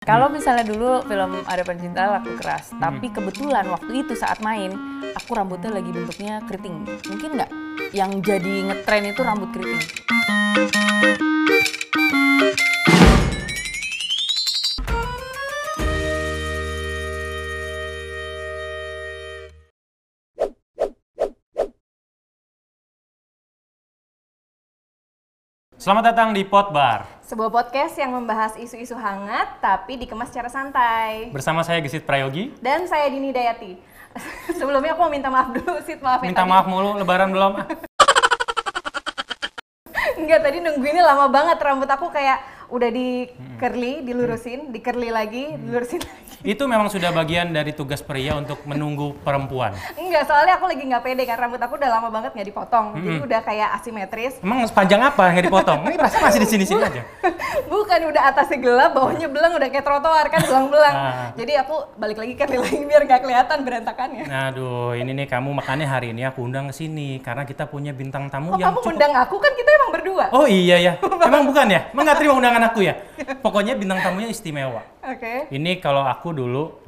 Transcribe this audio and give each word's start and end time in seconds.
Kalau 0.00 0.32
misalnya 0.32 0.64
dulu 0.64 1.04
film 1.04 1.44
Ada 1.44 1.60
Pencinta 1.60 2.08
laku 2.08 2.32
keras, 2.40 2.72
tapi 2.80 3.12
kebetulan 3.12 3.68
waktu 3.68 4.00
itu 4.00 4.16
saat 4.16 4.40
main, 4.40 4.72
aku 5.12 5.36
rambutnya 5.36 5.76
lagi 5.76 5.92
bentuknya 5.92 6.40
keriting. 6.48 6.88
Mungkin 7.04 7.36
nggak 7.36 7.50
yang 7.92 8.08
jadi 8.24 8.64
ngetren 8.72 9.12
itu 9.12 9.20
rambut 9.20 9.52
keriting? 9.52 9.84
Selamat 25.80 26.12
datang 26.12 26.36
di 26.36 26.44
Pot 26.44 26.76
Bar. 26.76 27.08
Sebuah 27.24 27.48
podcast 27.48 27.96
yang 27.96 28.12
membahas 28.12 28.52
isu-isu 28.60 28.92
hangat 29.00 29.64
tapi 29.64 29.96
dikemas 29.96 30.28
secara 30.28 30.52
santai. 30.52 31.32
Bersama 31.32 31.64
saya 31.64 31.80
Gesit 31.80 32.04
Prayogi. 32.04 32.52
Dan 32.60 32.84
saya 32.84 33.08
Dini 33.08 33.32
Dayati. 33.32 33.80
Sebelumnya 34.60 34.92
aku 34.92 35.00
mau 35.00 35.08
minta 35.08 35.32
maaf 35.32 35.56
dulu, 35.56 35.80
Sid, 35.80 36.04
maaf 36.04 36.20
ya 36.20 36.28
Minta 36.28 36.44
tadi. 36.44 36.52
maaf 36.52 36.68
mulu, 36.68 37.00
lebaran 37.00 37.32
belum. 37.32 37.56
Enggak, 40.20 40.44
tadi 40.44 40.60
nungguinnya 40.60 41.00
lama 41.00 41.32
banget. 41.32 41.56
Rambut 41.56 41.88
aku 41.88 42.12
kayak 42.12 42.59
udah 42.70 42.90
di 42.90 43.26
curly, 43.58 44.06
dilurusin, 44.06 44.70
di 44.70 44.78
curly 44.78 45.10
lagi, 45.10 45.58
dilurusin 45.58 46.00
lagi. 46.00 46.30
Itu 46.40 46.64
memang 46.64 46.88
sudah 46.88 47.12
bagian 47.12 47.52
dari 47.52 47.76
tugas 47.76 48.00
pria 48.00 48.32
untuk 48.32 48.64
menunggu 48.64 49.12
perempuan. 49.20 49.76
Enggak, 49.92 50.24
soalnya 50.24 50.56
aku 50.56 50.72
lagi 50.72 50.88
nggak 50.88 51.02
pede 51.04 51.22
kan. 51.28 51.36
Rambut 51.36 51.60
aku 51.60 51.76
udah 51.76 51.90
lama 51.92 52.08
banget 52.08 52.32
nggak 52.32 52.48
dipotong. 52.48 52.86
Jadi 52.96 53.18
udah 53.28 53.40
kayak 53.44 53.68
asimetris. 53.76 54.40
Emang 54.40 54.64
sepanjang 54.64 55.04
apa 55.04 55.36
yang 55.36 55.44
dipotong? 55.44 55.84
Ini 55.84 56.00
pasti 56.00 56.16
masih 56.24 56.40
di 56.40 56.48
sini-sini 56.48 56.80
aja. 56.80 57.02
Bukan, 57.72 57.98
udah 58.08 58.22
atasnya 58.32 58.56
gelap, 58.56 58.96
bawahnya 58.96 59.28
belang, 59.28 59.52
udah 59.52 59.68
kayak 59.68 59.84
trotoar 59.84 60.26
kan, 60.32 60.40
belang-belang. 60.48 60.94
Ah. 60.96 61.28
Jadi 61.36 61.52
aku 61.60 61.76
balik 62.00 62.18
lagi 62.24 62.32
curly 62.40 62.56
lagi 62.56 62.82
biar 62.88 63.02
nggak 63.04 63.20
kelihatan 63.20 63.58
berantakannya. 63.60 64.24
Aduh, 64.48 64.96
ini 64.96 65.12
nih 65.12 65.26
kamu 65.28 65.52
makanya 65.52 65.92
hari 65.92 66.16
ini 66.16 66.24
aku 66.24 66.40
undang 66.48 66.72
ke 66.72 66.74
sini 66.80 67.20
karena 67.20 67.44
kita 67.44 67.68
punya 67.68 67.92
bintang 67.92 68.32
tamu 68.32 68.56
Kok 68.56 68.58
yang 68.58 68.72
kamu 68.72 68.80
cukup 68.80 68.92
undang 68.96 69.12
aku 69.12 69.36
kan 69.36 69.52
kita 69.52 69.70
emang 69.76 69.90
berdua. 69.92 70.24
Oh 70.32 70.46
iya 70.48 70.76
ya, 70.80 70.92
emang 71.20 71.42
bukan 71.44 71.66
ya? 71.66 71.80
Emang 71.90 72.04
nggak 72.04 72.18
terima 72.18 72.34
undangan 72.34 72.62
aku 72.66 72.80
ya? 72.80 72.94
Pokoknya 73.44 73.74
bintang 73.74 74.00
tamunya 74.00 74.28
istimewa. 74.28 74.80
Oke. 75.02 75.48
Ini 75.48 75.78
kalau 75.78 76.02
aku 76.02 76.30
dulu, 76.30 76.78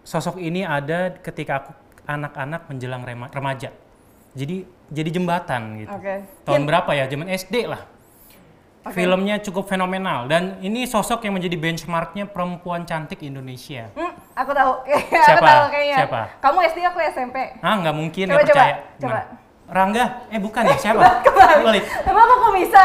sosok 0.00 0.38
ini 0.38 0.62
ada 0.62 1.16
ketika 1.16 1.62
aku 1.62 1.70
anak-anak 2.04 2.68
menjelang 2.68 3.02
rema- 3.02 3.32
remaja. 3.32 3.72
Jadi 4.34 4.62
jadi 4.90 5.10
jembatan 5.10 5.80
gitu. 5.80 5.90
Oke. 5.90 6.14
Tahun 6.44 6.62
berapa 6.64 6.90
ya? 6.92 7.06
Zaman 7.06 7.28
SD 7.28 7.64
lah. 7.64 7.82
Filmnya 8.84 9.40
cukup 9.40 9.64
fenomenal 9.64 10.28
dan 10.28 10.60
ini 10.60 10.84
sosok 10.84 11.24
yang 11.24 11.40
menjadi 11.40 11.56
benchmarknya 11.56 12.28
perempuan 12.28 12.84
cantik 12.84 13.24
Indonesia. 13.24 13.88
Hmm, 13.96 14.12
aku 14.36 14.52
tahu. 14.52 14.72
aku 14.92 15.24
Siapa? 15.24 15.40
tahu 15.48 15.64
kayaknya. 15.72 15.96
Siapa? 16.04 16.20
Kamu 16.36 16.58
SD 16.68 16.78
aku 16.84 16.98
SMP. 17.00 17.36
Ah 17.64 17.80
nggak 17.80 17.96
mungkin, 17.96 18.24
Coba, 18.28 18.36
nggak 18.36 18.44
percaya. 18.44 18.74
coba, 18.76 18.84
coba. 19.00 19.08
Gimana? 19.24 19.24
Rangga? 19.64 20.04
Eh 20.28 20.36
bukan 20.36 20.62
ya, 20.68 20.76
siapa? 20.84 21.00
Kebalik. 21.24 21.64
Balik. 21.64 21.84
Emang 22.04 22.24
aku 22.28 22.34
kok 22.36 22.52
bisa? 22.52 22.80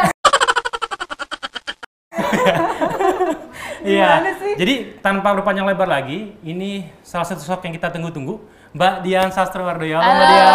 Iya. 3.79 4.35
Jadi 4.59 4.99
tanpa 4.99 5.31
berpanjang 5.31 5.63
lebar 5.63 5.87
lagi, 5.87 6.35
ini 6.43 6.91
salah 6.99 7.23
satu 7.23 7.39
sosok 7.39 7.63
yang 7.63 7.73
kita 7.79 7.87
tunggu-tunggu, 7.95 8.35
Mbak 8.69 9.01
Dian 9.01 9.33
Sastrowardoyo. 9.33 9.97
Halo, 9.97 10.13
Mbak 10.13 10.27
Dian. 10.29 10.45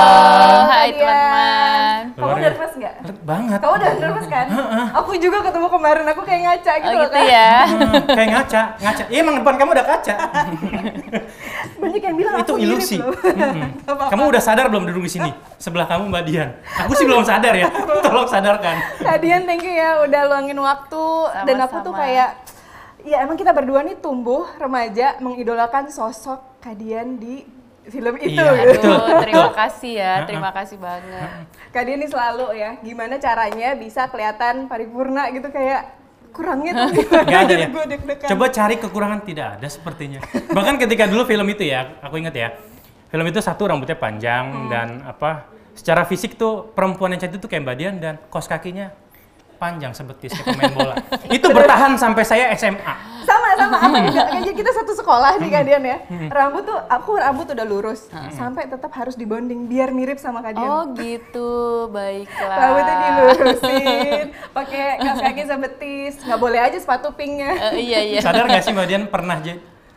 hai 0.70 0.88
Dian. 0.94 1.02
teman-teman. 1.02 2.02
Kamu 2.14 2.30
biasa. 2.30 2.44
nervous 2.46 2.72
nggak? 2.78 2.94
Banget. 3.26 3.58
Kamu 3.58 3.74
udah 3.74 3.90
nervous 3.98 4.26
kan? 4.30 4.46
aku 4.94 5.10
juga 5.18 5.38
ketemu 5.42 5.66
kemarin, 5.66 6.04
aku 6.06 6.20
kayak 6.22 6.40
ngaca 6.46 6.70
Oh 6.70 6.78
gitu 6.78 6.94
loh 6.94 7.02
gitu 7.02 7.18
kan. 7.18 7.26
ya. 7.26 7.50
Hmm, 7.66 7.92
kayak 8.06 8.28
ngaca, 8.30 8.62
ngaca. 8.78 9.02
Iya 9.10 9.18
emang 9.18 9.34
depan 9.42 9.54
kamu 9.58 9.70
ada 9.74 9.84
kaca. 9.90 10.14
Banyak 11.82 12.02
yang 12.06 12.14
bilang 12.14 12.34
Itu 12.38 12.52
aku 12.54 12.62
ilusi. 12.62 12.96
Apa-apa. 13.90 14.04
Kamu 14.14 14.22
udah 14.30 14.42
sadar 14.46 14.66
belum 14.70 14.84
duduk 14.86 15.02
di 15.02 15.12
sini? 15.18 15.30
Sebelah 15.58 15.86
kamu 15.90 16.14
Mbak 16.14 16.22
Dian. 16.30 16.48
Aku 16.86 16.94
sih 16.94 17.10
belum 17.10 17.26
sadar 17.26 17.50
ya. 17.50 17.66
Tolong 18.06 18.30
sadarkan. 18.30 18.76
Kak 19.03 19.19
Dian, 19.19 19.42
thank 19.42 19.66
you 19.66 19.74
ya 19.74 20.06
udah 20.06 20.22
luangin 20.30 20.58
waktu 20.62 21.04
dan 21.50 21.56
aku 21.66 21.82
tuh 21.82 21.91
Sama-sama. 21.91 21.98
kayak 22.06 22.30
ya 23.03 23.16
emang 23.26 23.34
kita 23.34 23.50
berdua 23.50 23.82
nih 23.82 23.98
tumbuh 23.98 24.47
remaja 24.54 25.19
mengidolakan 25.19 25.91
sosok 25.91 26.62
Kak 26.62 26.78
Dian 26.78 27.19
di 27.19 27.63
film 27.84 28.15
itu. 28.17 28.34
Iya, 28.34 28.49
gitu. 28.53 28.71
betul. 28.81 28.97
Aduh, 28.97 29.21
terima 29.21 29.50
kasih 29.61 29.93
ya, 29.95 30.12
terima 30.25 30.50
kasih 30.50 30.77
banget. 30.77 31.31
Kak 31.69 31.84
ini 31.84 32.06
selalu 32.06 32.47
ya, 32.55 32.71
gimana 32.81 33.15
caranya 33.17 33.69
bisa 33.75 34.09
kelihatan 34.09 34.67
paripurna 34.67 35.28
gitu 35.31 35.49
kayak 35.49 35.93
kurangnya 36.33 36.72
tuh 36.75 36.89
gimana? 36.97 37.25
Gak 37.25 37.41
ada 37.45 37.55
ya. 37.55 37.69
Gue 37.71 37.84
deg-degan. 37.87 38.28
Coba 38.31 38.45
cari 38.50 38.75
kekurangan 38.78 39.21
tidak 39.22 39.49
ada 39.61 39.69
sepertinya. 39.69 40.21
Bahkan 40.50 40.75
ketika 40.78 41.05
dulu 41.06 41.22
film 41.25 41.47
itu 41.47 41.62
ya, 41.62 41.95
aku 42.00 42.19
ingat 42.19 42.34
ya. 42.34 42.49
Film 43.06 43.27
itu 43.27 43.39
satu 43.39 43.71
rambutnya 43.71 43.95
panjang 43.95 44.45
Hmm. 44.51 44.66
dan 44.66 44.89
apa? 45.06 45.47
Secara 45.75 46.03
fisik 46.03 46.34
tuh 46.34 46.71
perempuan 46.71 47.11
yang 47.11 47.21
cantik 47.21 47.39
tuh 47.39 47.47
kayak 47.47 47.62
Mbak 47.62 47.77
Dian 47.78 47.95
dan 47.99 48.15
kos 48.27 48.47
kakinya 48.47 48.91
panjang 49.54 49.91
sebetis 49.91 50.31
kayak 50.32 50.47
pemain 50.50 50.72
bola. 50.72 50.94
itu 51.28 51.47
bertahan 51.48 51.94
sampai 51.94 52.22
saya 52.22 52.50
SMA. 52.53 52.94
sama 53.25 53.48
sama 53.56 53.76
Hmm. 53.81 53.88
aku 53.88 54.06
juga 54.06 54.22
Kayak 54.28 54.54
kita 54.54 54.70
satu 54.75 54.92
sekolah 54.94 55.31
nih 55.37 55.48
Kak 55.48 55.62
Dian 55.65 55.81
ya 55.82 55.98
rambut 56.28 56.62
tuh 56.62 56.76
aku 56.76 57.16
rambut 57.16 57.47
udah 57.48 57.65
lurus 57.65 58.06
Hmm. 58.06 58.28
sampai 58.31 58.66
tetap 58.66 58.92
harus 58.92 59.15
dibonding 59.15 59.65
biar 59.65 59.91
mirip 59.91 60.16
sama 60.16 60.38
Kak 60.38 60.53
Dian 60.53 60.69
Oh 60.69 60.92
gitu, 60.92 61.53
baiklah. 61.88 62.53
rambutnya 62.54 62.94
dilurusin 63.00 64.25
pakai 64.50 64.82
kaos 64.98 65.20
kaki 65.22 65.42
sebetis 65.42 66.12
nggak 66.21 66.36
boleh 66.38 66.60
aja 66.60 66.76
sepatu 66.76 67.10
pinknya 67.10 67.72
Eh, 67.72 67.81
iya 67.82 68.00
iya. 68.03 68.21
Sadar 68.21 68.44
gak 68.44 68.60
sih 68.60 68.71
Mbak 68.71 68.86
Dian 68.86 69.04
pernah 69.06 69.41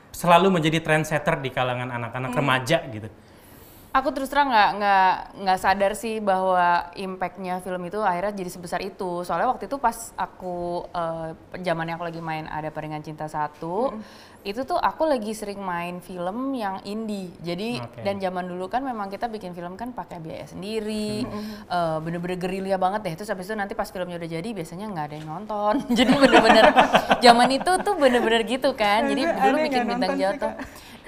selalu 0.09 0.47
menjadi 0.50 0.79
trendsetter 0.79 1.38
di 1.38 1.50
kalangan 1.50 1.91
anak-anak 1.91 2.31
Hmm. 2.31 2.39
remaja 2.39 2.78
gitu? 2.88 3.12
Aku 3.97 4.13
terus 4.13 4.30
terang 4.30 4.53
nggak 4.53 4.69
nggak 4.78 5.13
nggak 5.41 5.58
sadar 5.58 5.91
sih 5.97 6.22
bahwa 6.22 6.94
impactnya 6.94 7.66
film 7.66 7.81
itu 7.90 7.97
akhirnya 7.97 8.30
jadi 8.30 8.50
sebesar 8.53 8.80
itu. 8.85 9.25
Soalnya 9.25 9.50
waktu 9.50 9.66
itu 9.66 9.81
pas 9.81 10.13
aku 10.13 10.85
eh, 10.94 11.34
zamannya 11.66 11.97
aku 11.97 12.06
lagi 12.06 12.22
main 12.22 12.46
ada 12.46 12.69
Peringan 12.69 13.02
Cinta 13.02 13.25
satu, 13.25 13.97
itu 14.46 14.62
tuh 14.69 14.78
aku 14.78 15.09
lagi 15.09 15.34
sering 15.34 15.57
main 15.66 15.97
film 15.97 16.53
yang 16.53 16.78
indie. 16.86 17.34
Jadi 17.41 17.81
Oke. 17.81 18.06
dan 18.06 18.22
zaman 18.22 18.46
dulu 18.46 18.69
kan 18.69 18.86
memang 18.86 19.09
kita 19.09 19.25
bikin 19.34 19.57
film 19.57 19.74
kan 19.74 19.90
pakai 19.97 20.22
biaya 20.22 20.46
sendiri, 20.46 21.25
eh, 21.66 21.97
bener-bener 21.97 22.38
gerilya 22.38 22.78
banget 22.78 23.02
deh. 23.02 23.13
Terus 23.18 23.34
habis 23.34 23.50
itu 23.50 23.57
nanti 23.57 23.74
pas 23.74 23.90
filmnya 23.90 24.22
udah 24.22 24.30
jadi 24.30 24.50
biasanya 24.53 24.86
nggak 24.94 25.06
ada 25.09 25.16
yang 25.18 25.28
nonton. 25.28 25.74
jadi 25.97 26.13
bener-bener 26.13 26.66
zaman 27.18 27.50
itu 27.50 27.72
tuh 27.81 27.96
bener-bener 27.97 28.46
gitu 28.46 28.78
kan. 28.78 29.09
Jadi 29.09 29.25
dulu 29.25 29.56
bikin 29.66 29.81
bintang 29.90 30.13
sih, 30.13 30.22
jatuh. 30.22 30.53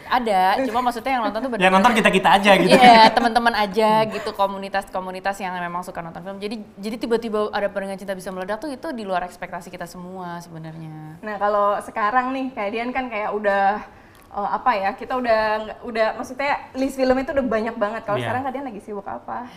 Ada, 0.09 0.66
cuma 0.66 0.81
maksudnya 0.81 1.12
yang 1.16 1.24
nonton 1.30 1.40
tuh 1.40 1.50
Yang 1.50 1.53
bener-bener 1.62 1.78
nonton 1.78 1.94
kita-kita 2.02 2.30
aja 2.42 2.52
gitu. 2.58 2.74
Iya, 2.74 3.14
teman-teman 3.14 3.53
aja 3.53 3.90
gitu, 4.09 4.30
komunitas-komunitas 4.34 5.38
yang 5.38 5.53
memang 5.62 5.86
suka 5.86 6.02
nonton 6.02 6.25
film. 6.25 6.38
Jadi 6.42 6.66
jadi 6.81 6.96
tiba-tiba 6.97 7.53
ada 7.53 7.70
peringan 7.70 8.02
cinta 8.02 8.18
bisa 8.18 8.34
meledak 8.34 8.58
tuh 8.58 8.74
itu 8.74 8.90
di 8.90 9.06
luar 9.06 9.22
ekspektasi 9.30 9.69
kita 9.69 9.86
semua 9.86 10.42
sebenarnya. 10.42 11.22
nah 11.22 11.36
kalau 11.38 11.78
sekarang 11.84 12.31
nih 12.34 12.48
Kak 12.56 12.68
Dian 12.74 12.90
kan 12.90 13.12
kayak 13.12 13.30
udah 13.36 13.84
eh, 14.30 14.50
apa 14.50 14.72
ya 14.74 14.90
kita 14.94 15.14
udah 15.18 15.42
udah 15.84 16.08
maksudnya 16.16 16.72
list 16.74 16.96
film 16.96 17.18
itu 17.18 17.30
udah 17.34 17.46
banyak 17.46 17.76
banget 17.76 18.02
kalau 18.06 18.18
Iya. 18.18 18.30
sekarang 18.30 18.42
Kak 18.46 18.52
Dian 18.54 18.66
lagi 18.66 18.82
sibuk 18.82 19.06
apa 19.06 19.50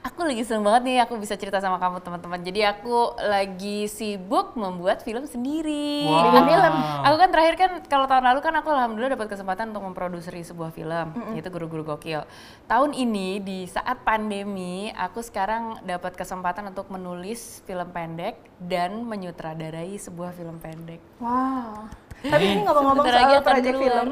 Aku 0.00 0.24
lagi 0.24 0.40
seneng 0.48 0.64
banget 0.64 0.82
nih 0.88 0.96
aku 1.04 1.20
bisa 1.20 1.36
cerita 1.36 1.60
sama 1.60 1.76
kamu 1.76 2.00
teman-teman. 2.00 2.40
Jadi 2.40 2.64
aku 2.64 3.20
lagi 3.20 3.84
sibuk 3.84 4.56
membuat 4.56 5.04
film 5.04 5.28
sendiri. 5.28 6.08
Wow. 6.08 6.40
Film. 6.40 6.72
Aku 7.04 7.16
kan 7.20 7.28
terakhir 7.28 7.54
kan 7.60 7.70
kalau 7.84 8.08
tahun 8.08 8.24
lalu 8.32 8.40
kan 8.40 8.54
aku 8.56 8.72
alhamdulillah 8.72 9.12
dapat 9.12 9.28
kesempatan 9.28 9.76
untuk 9.76 9.84
memproduksi 9.84 10.40
sebuah 10.40 10.72
film, 10.72 11.36
yaitu 11.36 11.52
Guru-guru 11.52 11.84
Gokil. 11.84 12.24
Tahun 12.64 12.90
ini 12.96 13.44
di 13.44 13.68
saat 13.68 14.00
pandemi, 14.00 14.88
aku 14.96 15.20
sekarang 15.20 15.84
dapat 15.84 16.16
kesempatan 16.16 16.72
untuk 16.72 16.88
menulis 16.88 17.60
film 17.68 17.92
pendek 17.92 18.40
dan 18.56 19.04
menyutradarai 19.04 20.00
sebuah 20.00 20.32
film 20.32 20.56
pendek. 20.64 21.02
Wow. 21.20 21.92
Tapi 22.20 22.44
ini 22.44 22.60
ngomong-ngomong 22.68 23.04
Sebentar 23.08 23.20
lagi 23.24 23.32
soal 23.32 23.46
project 23.48 23.76
keluar. 23.80 23.84
film, 23.88 24.08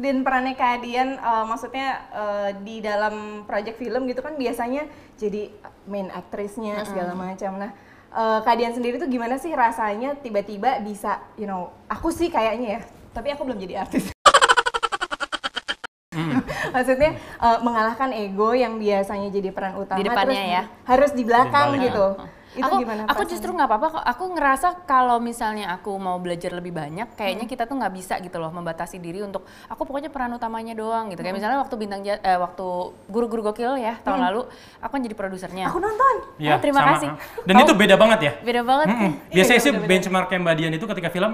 dan 0.00 0.16
perannya 0.24 0.54
Kak 0.56 0.76
Dian, 0.80 1.10
eh, 1.20 1.44
maksudnya 1.44 1.88
eh, 2.08 2.50
di 2.64 2.76
dalam 2.80 3.44
project 3.44 3.76
film 3.76 4.08
gitu 4.08 4.24
kan 4.24 4.34
biasanya 4.40 4.88
jadi 5.20 5.52
main 5.84 6.08
aktrisnya 6.08 6.80
segala 6.88 7.12
macam. 7.12 7.60
Nah, 7.60 7.70
eh, 8.08 8.38
Kak 8.40 8.54
Dian 8.56 8.72
sendiri 8.72 8.96
tuh 8.96 9.08
gimana 9.12 9.36
sih 9.36 9.52
rasanya 9.52 10.16
tiba-tiba 10.16 10.80
bisa, 10.80 11.20
you 11.36 11.44
know, 11.44 11.68
aku 11.92 12.08
sih 12.08 12.32
kayaknya 12.32 12.80
ya, 12.80 12.88
tapi 13.12 13.28
aku 13.36 13.44
belum 13.44 13.60
jadi 13.60 13.84
artis. 13.84 14.08
Maksudnya 16.72 17.20
eh, 17.20 17.58
mengalahkan 17.60 18.16
ego 18.16 18.56
yang 18.56 18.80
biasanya 18.80 19.28
jadi 19.28 19.52
peran 19.52 19.76
utama 19.76 20.00
Di 20.00 20.08
depannya 20.08 20.40
terus 20.40 20.56
ya? 20.56 20.62
harus 20.88 21.10
di 21.12 21.22
belakang 21.24 21.76
Di 21.76 21.88
gitu. 21.88 22.06
Itu 22.52 22.62
aku, 22.62 22.76
gimana? 22.78 23.02
aku 23.06 23.22
justru 23.24 23.48
nggak 23.48 23.64
apa-apa 23.64 23.86
kok. 23.90 24.04
Aku 24.06 24.24
ngerasa 24.30 24.68
kalau 24.84 25.16
misalnya 25.18 25.70
aku 25.70 25.96
mau 25.96 26.16
belajar 26.16 26.52
lebih 26.52 26.70
banyak, 26.70 27.12
kayaknya 27.12 27.44
Hmm. 27.44 27.50
kita 27.50 27.64
tuh 27.64 27.76
nggak 27.76 27.92
bisa 27.92 28.14
gitu 28.18 28.36
loh 28.36 28.48
membatasi 28.48 28.96
diri 28.96 29.20
untuk 29.20 29.42
aku 29.64 29.82
pokoknya 29.82 30.08
peran 30.08 30.32
utamanya 30.32 30.72
doang 30.72 31.08
gitu. 31.08 31.18
Hmm. 31.18 31.26
Kayak 31.26 31.36
misalnya 31.38 31.58
waktu 31.58 31.74
bintang 31.74 32.00
eh, 32.02 32.18
waktu 32.36 32.66
guru-guru 33.06 33.40
gokil 33.42 33.76
ya 33.76 33.96
tahun 33.98 34.20
lalu, 34.22 34.44
aku 34.78 34.90
kan 34.90 35.00
jadi 35.00 35.16
produsernya. 35.16 35.64
Aku 35.66 35.78
nonton. 35.78 36.14
Oh, 36.28 36.58
terima 36.58 36.80
sama. 36.80 36.90
kasih. 36.92 37.08
Dan 37.42 37.54
Oh. 37.54 37.62
itu 37.62 37.72
beda 37.72 37.94
banget 37.96 38.18
ya? 38.20 38.32
Beda 38.42 38.60
banget. 38.62 38.86
Mm-mm. 38.88 39.10
Iya, 39.26 39.34
Biasanya 39.34 39.60
sih 39.60 39.72
benchmarknya 39.72 40.38
Mbak 40.38 40.54
Dian 40.54 40.72
itu 40.72 40.84
ketika 40.86 41.08
film, 41.08 41.32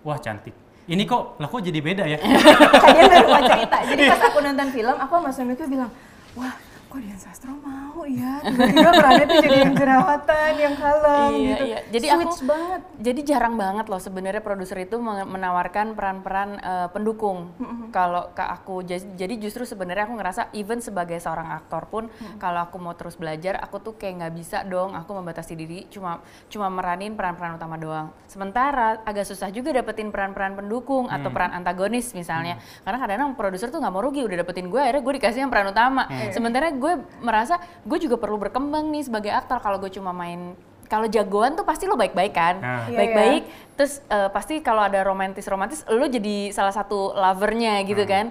wah 0.00 0.18
cantik. 0.18 0.54
ini 0.84 1.02
kok, 1.02 1.40
lah 1.40 1.48
kok 1.48 1.64
jadi 1.64 1.80
beda 1.80 2.04
ya? 2.04 2.20
Kalian 2.84 3.08
baru 3.08 3.26
mau 3.26 3.40
cerita. 3.50 3.76
Jadi 3.82 4.02
pas 4.04 4.20
aku 4.22 4.38
nonton 4.38 4.68
film, 4.68 4.92
aku 4.94 5.12
sama 5.16 5.30
suamiku 5.32 5.64
bilang, 5.64 5.88
wah 6.34 6.52
kok 6.94 7.02
Dian 7.02 7.18
Sastro 7.18 7.50
mau 7.58 8.06
ya 8.06 8.38
tiba-tiba 8.38 8.90
tuh 9.26 9.38
jadi 9.42 9.56
yang 9.60 9.74
jerawatan, 9.74 10.50
yang 10.54 10.74
kalem 10.76 11.30
Iya, 11.34 11.42
gitu. 11.50 11.64
iya. 11.64 11.78
Jadi 11.90 12.06
Switch 12.06 12.22
aku- 12.38 12.46
banget. 12.46 12.80
Jadi 12.94 13.20
jarang 13.24 13.54
banget 13.54 13.86
loh 13.86 13.98
sebenarnya 13.98 14.38
produser 14.38 14.78
itu 14.78 14.96
men- 14.96 15.26
menawarkan 15.26 15.86
peran-peran 15.92 16.54
eh, 16.56 16.88
pendukung 16.88 17.50
kalau 17.90 18.30
ke 18.30 18.44
aku. 18.44 18.86
Jadi 18.86 19.34
justru 19.36 19.64
sebenarnya 19.64 20.06
aku 20.06 20.14
ngerasa 20.14 20.42
even 20.52 20.78
sebagai 20.78 21.18
seorang 21.18 21.50
aktor 21.52 21.88
pun 21.88 22.06
kalau 22.36 22.62
aku 22.62 22.78
mau 22.78 22.94
terus 22.94 23.14
belajar, 23.14 23.58
aku 23.58 23.82
tuh 23.82 23.94
kayak 23.94 24.14
nggak 24.20 24.34
bisa 24.36 24.62
dong. 24.62 24.94
Aku 24.94 25.10
membatasi 25.12 25.52
diri 25.52 25.90
cuma 25.90 26.22
cuma 26.46 26.70
meranin 26.70 27.12
peran-peran 27.12 27.58
utama 27.58 27.74
doang. 27.74 28.14
Sementara 28.28 29.02
agak 29.02 29.26
susah 29.26 29.50
juga 29.50 29.72
dapetin 29.72 30.08
peran-peran 30.08 30.54
pendukung 30.54 31.10
atau 31.10 31.26
peran 31.28 31.50
antagonis 31.52 32.12
misalnya. 32.12 32.54
Karena 32.82 32.98
kadang-kadang 33.00 33.34
produser 33.34 33.68
tuh 33.68 33.78
nggak 33.78 33.90
mau 33.90 33.98
rugi 34.00 34.22
udah 34.22 34.38
dapetin 34.38 34.68
gue, 34.68 34.78
akhirnya 34.78 35.02
gue 35.02 35.14
dikasih 35.18 35.40
yang 35.40 35.50
peran 35.50 35.66
utama. 35.68 36.06
Sementara 36.30 36.70
gue 36.84 36.92
merasa 37.24 37.56
gue 37.88 37.96
juga 37.96 38.20
perlu 38.20 38.36
berkembang 38.36 38.92
nih 38.92 39.08
sebagai 39.08 39.32
aktor. 39.32 39.64
Kalau 39.64 39.80
gue 39.80 39.88
cuma 39.88 40.12
main 40.12 40.52
kalau 40.84 41.08
jagoan 41.08 41.56
tuh 41.56 41.64
pasti 41.64 41.88
lo 41.88 41.96
baik-baik 41.96 42.34
kan, 42.36 42.60
Nah. 42.60 42.84
Iya, 42.92 42.98
baik-baik. 43.00 43.42
Terus 43.80 44.04
eh, 44.04 44.28
pasti 44.28 44.60
kalau 44.60 44.84
ada 44.84 45.00
romantis-romantis, 45.00 45.80
lo 45.88 46.04
jadi 46.04 46.52
salah 46.52 46.76
satu 46.76 47.16
lovernya 47.16 47.80
gitu 47.88 48.04
kan. 48.04 48.28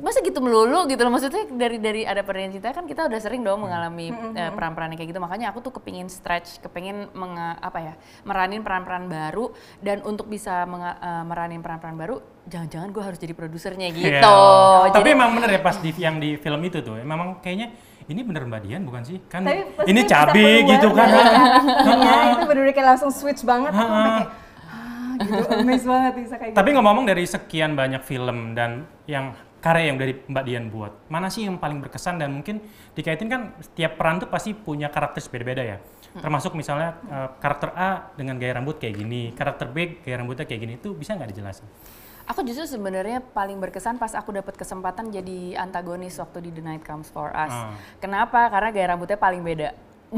Masa 0.00 0.18
gitu 0.18 0.38
melulu 0.38 0.84
gitu 0.86 0.98
loh 0.98 1.12
maksudnya 1.12 1.44
dari 1.46 1.76
dari 1.76 2.02
ada 2.02 2.20
perdana 2.20 2.48
cinta 2.48 2.70
kan 2.70 2.84
kita 2.84 3.04
udah 3.04 3.16
sering 3.16 3.40
dong 3.40 3.60
mengalami 3.60 4.08
eh, 4.10 4.50
peran-peran 4.50 4.92
kayak 4.92 5.08
gitu 5.08 5.18
makanya 5.18 5.48
aku 5.48 5.60
tuh 5.60 5.72
kepingin 5.72 6.06
stretch 6.06 6.58
kepingin 6.58 7.12
menga- 7.12 7.56
apa 7.56 7.78
ya 7.78 7.94
meranin 8.22 8.60
peran-peran 8.60 9.06
baru 9.06 9.52
dan 9.78 10.00
untuk 10.02 10.26
bisa 10.26 10.64
menga- 10.64 10.96
eh, 10.96 11.22
meranin 11.22 11.60
peran-peran 11.60 11.94
baru 11.94 12.16
jangan-jangan 12.42 12.88
gue 12.88 13.02
harus 13.02 13.18
jadi 13.18 13.32
produsernya 13.32 13.88
gitu 13.90 14.08
Iya. 14.10 14.24
Tapi 14.88 14.98
Jadi- 15.02 15.12
emang 15.12 15.30
bener 15.32 15.50
ya 15.50 15.60
pas 15.60 15.76
di 15.76 15.90
yang 15.94 16.16
di 16.16 16.34
film 16.34 16.60
itu 16.62 16.80
tuh, 16.80 16.98
memang 16.98 17.38
kayaknya 17.38 17.70
ini 18.04 18.20
bener 18.20 18.42
Mbak 18.42 18.60
Dian 18.62 18.82
bukan 18.82 19.02
sih? 19.02 19.22
Kan 19.24 19.44
Tapi 19.44 19.86
ini 19.86 20.02
keluar 20.02 20.34
gitu 20.66 20.88
kan. 20.90 21.06
karakternya, 21.06 22.10
itu 22.32 22.44
bener-bener 22.44 22.74
kayak 22.74 22.88
langsung 22.88 23.10
switch 23.10 23.44
banget. 23.44 23.70
Sampai 23.70 23.86
kayak, 23.86 24.26
ah 24.66 25.14
gitu, 25.20 25.42
amazed 25.54 25.86
banget 25.86 26.12
bisa 26.16 26.34
kayak 26.34 26.50
gitu. 26.50 26.58
Tapi 26.58 26.68
ngomong 26.72 27.04
dari 27.04 27.22
sekian 27.22 27.70
banyak 27.72 28.02
film 28.02 28.38
dan 28.52 28.70
yang 29.06 29.30
karya 29.60 29.92
yang 29.92 30.00
dari 30.00 30.16
Mbak 30.16 30.44
Dian 30.48 30.66
buat, 30.72 30.92
mana 31.12 31.28
sih 31.28 31.44
yang 31.44 31.60
paling 31.60 31.84
berkesan 31.84 32.16
dan 32.16 32.32
mungkin 32.32 32.64
dikaitin 32.96 33.28
kan 33.28 33.52
setiap 33.60 34.00
peran 34.00 34.16
tuh 34.16 34.28
pasti 34.32 34.56
punya 34.56 34.88
karakter 34.88 35.20
beda-beda 35.28 35.62
ya. 35.62 35.76
Termasuk 36.16 36.56
misalnya 36.56 36.96
eh, 37.06 37.28
karakter 37.38 37.70
A 37.76 38.10
dengan 38.16 38.40
gaya 38.40 38.56
rambut 38.56 38.80
kayak 38.80 38.98
gini, 38.98 39.30
karakter 39.36 39.68
B 39.68 40.00
gaya 40.00 40.24
rambutnya 40.24 40.48
kayak 40.48 40.60
gini, 40.64 40.74
itu 40.80 40.96
bisa 40.96 41.14
nggak 41.14 41.30
dijelasin? 41.36 41.68
Aku 42.32 42.40
justru 42.46 42.64
sebenarnya 42.64 43.20
paling 43.20 43.58
berkesan 43.60 44.00
pas 44.00 44.14
aku 44.16 44.32
dapat 44.32 44.54
kesempatan 44.56 45.12
jadi 45.12 45.60
antagonis 45.60 46.16
waktu 46.16 46.48
di 46.48 46.50
The 46.56 46.62
Night 46.62 46.82
Comes 46.86 47.10
For 47.12 47.28
Us. 47.34 47.52
Ah. 47.52 47.74
Kenapa? 48.00 48.48
Karena 48.48 48.70
gaya 48.72 48.86
rambutnya 48.96 49.18
paling 49.20 49.44
beda. 49.44 49.76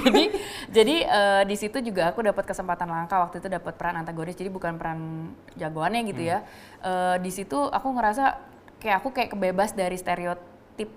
jadi 0.00 0.32
jadi 0.72 0.96
eh, 1.04 1.42
di 1.44 1.56
situ 1.60 1.76
juga 1.84 2.08
aku 2.08 2.24
dapat 2.24 2.48
kesempatan 2.48 2.88
langka 2.88 3.20
waktu 3.20 3.44
itu 3.44 3.52
dapat 3.52 3.76
peran 3.76 4.00
antagonis 4.00 4.40
jadi 4.40 4.48
bukan 4.48 4.80
peran 4.80 5.28
jagoannya 5.60 6.00
gitu 6.08 6.24
ya 6.24 6.40
Eh, 6.84 7.16
di 7.24 7.32
situ 7.32 7.56
aku 7.56 7.96
ngerasa 7.96 8.52
kayak 8.84 9.00
aku 9.00 9.16
kayak 9.16 9.32
kebebas 9.32 9.72
dari 9.72 9.96
stereotip 9.96 10.44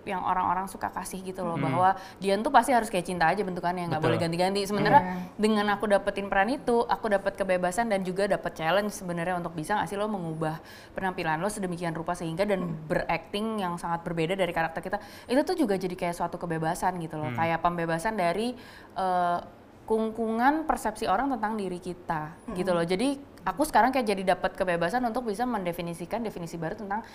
yang 0.04 0.26
orang-orang 0.26 0.68
suka 0.68 0.92
kasih 0.92 1.24
gitu 1.24 1.46
loh 1.46 1.56
bahwa 1.56 1.96
Dian 2.18 2.42
tuh 2.42 2.50
pasti 2.52 2.76
harus 2.76 2.92
kayak 2.92 3.08
cinta 3.08 3.30
aja 3.30 3.46
bentukannya 3.48 3.88
nggak 3.88 4.04
boleh 4.04 4.20
ganti-ganti. 4.20 4.66
Sementara 4.68 5.24
dengan 5.40 5.70
aku 5.72 5.88
dapetin 5.88 6.28
peran 6.28 6.52
itu 6.52 6.84
aku 6.84 7.08
dapat 7.08 7.40
kebebasan 7.40 7.88
dan 7.88 8.04
juga 8.04 8.28
dapat 8.28 8.58
challenge 8.58 8.92
sebenarnya 8.92 9.40
untuk 9.40 9.56
bisa 9.56 9.80
nggak 9.80 9.88
sih 9.88 9.96
lo 9.96 10.12
mengubah 10.12 10.60
penampilan 10.98 11.40
lo 11.40 11.48
sedemikian 11.48 11.96
rupa 11.96 12.12
sehingga 12.18 12.44
dan 12.44 12.68
berakting 12.90 13.64
yang 13.64 13.80
sangat 13.80 14.04
berbeda 14.04 14.36
dari 14.36 14.52
karakter 14.52 14.82
kita 14.84 14.98
itu 15.30 15.42
tuh 15.46 15.56
juga 15.56 15.80
jadi 15.80 15.96
kayak 15.96 16.16
suatu 16.18 16.36
kebebasan 16.36 16.98
gitu 17.00 17.16
loh. 17.16 17.32
Kayak 17.38 17.64
pembebasan 17.64 18.20
dari 18.20 18.58
eh, 18.98 19.40
kungkungan 19.88 20.68
persepsi 20.68 21.08
orang 21.08 21.32
tentang 21.32 21.56
diri 21.56 21.80
kita 21.80 22.36
gitu 22.52 22.76
loh. 22.76 22.84
Jadi 22.84 23.16
aku 23.48 23.64
sekarang 23.64 23.96
kayak 23.96 24.10
jadi 24.12 24.36
dapat 24.36 24.60
kebebasan 24.60 25.00
untuk 25.08 25.32
bisa 25.32 25.48
mendefinisikan 25.48 26.20
definisi 26.20 26.60
baru 26.60 26.76
tentang 26.76 27.08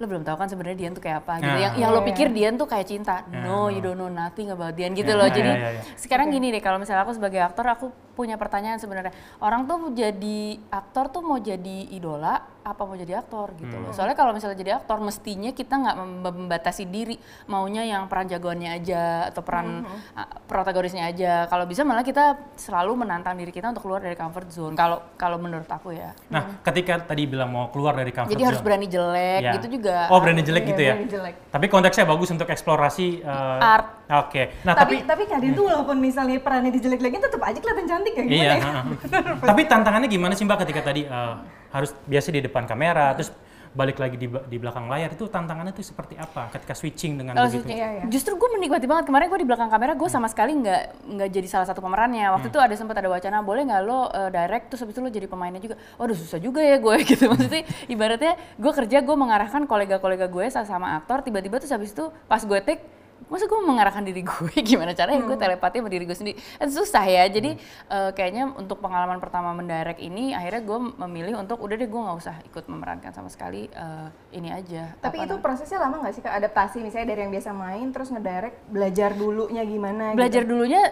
lo 0.00 0.08
belum 0.08 0.24
tahu 0.24 0.32
kan 0.34 0.48
sebenarnya 0.48 0.78
Dian 0.78 0.92
tuh 0.92 1.04
kayak 1.04 1.20
apa 1.20 1.32
gitu 1.36 1.44
Nah. 1.46 1.60
yang 1.60 1.72
yang 1.76 1.90
lo 1.90 2.00
Iya, 2.00 2.08
pikir 2.08 2.26
Dian 2.30 2.56
tuh 2.56 2.64
kayak 2.64 2.86
cinta 2.86 3.20
Ya, 3.22 3.44
no 3.44 3.68
no. 3.68 3.68
you 3.68 3.78
don't 3.78 3.94
know 3.94 4.08
nothing 4.08 4.48
about 4.48 4.72
Dian 4.72 4.92
gitu 4.92 5.06
Ya, 5.06 5.14
loh 5.14 5.28
ya, 5.28 5.34
jadi 5.34 5.50
ya, 5.52 5.70
ya. 5.76 5.82
sekarang 5.94 6.28
gini 6.30 6.48
deh 6.48 6.58
kalau 6.58 6.80
misalnya 6.80 7.04
aku 7.04 7.12
sebagai 7.12 7.36
aktor 7.38 7.68
aku 7.68 7.86
punya 8.10 8.34
pertanyaan 8.34 8.76
sebenarnya 8.76 9.12
orang 9.38 9.64
tuh 9.64 9.92
jadi 9.92 10.40
aktor 10.68 11.08
tuh 11.10 11.20
mau 11.20 11.36
jadi 11.38 11.88
idola 11.90 12.36
apa 12.62 12.82
mau 12.82 12.92
jadi 12.94 13.16
aktor 13.18 13.52
gitu 13.54 13.72
Hmm. 13.72 13.88
loh 13.88 13.92
soalnya 13.92 14.12
kalau 14.14 14.32
misalnya 14.32 14.52
jadi 14.54 14.72
aktor 14.74 15.00
mestinya 15.00 15.48
kita 15.50 15.74
nggak 15.74 15.96
mem- 15.96 16.20
membatasi 16.22 16.84
diri 16.86 17.16
maunya 17.46 17.80
yang 17.82 18.04
peran 18.06 18.24
jagoannya 18.26 18.70
aja 18.74 19.00
atau 19.26 19.40
peran 19.40 19.84
Hmm. 19.84 20.24
protagonisnya 20.44 21.04
aja 21.06 21.32
kalau 21.46 21.64
bisa 21.64 21.80
malah 21.82 22.02
kita 22.02 22.24
selalu 22.54 22.96
menantang 22.98 23.34
diri 23.34 23.48
kita 23.48 23.68
untuk 23.68 23.82
keluar 23.82 24.00
dari 24.00 24.12
comfort 24.14 24.48
zone 24.48 24.74
kalau 24.74 25.00
kalau 25.14 25.36
menurut 25.36 25.66
aku 25.66 25.92
ya 25.92 26.12
Nah, 26.28 26.60
ketika 26.62 27.00
tadi 27.02 27.24
bilang 27.26 27.48
mau 27.48 27.68
keluar 27.68 27.92
dari 27.94 28.10
comfort 28.10 28.28
jadi 28.30 28.44
harus 28.46 28.60
zone. 28.60 28.66
berani 28.66 28.86
jelek 28.86 29.40
Ya. 29.42 29.52
gitu 29.56 29.66
juga 29.72 29.89
Oh, 30.10 30.18
berani 30.20 30.42
jelek 30.44 30.64
Iya, 30.64 30.70
gitu 30.72 30.82
ya. 30.82 30.94
jelek. 31.18 31.34
Tapi 31.50 31.66
konteksnya 31.66 32.04
bagus 32.06 32.28
untuk 32.30 32.48
eksplorasi 32.48 33.24
eh, 33.24 33.64
Art. 33.74 33.86
Oke. 34.26 34.42
Nah, 34.66 34.74
tapi 34.74 35.02
tapi, 35.04 35.06
tapi 35.06 35.22
kadang 35.30 35.52
tuh 35.54 35.64
walaupun 35.70 35.96
misalnya 35.98 36.36
perannya 36.42 36.74
dijelek-jelekin 36.74 37.20
tetap 37.22 37.40
aja 37.46 37.58
kelihatan 37.58 37.86
cantik 37.86 38.12
ya 38.14 38.22
gimana 38.26 38.42
iya. 38.42 38.54
ya? 38.58 38.82
tapi 39.50 39.62
tantangannya 39.70 40.08
gimana 40.10 40.32
sih 40.34 40.44
Mbak 40.46 40.58
ketika 40.66 40.80
tadi 40.90 41.06
eh, 41.06 41.34
harus 41.70 41.90
biasa 42.06 42.28
di 42.34 42.40
depan 42.42 42.66
kamera 42.66 43.14
terus 43.14 43.30
balik 43.70 44.02
lagi 44.02 44.18
di, 44.18 44.26
di 44.26 44.56
belakang 44.58 44.90
layar 44.90 45.14
itu 45.14 45.30
tantangannya 45.30 45.70
itu 45.70 45.86
seperti 45.86 46.18
apa 46.18 46.50
ketika 46.50 46.74
switching 46.74 47.22
dengan 47.22 47.38
Oh, 47.38 47.46
begitu? 47.46 47.70
Iya, 47.70 47.88
iya. 47.96 48.02
Justru 48.10 48.34
gue 48.34 48.48
menikmati 48.58 48.90
banget 48.90 49.06
kemarin 49.06 49.30
gue 49.30 49.40
di 49.40 49.48
belakang 49.48 49.70
kamera 49.70 49.94
gue 49.94 50.08
sama 50.10 50.26
sekali 50.26 50.58
nggak 50.58 50.82
nggak 51.06 51.28
jadi 51.30 51.48
salah 51.48 51.66
satu 51.70 51.78
pemerannya. 51.78 52.26
Waktu 52.34 52.50
itu 52.50 52.58
ada 52.58 52.74
sempat 52.74 52.98
ada 52.98 53.06
wacana 53.06 53.46
boleh 53.46 53.62
nggak 53.70 53.82
lo 53.86 54.10
uh, 54.10 54.28
direct 54.28 54.74
terus 54.74 54.82
habis 54.82 54.98
itu 54.98 55.02
lo 55.06 55.10
jadi 55.10 55.30
pemainnya 55.30 55.62
juga. 55.62 55.78
Waduh 56.02 56.18
susah 56.18 56.42
juga 56.42 56.58
ya 56.58 56.82
gue 56.82 56.96
gitu. 57.14 57.30
Maksudnya 57.30 57.62
ibaratnya 57.86 58.32
gue 58.58 58.72
kerja 58.74 58.98
gue 59.06 59.16
mengarahkan 59.16 59.62
kolega-kolega 59.70 60.26
gue 60.26 60.46
sama 60.50 60.98
aktor 60.98 61.22
tiba-tiba 61.22 61.62
terus 61.62 61.70
habis 61.70 61.94
itu 61.94 62.10
pas 62.26 62.42
gue 62.42 62.58
take 62.66 62.82
masa 63.28 63.44
gue 63.44 63.60
mengarahkan 63.60 64.02
diri 64.06 64.22
gue 64.24 64.54
gimana 64.70 64.96
caranya 64.96 65.20
gue 65.20 65.36
telepati 65.36 65.82
sama 65.82 65.90
diri 65.92 66.04
gue 66.08 66.16
sendiri? 66.16 66.36
Kan 66.56 66.68
susah 66.72 67.04
ya. 67.04 67.24
Jadi 67.28 67.58
eh, 67.90 68.10
kayaknya 68.16 68.54
untuk 68.56 68.80
pengalaman 68.80 69.20
pertama 69.20 69.52
mendirect 69.52 70.00
ini 70.00 70.32
akhirnya 70.32 70.62
gue 70.64 70.78
memilih 71.04 71.42
untuk 71.42 71.60
udah 71.60 71.76
deh 71.76 71.88
gue 71.90 72.00
nggak 72.00 72.18
usah 72.18 72.36
ikut 72.48 72.64
memerankan 72.70 73.12
sama 73.12 73.28
sekali 73.28 73.68
eh, 73.68 74.08
ini 74.32 74.48
aja. 74.48 74.96
Tapi 75.02 75.28
itu 75.28 75.36
prosesnya 75.42 75.82
lama 75.82 76.00
nggak 76.00 76.14
sih 76.16 76.22
kak? 76.24 76.34
Adaptasi 76.40 76.80
misalnya 76.80 77.12
dari 77.12 77.20
yang 77.28 77.32
biasa 77.34 77.50
main 77.52 77.86
terus 77.92 78.08
ngedirect 78.08 78.56
belajar 78.70 79.10
dulunya 79.12 79.62
gimana? 79.66 80.16
belajar 80.16 80.42
gitu. 80.46 80.52
dulunya 80.56 80.82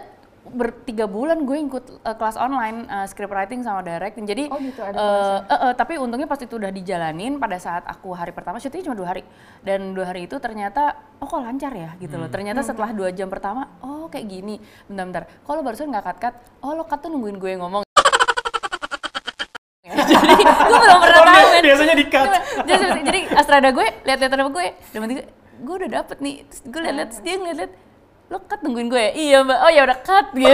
ber 0.41 0.71
tiga 0.81 1.05
bulan 1.05 1.43
gue 1.43 1.57
ikut 1.59 1.85
uh, 1.99 2.15
kelas 2.15 2.33
online 2.33 2.83
uh, 2.85 3.03
script 3.03 3.29
writing 3.29 3.59
sama 3.59 3.79
directing. 3.79 4.23
Jadi 4.23 4.47
Oh 4.47 4.57
gitu, 4.57 4.79
ada 4.79 4.93
uh, 4.93 5.03
uh, 5.41 5.55
uh, 5.61 5.73
tapi 5.73 5.95
untungnya 5.95 6.25
pas 6.25 6.37
itu 6.37 6.51
udah 6.51 6.69
dijalanin 6.69 7.35
pada 7.35 7.55
saat 7.55 7.83
aku 7.83 8.11
hari 8.11 8.29
pertama 8.29 8.57
syutingnya 8.57 8.87
cuma 8.87 8.97
dua 8.97 9.07
hari. 9.09 9.21
Dan 9.59 9.91
dua 9.91 10.07
hari 10.07 10.25
itu 10.25 10.37
ternyata 10.37 10.91
oh 11.15 11.25
kok 11.25 11.37
lancar 11.37 11.69
ya? 11.71 11.93
Gitu 11.95 12.13
loh. 12.13 12.27
Ternyata 12.27 12.59
setelah 12.61 12.89
dua 12.89 13.09
jam 13.09 13.27
pertama 13.27 13.67
oh 13.79 14.07
kayak 14.07 14.25
gini. 14.27 14.57
Bentar-bentar 14.85 15.27
kalau 15.43 15.61
barusan 15.61 15.87
nggak 15.87 16.05
cut 16.05 16.17
cut 16.19 16.33
oh 16.59 16.71
lo 16.71 16.83
cut 16.83 16.99
tuh 16.99 17.09
nungguin 17.09 17.37
gue 17.37 17.53
ngomong. 17.55 17.83
Jadi 19.89 20.33
gue 20.43 20.79
belum 20.79 20.99
pernah 20.99 21.17
Oh, 21.19 21.25
tahu 21.25 21.33
dia- 21.35 21.49
kan. 21.51 21.61
biasanya 21.63 21.95
di-cut. 21.95 22.27
jadi, 22.63 22.83
jadi 23.03 23.19
Astrada 23.33 23.69
gue 23.69 23.87
lihat-lihat 24.03 24.31
nama 24.31 24.49
gue 24.49 24.65
dan 24.87 25.01
gue 25.03 25.23
gue 25.59 25.75
udah 25.75 25.89
dapet 25.91 26.17
nih. 26.19 26.35
Terus 26.45 26.61
gue 26.63 26.81
lihat-lihat 26.81 27.09
dia 27.19 27.35
ngeliat-lihat 27.35 27.71
lo 28.29 28.37
cut 28.39 28.61
nungguin 28.61 28.87
gue 28.87 29.01
ya 29.01 29.11
iya 29.11 29.37
mbak 29.41 29.57
oh 29.59 29.69
ya 29.69 29.81
udah 29.83 29.99
cut 29.99 30.27
gitu 30.31 30.53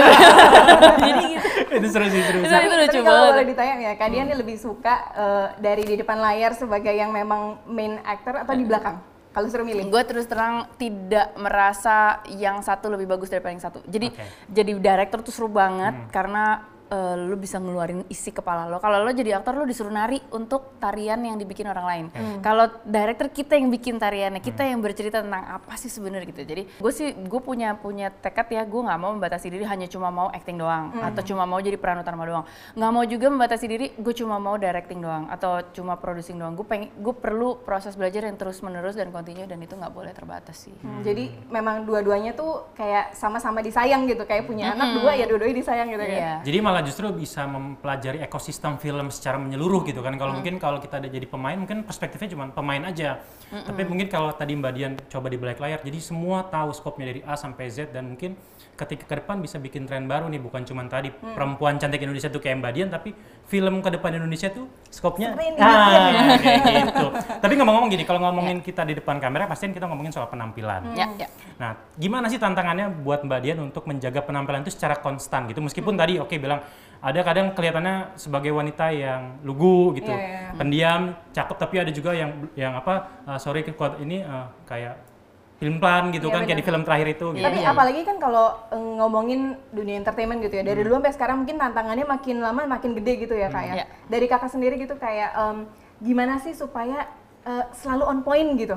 jadi 1.04 1.20
gitu 1.28 1.48
itu 1.76 1.86
seru 1.86 2.06
sih 2.06 2.22
seru. 2.22 2.38
Itu- 2.38 2.48
sih. 2.48 2.48
itu 2.48 2.54
Tapi 2.56 2.66
lucu 2.72 2.98
kalau 2.98 3.04
banget. 3.04 3.30
boleh 3.30 3.46
ditanya 3.46 3.74
ya, 3.78 3.92
Kak 3.94 4.08
Dian 4.08 4.26
nih 4.26 4.38
lebih 4.38 4.56
suka 4.56 4.94
eh, 5.12 5.46
dari 5.58 5.82
di 5.82 5.94
depan 5.94 6.16
layar 6.16 6.52
sebagai 6.52 6.90
yang 6.90 7.10
memang 7.10 7.60
main 7.66 8.00
actor 8.02 8.34
atau 8.38 8.52
di 8.52 8.64
belakang? 8.64 8.96
Kalau 9.28 9.52
suruh 9.52 9.68
milih. 9.68 9.84
gue 9.86 10.02
terus 10.02 10.24
terang 10.24 10.64
tidak 10.74 11.36
merasa 11.36 11.96
yang 12.32 12.56
satu 12.58 12.88
lebih 12.88 13.04
bagus 13.06 13.28
daripada 13.28 13.52
yang 13.52 13.60
satu 13.60 13.84
jadi 13.84 14.08
Oke. 14.08 14.24
jadi 14.48 14.72
director 14.74 15.20
tuh 15.20 15.28
seru 15.28 15.52
banget 15.52 15.92
karena 16.08 16.64
eh, 16.88 17.16
lu 17.16 17.34
bisa 17.34 17.56
ngeluarin 17.56 18.04
isi 18.06 18.30
kepala 18.30 18.66
lo. 18.66 18.78
Kalau 18.78 19.00
lo 19.00 19.10
jadi 19.10 19.36
aktor 19.36 19.54
lo 19.54 19.64
disuruh 19.64 19.90
nari 19.90 20.18
untuk 20.30 20.78
tarian 20.78 21.18
yang 21.18 21.36
dibikin 21.36 21.66
orang 21.66 21.86
lain. 21.86 22.06
Kalau 22.40 22.66
director 22.82 23.28
kita 23.28 23.54
yang 23.54 23.68
bikin 23.68 23.96
tariannya 23.96 24.38
kita 24.38 24.62
yang 24.62 24.78
bercerita 24.78 25.20
tentang 25.20 25.42
apa 25.42 25.74
sih 25.74 25.88
sebenarnya 25.88 26.28
gitu. 26.28 26.42
Jadi 26.42 26.62
gue 26.68 26.92
sih 26.92 27.12
gue 27.12 27.40
punya 27.40 27.74
punya 27.74 28.10
tekad 28.10 28.46
ya 28.48 28.62
gue 28.62 28.80
nggak 28.80 28.98
mau 28.98 29.10
membatasi 29.12 29.46
diri 29.48 29.64
hanya 29.64 29.86
cuma 29.86 30.08
mau 30.08 30.28
acting 30.28 30.56
doang. 30.56 30.94
Atau 30.98 31.22
cuma 31.26 31.44
mau 31.44 31.58
jadi 31.58 31.76
peran 31.76 32.00
utama 32.00 32.22
doang. 32.22 32.44
Nggak 32.72 32.90
mau 32.90 33.04
juga 33.04 33.26
membatasi 33.28 33.64
diri 33.66 33.86
gue 33.92 34.14
cuma 34.14 34.38
mau 34.38 34.54
directing 34.56 35.00
doang. 35.00 35.26
Atau 35.28 35.60
cuma 35.72 35.96
producing 35.96 36.36
doang. 36.36 36.54
Gue 36.54 36.64
pengen 36.64 36.88
gue 36.94 37.14
perlu 37.14 37.58
proses 37.58 37.94
belajar 37.94 38.24
yang 38.24 38.36
terus 38.36 38.60
menerus 38.60 38.94
dan 38.94 39.10
continue 39.10 39.44
dan 39.44 39.58
itu 39.58 39.74
nggak 39.74 39.92
boleh 39.92 40.12
terbatas 40.12 40.56
sih. 40.56 40.74
Hmm, 40.80 41.02
Jadi 41.02 41.30
memang 41.48 41.84
dua-duanya 41.84 42.32
tuh 42.32 42.70
kayak 42.74 43.12
sama-sama 43.12 43.60
disayang 43.60 44.06
gitu, 44.06 44.22
kayak 44.22 44.46
punya 44.46 44.72
anak 44.72 45.00
dua 45.00 45.12
ya 45.14 45.24
dua-duanya 45.26 45.56
disayang 45.56 45.88
gitu 45.88 46.04
Iya. 46.04 46.16
ya. 46.16 46.32
Jadi 46.44 46.58
malah 46.60 46.75
malah 46.76 46.84
justru 46.84 47.08
bisa 47.16 47.48
mempelajari 47.48 48.20
ekosistem 48.20 48.76
film 48.76 49.08
secara 49.08 49.40
menyeluruh 49.40 49.80
gitu 49.88 50.04
kan. 50.04 50.12
Kalau 50.20 50.36
Hmm. 50.36 50.44
mungkin 50.44 50.60
kalau 50.60 50.76
kita 50.76 51.00
ada 51.00 51.08
jadi 51.08 51.24
pemain 51.24 51.56
mungkin 51.56 51.88
perspektifnya 51.88 52.36
cuma 52.36 52.52
pemain 52.52 52.84
aja. 52.84 53.16
Tapi 53.48 53.88
mungkin 53.88 54.12
kalau 54.12 54.28
tadi 54.36 54.52
Mbak 54.52 54.72
Dian 54.76 54.92
coba 55.08 55.32
di 55.32 55.40
balik 55.40 55.56
layar, 55.56 55.80
jadi 55.80 55.96
semua 56.04 56.44
tahu 56.44 56.76
skopnya 56.76 57.08
dari 57.08 57.24
A 57.24 57.32
sampai 57.32 57.72
Z 57.72 57.96
dan 57.96 58.12
mungkin 58.12 58.36
ketika 58.76 59.04
ke 59.08 59.14
depan 59.18 59.40
bisa 59.40 59.56
bikin 59.56 59.88
tren 59.88 60.04
baru 60.04 60.28
nih, 60.28 60.38
bukan 60.38 60.62
cuma 60.62 60.84
tadi 60.84 61.08
Hmm. 61.10 61.32
perempuan 61.32 61.80
cantik 61.80 61.98
Indonesia 61.98 62.28
tuh 62.28 62.38
kayak 62.38 62.60
Mbak 62.60 62.72
Dian, 62.76 62.88
tapi 62.92 63.16
film 63.48 63.80
ke 63.80 63.88
depan 63.88 64.12
Indonesia 64.14 64.52
tuh 64.52 64.68
skopnya 64.86 65.32
ah, 65.56 66.36
kayak 66.36 66.92
gitu. 66.92 67.06
Tapi 67.40 67.52
ngomong-ngomong 67.56 67.88
gini, 67.88 68.04
kalau 68.04 68.20
ngomongin 68.20 68.60
kita 68.60 68.84
di 68.84 68.92
depan 68.92 69.16
kamera, 69.16 69.48
pasti 69.48 69.72
kita 69.72 69.88
ngomongin 69.88 70.12
soal 70.12 70.28
penampilan. 70.28 70.92
Ya, 70.92 71.08
ya. 71.16 71.28
Nah, 71.56 71.72
gimana 71.96 72.28
sih 72.28 72.36
tantangannya 72.36 72.92
buat 73.00 73.24
Mbak 73.24 73.40
Dian 73.40 73.58
untuk 73.58 73.88
menjaga 73.88 74.20
penampilan 74.20 74.60
itu 74.62 74.76
secara 74.76 75.00
konstan 75.00 75.48
gitu? 75.48 75.64
Meskipun 75.64 75.96
Hmm. 75.96 76.02
tadi 76.04 76.14
oke 76.20 76.36
bilang 76.36 76.60
ada 77.00 77.20
kadang 77.22 77.52
kelihatannya 77.52 78.16
sebagai 78.16 78.52
wanita 78.52 78.92
yang 78.92 79.40
lugu 79.40 79.96
gitu, 79.96 80.10
Iya, 80.10 80.20
iya, 80.20 80.40
iya. 80.48 80.50
pendiam, 80.56 81.02
cakep, 81.30 81.56
tapi 81.56 81.74
ada 81.80 81.90
juga 81.92 82.10
yang 82.12 82.30
yang 82.56 82.72
apa? 82.76 83.24
uh, 83.24 83.38
sorry 83.40 83.64
kuat 83.68 84.00
ini 84.00 84.20
uh, 84.20 84.48
kayak 84.64 85.15
film 85.56 85.80
plan 85.80 86.12
gitu 86.12 86.28
Iya, 86.28 86.34
kan, 86.36 86.42
kayak 86.44 86.58
di 86.60 86.66
film 86.68 86.82
terakhir 86.84 87.08
itu. 87.16 87.26
Gitu. 87.32 87.44
Tapi 87.44 87.58
Iya, 87.58 87.64
iya. 87.64 87.72
apalagi 87.72 88.00
kan 88.04 88.16
kalau 88.20 88.46
eh, 88.68 88.90
ngomongin 89.00 89.40
dunia 89.72 89.96
entertainment 89.96 90.44
gitu 90.44 90.54
ya, 90.60 90.64
dari 90.64 90.80
dulu 90.84 91.00
sampai 91.00 91.14
sekarang 91.16 91.36
mungkin 91.44 91.56
tantangannya 91.56 92.04
makin 92.04 92.36
lama 92.44 92.60
makin 92.68 92.92
gede 92.92 93.12
gitu 93.24 93.34
ya 93.34 93.48
kak 93.48 93.64
ya. 93.64 93.74
Iya. 93.80 93.84
Dari 94.06 94.26
kakak 94.28 94.50
sendiri 94.52 94.76
gitu 94.76 94.94
kayak 95.00 95.32
em, 95.32 95.58
gimana 96.04 96.36
sih 96.44 96.52
supaya 96.52 97.08
eh, 97.42 97.64
selalu 97.72 98.04
on 98.04 98.20
point 98.20 98.50
gitu? 98.54 98.76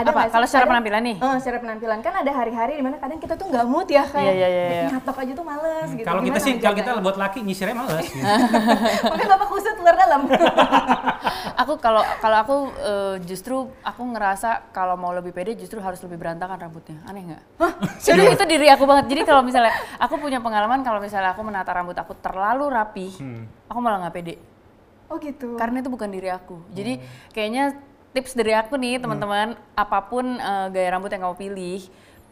Apa? 0.00 0.10
nggak 0.14 0.24
sih 0.24 0.34
Kalau 0.34 0.46
secara 0.46 0.58
kadang- 0.58 0.70
penampilan 0.70 1.02
nih? 1.02 1.16
Eh, 1.18 1.36
secara 1.38 1.58
penampilan 1.58 1.98
kan 1.98 2.14
ada 2.14 2.30
hari-hari 2.30 2.72
di 2.74 2.82
mana 2.82 2.96
kadang 2.96 3.18
kita 3.18 3.34
tuh 3.34 3.46
nggak 3.48 3.64
mood 3.64 3.88
ya 3.88 4.04
kayak 4.04 4.30
iya, 4.30 4.48
iya, 4.48 4.64
iya. 4.68 4.88
nyatok 4.92 5.16
aja 5.18 5.32
tuh 5.34 5.42
males 5.42 5.88
gitu. 5.90 6.06
Kalau 6.06 6.20
kita 6.20 6.38
sih, 6.38 6.52
kalau 6.56 6.74
kita 6.74 6.88
ngejaganya? 6.88 7.02
buat 7.02 7.16
laki 7.16 7.38
nyisirnya 7.42 7.74
males. 7.74 8.06
gitu. 8.06 8.22
Makanya 9.04 9.28
bapak 9.34 9.48
kusut 9.48 9.76
luar 9.76 9.96
dalam. 9.96 10.20
aku 11.62 11.72
kalau 11.78 12.02
kalau 12.18 12.36
aku 12.38 12.56
eh, 12.78 13.14
justru 13.24 13.56
aku 13.80 14.02
ngerasa 14.06 14.70
kalau 14.70 14.94
mau 14.94 15.10
lebih 15.10 15.32
pede 15.32 15.54
justru 15.54 15.78
harus 15.78 15.98
lebih 16.00 16.16
berantakan 16.16 16.58
rambutnya 16.60 17.02
aneh 17.02 17.34
nggak? 17.34 17.42
Jadi 17.98 18.22
itu 18.28 18.44
diri 18.46 18.66
aku 18.68 18.84
banget. 18.84 19.10
Jadi 19.10 19.20
kalau 19.24 19.42
misalnya 19.42 19.70
aku 19.98 20.14
punya 20.16 20.38
pengalaman 20.38 20.80
kalau 20.80 20.98
misalnya 20.98 21.32
aku 21.32 21.42
menata 21.42 21.70
rambut 21.70 21.94
aku 21.94 22.14
terlalu 22.14 22.68
rapi, 22.68 23.08
aku 23.66 23.78
malah 23.78 24.06
nggak 24.06 24.14
pede. 24.14 24.34
oh 25.08 25.16
gitu. 25.16 25.56
Karena 25.56 25.80
itu 25.80 25.88
bukan 25.88 26.12
diri 26.12 26.28
aku. 26.28 26.60
Jadi 26.70 27.00
kayaknya 27.32 27.72
tips 28.12 28.32
dari 28.34 28.56
aku 28.56 28.74
nih 28.80 29.00
teman-teman, 29.02 29.56
apa 29.76 29.98
pun 30.06 30.38
eh, 30.38 30.66
gaya 30.72 30.88
rambut 30.96 31.12
yang 31.12 31.28
kamu 31.28 31.36
pilih, 31.36 31.80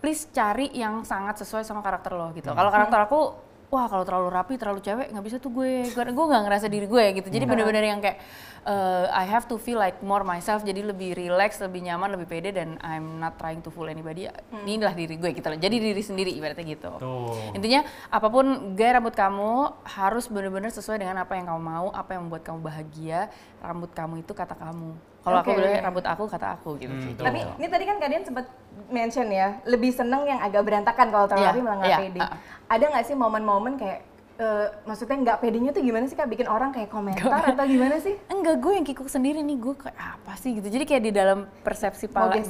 please 0.01 0.29
cari 0.31 0.71
yang 0.77 1.03
sangat 1.03 1.41
sesuai 1.43 1.65
sama 1.65 1.81
karakter 1.81 2.13
lo 2.15 2.33
gitu. 2.37 2.53
Kalau 2.53 2.71
karakter 2.71 3.01
aku 3.05 3.21
wah 3.67 3.91
kalau 3.91 4.07
terlalu 4.07 4.29
rapi, 4.31 4.55
terlalu 4.55 4.79
cewek 4.79 5.11
nggak 5.11 5.25
bisa 5.27 5.37
tuh 5.43 5.51
gue, 5.51 5.91
gue 5.91 6.03
gue 6.07 6.27
nggak 6.31 6.43
ngerasa 6.47 6.67
diri 6.71 6.87
gue 6.87 7.05
gitu. 7.19 7.29
Jadi 7.29 7.45
bener-bener 7.51 7.83
yang 7.83 7.99
kayak 7.99 8.19
eh, 8.63 9.07
I 9.11 9.27
have 9.27 9.51
to 9.51 9.59
feel 9.59 9.79
like 9.79 9.99
more 10.07 10.23
myself, 10.23 10.63
jadi 10.63 10.87
lebih 10.87 11.19
relax, 11.19 11.59
lebih 11.59 11.83
nyaman, 11.83 12.15
lebih 12.15 12.31
pede 12.31 12.55
dan 12.55 12.79
I'm 12.81 13.19
not 13.19 13.35
trying 13.43 13.61
to 13.67 13.71
fool 13.75 13.91
anybody. 13.91 14.31
Inilah 14.65 14.95
diri 14.95 15.19
gue 15.19 15.31
gitu 15.35 15.47
loh. 15.51 15.59
Jadi 15.59 15.77
diri 15.83 16.03
sendiri 16.03 16.31
ibaratnya 16.31 16.63
gitu. 16.63 16.91
Tuh. 17.03 17.53
Intinya 17.59 17.83
apa 18.09 18.31
pun 18.31 18.79
gaya 18.79 19.03
rambut 19.03 19.15
kamu 19.19 19.83
harus 19.83 20.31
benar-benar 20.31 20.71
sesuai 20.71 21.03
dengan 21.03 21.19
apa 21.27 21.35
yang 21.35 21.51
kamu 21.51 21.63
mau, 21.63 21.87
apa 21.91 22.15
yang 22.15 22.31
membuat 22.31 22.47
kamu 22.47 22.63
bahagia. 22.63 23.29
Rambut 23.59 23.91
kamu 23.91 24.23
itu 24.23 24.31
kata 24.31 24.55
kamu. 24.55 25.16
Kalau 25.27 25.43
Oke, 25.43 25.51
aku 25.51 25.59
bilang 25.59 25.83
rambut 25.83 26.05
aku 26.07 26.23
kata 26.31 26.47
aku 26.55 26.79
gitu. 26.79 26.95
Hmm, 26.95 27.03
sih. 27.03 27.13
Tapi 27.19 27.43
ini 27.59 27.67
tadi 27.67 27.83
kan 27.83 27.99
kalian 27.99 28.23
sempat 28.23 28.47
mention 28.87 29.27
ya, 29.27 29.59
lebih 29.67 29.91
seneng 29.91 30.23
yang 30.23 30.39
agak 30.39 30.63
berantakan 30.63 31.11
kalau 31.11 31.27
terlalu 31.27 31.43
Iya, 31.43 31.51
rapi 31.51 31.61
malah 31.67 31.77
nggak 31.83 31.91
iya, 31.91 31.99
pede. 31.99 32.21
uh-uh. 32.23 32.39
Ada 32.71 32.85
nggak 32.95 33.05
sih 33.11 33.17
momen-momen 33.19 33.75
kayak, 33.75 34.01
eh, 34.37 34.67
maksudnya 34.85 35.17
nggak 35.21 35.39
pedenya 35.39 35.71
tuh 35.71 35.83
gimana 35.85 36.05
sih 36.09 36.17
kak? 36.17 36.27
Bikin 36.27 36.49
orang 36.49 36.73
kayak 36.73 36.89
komentar 36.89 37.43
atau 37.45 37.65
gimana 37.65 38.01
sih? 38.01 38.17
Enggak, 38.27 38.59
gue 38.59 38.73
yang 38.75 38.87
kikuk 38.87 39.09
sendiri 39.09 39.41
nih, 39.41 39.57
gue 39.57 39.75
kayak 39.77 39.97
apa 39.97 40.33
sih 40.37 40.57
gitu. 40.57 40.69
Jadi 40.69 40.85
kayak 40.89 41.03
di 41.05 41.13
dalam 41.13 41.45
persepsi 41.61 42.09
pala 42.09 42.33
gue, 42.33 42.45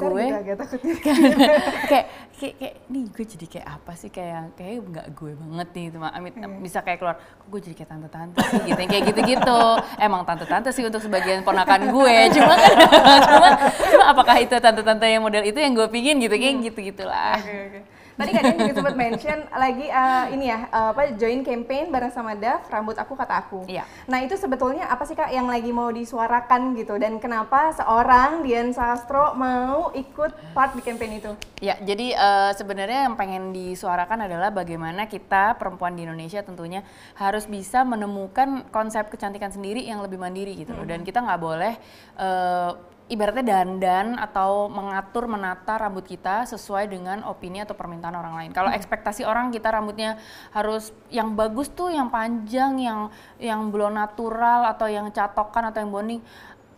takutnya. 0.57 0.95
kayak, 1.91 2.05
kayak, 2.37 2.55
kayak, 2.61 2.75
nih 2.87 3.05
gue 3.11 3.25
jadi 3.27 3.47
kayak 3.49 3.67
apa 3.67 3.93
sih 3.95 4.11
kayak 4.11 4.55
kayak 4.55 4.85
nggak 4.87 5.07
gue 5.15 5.33
banget 5.35 5.69
nih 5.75 5.87
teman 5.91 6.11
Amit 6.13 6.35
Iya. 6.37 6.49
bisa 6.61 6.79
kayak 6.85 6.99
keluar 7.01 7.17
kok 7.17 7.47
gue 7.49 7.61
jadi 7.65 7.75
kayak 7.75 7.91
tante-tante 7.91 8.39
sih 8.45 8.61
gitu 8.69 8.81
kayak 8.87 9.03
gitu-gitu 9.09 9.61
emang 9.97 10.23
tante-tante 10.23 10.69
sih 10.71 10.85
untuk 10.85 11.01
sebagian 11.01 11.41
ponakan 11.43 11.89
gue 11.89 12.17
cuma 12.37 12.55
kan 12.55 12.75
cuma, 13.33 13.49
cuma 13.89 14.05
apakah 14.13 14.37
itu 14.37 14.53
tante-tante 14.53 15.07
yang 15.09 15.25
model 15.25 15.43
itu 15.43 15.57
yang 15.57 15.73
gue 15.73 15.89
pingin 15.89 16.21
gitu 16.21 16.37
kayak 16.37 16.55
gitu-gitulah 16.61 17.41
Oke, 17.41 17.81
oke. 17.81 17.96
Tadi 18.17 18.31
kalian 18.33 18.57
juga 18.65 18.75
sempat 18.81 18.97
mention 18.97 19.39
lagi 19.53 19.87
eh, 19.93 20.25
ini 20.33 20.49
ya 20.49 20.61
eh, 20.73 20.91
apa 20.97 21.13
join 21.21 21.45
campaign 21.45 21.93
bareng 21.93 22.09
sama 22.09 22.33
Dav 22.33 22.65
rambut 22.73 22.97
aku 22.97 23.13
kata 23.13 23.45
aku. 23.45 23.69
Iya. 23.69 23.85
Nah 24.09 24.25
itu 24.25 24.41
sebetulnya 24.41 24.89
apa 24.89 25.05
sih 25.05 25.13
kak 25.13 25.29
yang 25.29 25.45
lagi 25.45 25.69
mau 25.69 25.93
disuarakan 25.93 26.73
gitu 26.81 26.97
dan 26.97 27.21
kenapa 27.21 27.77
seorang 27.77 28.41
Dian 28.41 28.73
Sastro 28.73 29.37
mau 29.37 29.93
ikut 29.93 30.33
part 30.57 30.73
di 30.73 30.81
campaign 30.81 31.21
itu? 31.21 31.33
Ya, 31.61 31.77
jadi 31.77 32.17
eh, 32.17 32.53
sebenarnya 32.57 33.05
yang 33.05 33.21
pengen 33.21 33.53
disuarakan 33.53 34.25
adalah 34.25 34.49
bagaimana 34.49 35.05
kita 35.05 35.61
perempuan 35.61 35.93
di 35.93 36.09
Indonesia 36.09 36.41
tentunya 36.41 36.81
harus 37.21 37.45
bisa 37.45 37.85
menemukan 37.85 38.65
konsep 38.73 39.13
kecantikan 39.13 39.53
sendiri 39.53 39.85
yang 39.85 40.01
lebih 40.01 40.17
mandiri 40.17 40.57
gitu 40.57 40.73
loh. 40.73 40.89
Dan 40.89 41.05
kita 41.05 41.21
nggak 41.21 41.41
boleh 41.41 41.77
eh, 42.17 42.96
ibaratnya 43.07 43.45
dandan 43.47 44.19
atau 44.19 44.67
mengatur 44.67 45.31
menata 45.31 45.79
rambut 45.79 46.03
kita 46.03 46.43
sesuai 46.51 46.91
dengan 46.91 47.23
opini 47.23 47.63
atau 47.63 47.79
permintaan 47.79 48.19
orang 48.19 48.35
lain. 48.35 48.51
Kalau 48.51 48.75
ekspektasi 48.75 49.23
orang 49.23 49.55
kita 49.55 49.71
rambutnya 49.71 50.19
harus 50.51 50.91
yang 51.07 51.39
bagus 51.39 51.71
tuh 51.71 51.95
yang 51.95 52.11
panjang, 52.11 52.83
yang 52.83 53.01
yang 53.39 53.71
belum 53.71 53.95
natural 53.95 54.67
atau 54.67 54.91
yang 54.91 55.07
catokan 55.15 55.71
atau 55.71 55.79
yang 55.87 55.91
bonding. 55.95 56.21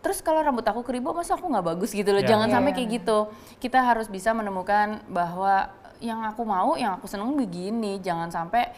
Terus 0.04 0.20
kalau 0.20 0.44
rambut 0.44 0.62
aku 0.68 0.84
keribu 0.84 1.16
masa 1.16 1.34
aku 1.34 1.48
nggak 1.48 1.64
bagus 1.64 1.96
gitu 1.96 2.12
loh. 2.12 2.20
Ya. 2.20 2.36
Jangan 2.36 2.52
sampai 2.52 2.70
iya. 2.72 2.76
kayak 2.76 2.88
gitu. 3.00 3.18
Kita 3.56 3.78
harus 3.80 4.06
bisa 4.12 4.36
menemukan 4.36 5.00
bahwa 5.08 5.72
yang 5.98 6.22
aku 6.28 6.44
mau, 6.44 6.76
yang 6.76 7.00
aku 7.00 7.08
seneng 7.08 7.34
begini. 7.34 7.98
Jangan 8.04 8.28
sampai 8.28 8.68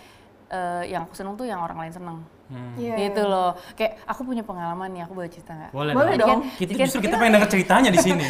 eh, 0.49 0.83
yang 0.87 1.04
aku 1.04 1.19
seneng 1.19 1.35
tuh 1.35 1.50
yang 1.50 1.61
orang 1.61 1.83
lain 1.83 1.92
seneng. 1.92 2.19
Hmm. 2.50 2.75
Iya, 2.75 2.95
gitu 3.07 3.23
iya. 3.23 3.30
loh. 3.30 3.50
Kayak 3.78 3.92
aku 4.11 4.21
punya 4.26 4.42
pengalaman 4.42 4.90
nih, 4.90 5.02
aku 5.07 5.12
boleh 5.14 5.30
cerita 5.30 5.54
nggak? 5.54 5.71
Boleh, 5.71 5.92
Boleh 5.95 6.14
dong. 6.19 6.28
dong. 6.28 6.40
Kita, 6.59 6.71
kan 6.75 6.83
justru 6.83 7.00
kita 7.07 7.14
pengen 7.16 7.33
denger 7.38 7.50
ceritanya 7.54 7.90
di 7.95 8.00
sini. 8.02 8.25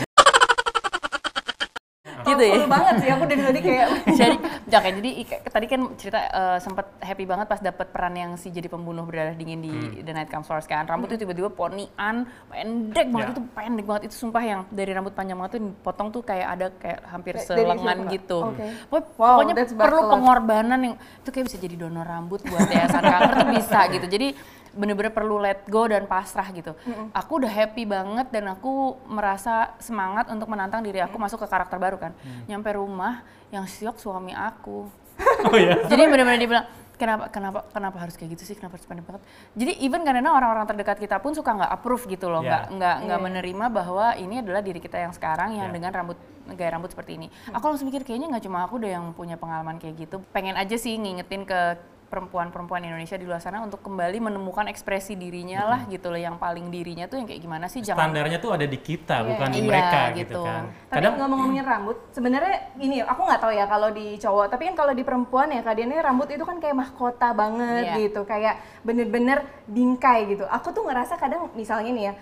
Gitu 2.30 2.44
ya. 2.44 2.56
Banget 2.64 2.94
sih 2.98 3.08
aku 3.08 3.24
dari 3.24 3.42
tadi 3.42 3.60
kayak 3.60 3.86
jadi, 4.20 4.36
oke, 4.70 4.88
jadi 5.00 5.10
tadi 5.46 5.66
kan 5.66 5.80
cerita 5.94 6.20
eh, 6.20 6.58
sempat 6.58 6.86
happy 6.98 7.24
banget 7.24 7.46
pas 7.46 7.60
dapat 7.60 7.86
peran 7.88 8.14
yang 8.14 8.30
si 8.34 8.48
jadi 8.48 8.66
pembunuh 8.66 9.02
berdarah 9.02 9.34
dingin 9.34 9.60
di 9.60 9.72
The 10.00 10.12
Night 10.12 10.28
Comes 10.28 10.46
First 10.46 10.66
kan. 10.66 10.84
Rambutnya 10.84 11.16
tiba-tiba 11.16 11.50
ponian, 11.50 12.24
pendek 12.48 13.06
banget 13.08 13.18
Ya. 13.20 13.34
itu 13.34 13.42
pendek 13.50 13.84
banget 13.84 14.02
itu 14.08 14.14
sumpah 14.16 14.40
yang 14.40 14.60
dari 14.68 14.90
rambut 14.90 15.12
panjang 15.12 15.36
banget 15.36 15.52
tuh 15.56 15.62
dipotong 15.62 16.08
tuh 16.08 16.22
kayak 16.22 16.46
ada 16.48 16.66
kayak 16.74 16.98
hampir 17.06 17.34
dari 17.34 17.46
selengan 17.46 17.96
siapa? 18.00 18.12
gitu. 18.12 18.38
Oke. 18.42 18.66
Pokoknya, 18.88 19.08
Wow, 19.16 19.36
pokoknya 19.36 19.54
perlu 19.76 20.00
pengorbanan 20.08 20.80
yang 20.80 20.94
itu 20.96 21.28
kayak 21.28 21.44
bisa 21.46 21.58
jadi 21.58 21.74
donor 21.76 22.04
rambut 22.04 22.40
buat 22.42 22.66
yayasan 22.66 23.02
kanker 23.02 23.34
tuh 23.36 23.48
bisa 23.52 23.80
gitu. 23.94 24.06
Jadi 24.06 24.28
bener-bener 24.74 25.10
perlu 25.10 25.38
let 25.38 25.66
go 25.66 25.86
dan 25.86 26.06
pasrah 26.06 26.46
gitu. 26.50 26.72
Aku 27.10 27.42
udah 27.42 27.50
happy 27.50 27.86
banget 27.86 28.30
dan 28.30 28.50
aku 28.50 28.98
merasa 29.06 29.74
semangat 29.82 30.30
untuk 30.30 30.46
menantang 30.46 30.82
diri 30.82 31.02
aku 31.02 31.16
masuk 31.18 31.42
ke 31.42 31.48
karakter 31.50 31.78
baru 31.78 31.98
kan. 31.98 32.12
Nyampe 32.46 32.70
rumah 32.74 33.22
yang 33.50 33.66
siok 33.66 33.98
suami 33.98 34.30
aku. 34.30 34.86
oh 35.50 35.58
ya. 35.58 35.84
Jadi 35.90 36.02
benar-benar 36.06 36.38
dia 36.40 36.48
bilang 36.48 36.66
kenapa 37.00 37.24
kenapa 37.32 37.58
kenapa 37.72 37.96
harus 38.04 38.12
kayak 38.12 38.36
gitu 38.36 38.52
sih 38.52 38.54
kenapa 38.60 38.76
harus 38.76 38.84
pendek 38.84 39.08
banget 39.08 39.24
jadi 39.56 39.72
even 39.80 40.04
kadang 40.04 40.28
orang-orang 40.28 40.68
terdekat 40.68 41.00
kita 41.00 41.16
pun 41.16 41.32
suka 41.32 41.56
nggak 41.56 41.72
approve 41.72 42.04
gitu 42.12 42.28
loh 42.28 42.44
nggak 42.44 42.76
nggak 42.76 42.96
nggak 43.08 43.18
Iya. 43.20 43.24
menerima 43.24 43.64
bahwa 43.72 44.06
ini 44.20 44.44
adalah 44.44 44.60
diri 44.60 44.84
kita 44.84 45.00
yang 45.00 45.16
sekarang 45.16 45.56
yang 45.56 45.72
Ya. 45.72 45.80
dengan 45.80 45.96
rambut 45.96 46.20
gaya 46.52 46.76
rambut 46.76 46.92
seperti 46.92 47.16
ini 47.16 47.32
aku 47.56 47.64
langsung 47.72 47.88
mikir 47.88 48.04
kayaknya 48.04 48.36
nggak 48.36 48.44
cuma 48.44 48.68
aku 48.68 48.76
deh 48.84 48.92
yang 48.92 49.16
punya 49.16 49.40
pengalaman 49.40 49.80
kayak 49.80 49.96
gitu 49.96 50.20
pengen 50.36 50.60
aja 50.60 50.76
sih 50.76 50.92
ngingetin 51.00 51.48
ke 51.48 51.80
perempuan-perempuan 52.10 52.82
Indonesia 52.82 53.14
di 53.14 53.22
luar 53.22 53.38
sana 53.38 53.62
untuk 53.62 53.86
kembali 53.86 54.18
menemukan 54.18 54.66
ekspresi 54.66 55.14
dirinya 55.14 55.62
lah 55.62 55.80
gitu 55.86 56.10
loh 56.10 56.18
yang 56.18 56.42
paling 56.42 56.66
dirinya 56.66 57.06
tuh 57.06 57.22
yang 57.22 57.30
kayak 57.30 57.38
gimana 57.38 57.70
sih 57.70 57.78
jangan 57.80 58.10
Standarnya 58.10 58.42
tuh 58.42 58.50
ada 58.50 58.66
di 58.66 58.74
kita, 58.82 59.22
Iya. 59.22 59.28
bukan 59.30 59.48
di 59.54 59.60
Iya, 59.62 59.68
mereka 59.70 60.00
gitu, 60.10 60.18
gitu. 60.18 60.40
kan. 60.42 60.62
Tapi 60.90 60.96
Kadang 60.98 61.14
ngomong-ngomongin 61.22 61.64
rambut, 61.64 61.96
sebenarnya 62.10 62.54
ini 62.82 62.98
aku 62.98 63.20
nggak 63.22 63.40
tahu 63.40 63.52
ya 63.54 63.64
kalau 63.70 63.88
di 63.94 64.18
cowok, 64.18 64.46
tapi 64.50 64.62
kan 64.66 64.74
kalau 64.74 64.92
di 64.92 65.02
perempuan 65.06 65.54
ya 65.54 65.62
kadiannya 65.62 66.02
rambut 66.02 66.28
itu 66.34 66.42
kan 66.42 66.58
kayak 66.58 66.74
mahkota 66.74 67.30
banget 67.30 67.84
Iya. 67.86 67.96
gitu, 68.10 68.20
kayak 68.26 68.54
bener-bener 68.82 69.46
bingkai 69.70 70.34
gitu. 70.34 70.44
Aku 70.50 70.74
tuh 70.74 70.82
ngerasa 70.90 71.14
kadang 71.14 71.46
misalnya 71.54 71.94
nih 71.94 72.04
ya, 72.10 72.12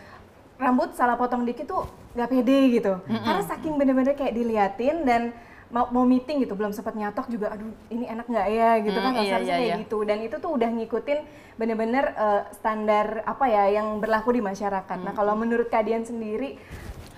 rambut 0.61 0.93
salah 0.93 1.17
potong 1.17 1.49
dikit 1.49 1.65
tuh 1.65 1.89
nggak 2.13 2.29
pede 2.29 2.59
gitu, 2.77 2.93
karena 3.07 3.41
saking 3.41 3.79
bener-bener 3.81 4.13
kayak 4.13 4.37
diliatin 4.37 5.07
dan 5.09 5.23
mau, 5.69 5.87
mau 5.93 6.05
meeting 6.09 6.45
gitu 6.45 6.57
belum 6.57 6.73
sempat 6.73 6.97
nyatok 6.97 7.29
juga 7.29 7.53
aduh 7.53 7.69
ini 7.93 8.09
enak 8.09 8.27
nggak 8.29 8.49
ya? 8.49 8.71
gitu 8.81 8.99
kan 8.99 9.13
Hmm, 9.13 9.21
iya, 9.21 9.29
kasarnya 9.29 9.45
iya, 9.45 9.57
kayak 9.61 9.69
iya. 9.69 9.81
gitu. 9.85 9.99
Dan 10.05 10.19
itu 10.25 10.37
tuh 10.41 10.51
udah 10.57 10.69
ngikutin 10.73 11.19
bener-bener 11.59 12.05
eh, 12.17 12.43
standar 12.57 13.07
apa 13.27 13.45
ya 13.51 13.65
yang 13.81 14.01
berlaku 14.01 14.33
di 14.33 14.41
masyarakat. 14.41 14.99
Nah 15.05 15.13
kalau 15.13 15.35
menurut 15.37 15.69
kalian 15.69 16.07
sendiri 16.09 16.57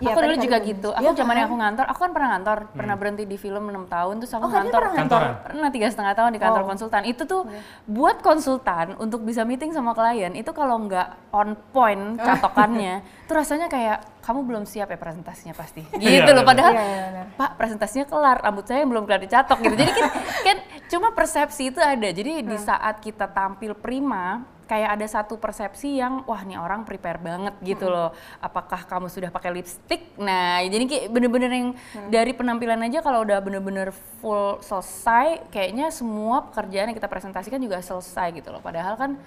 Iya, 0.00 0.10
aku 0.10 0.18
tadi 0.18 0.32
dulu 0.32 0.40
juga 0.40 0.58
gitu. 0.60 0.88
Iya 0.90 0.98
Aku 0.98 1.06
kan? 1.06 1.18
zamannya 1.18 1.44
aku 1.44 1.56
ngantor, 1.56 1.84
aku 1.86 2.00
kan 2.00 2.10
pernah 2.10 2.28
ngantor, 2.32 2.58
pernah 2.72 2.94
berhenti 2.96 3.24
di 3.24 3.36
film 3.36 3.64
6 3.66 3.84
tahun, 3.86 4.14
terus 4.16 4.32
aku 4.32 4.40
Oh, 4.40 4.50
ngantor. 4.50 4.80
pernah 4.80 4.92
ngantor? 4.96 5.20
Kantoran? 5.20 5.44
Pernah 5.46 5.68
tiga 5.70 5.86
setengah 5.86 6.14
tahun 6.14 6.30
di 6.30 6.40
kantor 6.40 6.62
Oh. 6.62 6.68
konsultan. 6.68 7.02
Itu 7.04 7.22
tuh 7.24 7.42
buat 7.84 8.16
konsultan 8.18 8.86
untuk 8.96 9.20
bisa 9.20 9.44
meeting 9.44 9.70
sama 9.70 9.92
klien 9.92 10.32
itu 10.32 10.50
kalau 10.50 10.80
nggak 10.80 11.08
on 11.30 11.52
point 11.70 12.16
catokannya, 12.16 12.94
tuh 13.28 13.34
rasanya 13.36 13.68
kayak 13.68 14.00
kamu 14.20 14.40
belum 14.42 14.64
siap 14.64 14.88
ya 14.88 14.96
presentasinya 14.96 15.52
pasti. 15.52 15.84
Iya, 15.94 16.22
Gitu 16.22 16.30
loh. 16.32 16.42
Padahal 16.42 16.72
Iya, 16.72 16.82
iya. 16.82 17.22
Pak 17.30 17.50
presentasinya 17.54 18.04
kelar, 18.04 18.40
rambut 18.40 18.64
saya 18.64 18.80
yang 18.80 18.90
belum 18.90 19.04
kelar 19.04 19.20
dicatok 19.20 19.60
gitu. 19.60 19.74
Jadi 19.76 19.92
kan, 19.92 20.08
kan 20.42 20.56
cuma 20.88 21.08
persepsi 21.10 21.68
itu 21.68 21.78
ada. 21.78 22.08
Jadi 22.08 22.40
di 22.40 22.56
saat 22.56 22.98
kita 22.98 23.28
tampil 23.28 23.72
prima, 23.74 24.44
kayak 24.70 24.94
ada 24.94 25.02
satu 25.04 25.34
persepsi 25.34 25.98
yang 25.98 26.22
wah 26.24 26.38
nih 26.40 26.54
orang 26.54 26.86
prepare 26.86 27.18
banget 27.18 27.58
gitu 27.60 27.90
loh. 27.90 28.14
Apakah 28.38 28.86
kamu 28.86 29.10
sudah 29.10 29.26
pakai 29.28 29.50
lipstick? 29.50 30.14
Nah, 30.14 30.62
jadi 30.62 30.84
kayak 30.86 31.04
bener-bener 31.10 31.50
yang 31.50 31.68
dari 32.06 32.30
penampilan 32.30 32.78
aja 32.80 33.02
kalau 33.02 33.26
udah 33.26 33.42
bener-bener 33.42 33.90
full 34.16 34.62
selesai, 34.62 35.42
kayaknya 35.50 35.90
semua 35.90 36.46
pekerjaan 36.46 36.86
yang 36.86 36.96
kita 36.96 37.10
presentasikan 37.10 37.58
juga 37.58 37.82
selesai 37.82 38.30
gitu 38.32 38.48
loh. 38.48 38.62
Padahal 38.62 38.94
kan 38.94 39.18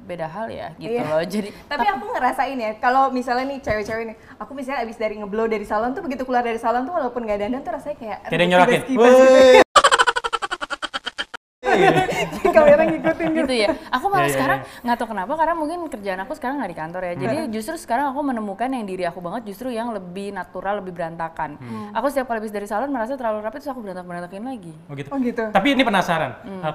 beda 0.00 0.24
hal 0.26 0.48
ya 0.48 0.72
gitu 0.76 0.96
Iya. 0.96 1.04
loh. 1.06 1.22
Jadi 1.22 1.48
Tapi 1.72 1.86
aku 1.86 2.04
ngerasain 2.10 2.56
ya, 2.56 2.70
kalau 2.76 3.08
misalnya 3.08 3.44
nih 3.46 3.60
cewek-cewek 3.60 4.04
nih, 4.04 4.16
aku 4.36 4.52
misalnya 4.52 4.84
abis 4.84 4.96
dari 4.96 5.16
ngeblow 5.16 5.44
dari 5.44 5.64
salon 5.64 5.92
tuh 5.92 6.00
begitu 6.00 6.24
keluar 6.24 6.40
dari 6.40 6.56
salon 6.56 6.84
tuh 6.84 6.92
walaupun 6.92 7.24
gak 7.24 7.36
dandan 7.38 7.60
tuh 7.60 7.72
rasanya 7.72 7.96
kayak 7.96 8.18
Kayak 8.20 8.32
ada 8.32 8.42
yang 8.42 8.50
nyorakin. 8.50 8.80
gitu. 8.84 9.69
Kamera 12.50 12.82
ngikutin 12.86 13.28
gitu. 13.30 13.40
gitu 13.44 13.54
ya. 13.54 13.68
Aku 13.90 14.06
malah 14.08 14.20
Iya, 14.20 14.26
iya, 14.26 14.34
sekarang 14.36 14.58
nggak 14.84 14.96
tahu 14.96 15.08
kenapa 15.10 15.32
karena 15.34 15.54
mungkin 15.54 15.78
kerjaan 15.88 16.20
aku 16.22 16.32
sekarang 16.36 16.56
nggak 16.60 16.70
di 16.70 16.78
kantor 16.78 17.02
ya. 17.02 17.14
Jadi 17.16 17.36
Hmm. 17.40 17.50
justru 17.50 17.74
sekarang 17.76 18.06
aku 18.12 18.20
menemukan 18.22 18.68
yang 18.68 18.84
diri 18.84 19.04
aku 19.04 19.18
banget 19.18 19.42
justru 19.46 19.68
yang 19.70 19.90
lebih 19.90 20.30
natural, 20.30 20.80
lebih 20.80 20.92
berantakan. 20.94 21.56
Hmm. 21.56 21.90
Aku 21.94 22.08
setiap 22.08 22.28
kali 22.28 22.40
habis 22.40 22.52
dari 22.52 22.66
salon 22.66 22.90
merasa 22.90 23.14
terlalu 23.14 23.42
rapi 23.42 23.56
terus 23.58 23.70
aku 23.70 23.80
berantak-berantakin 23.82 24.44
lagi. 24.44 24.72
Oh 24.86 24.94
gitu. 24.94 25.08
Oh 25.10 25.18
gitu. 25.18 25.44
Tapi 25.48 25.68
ini 25.72 25.82
penasaran. 25.82 26.32
Hmm. 26.44 26.62
Uh, 26.62 26.74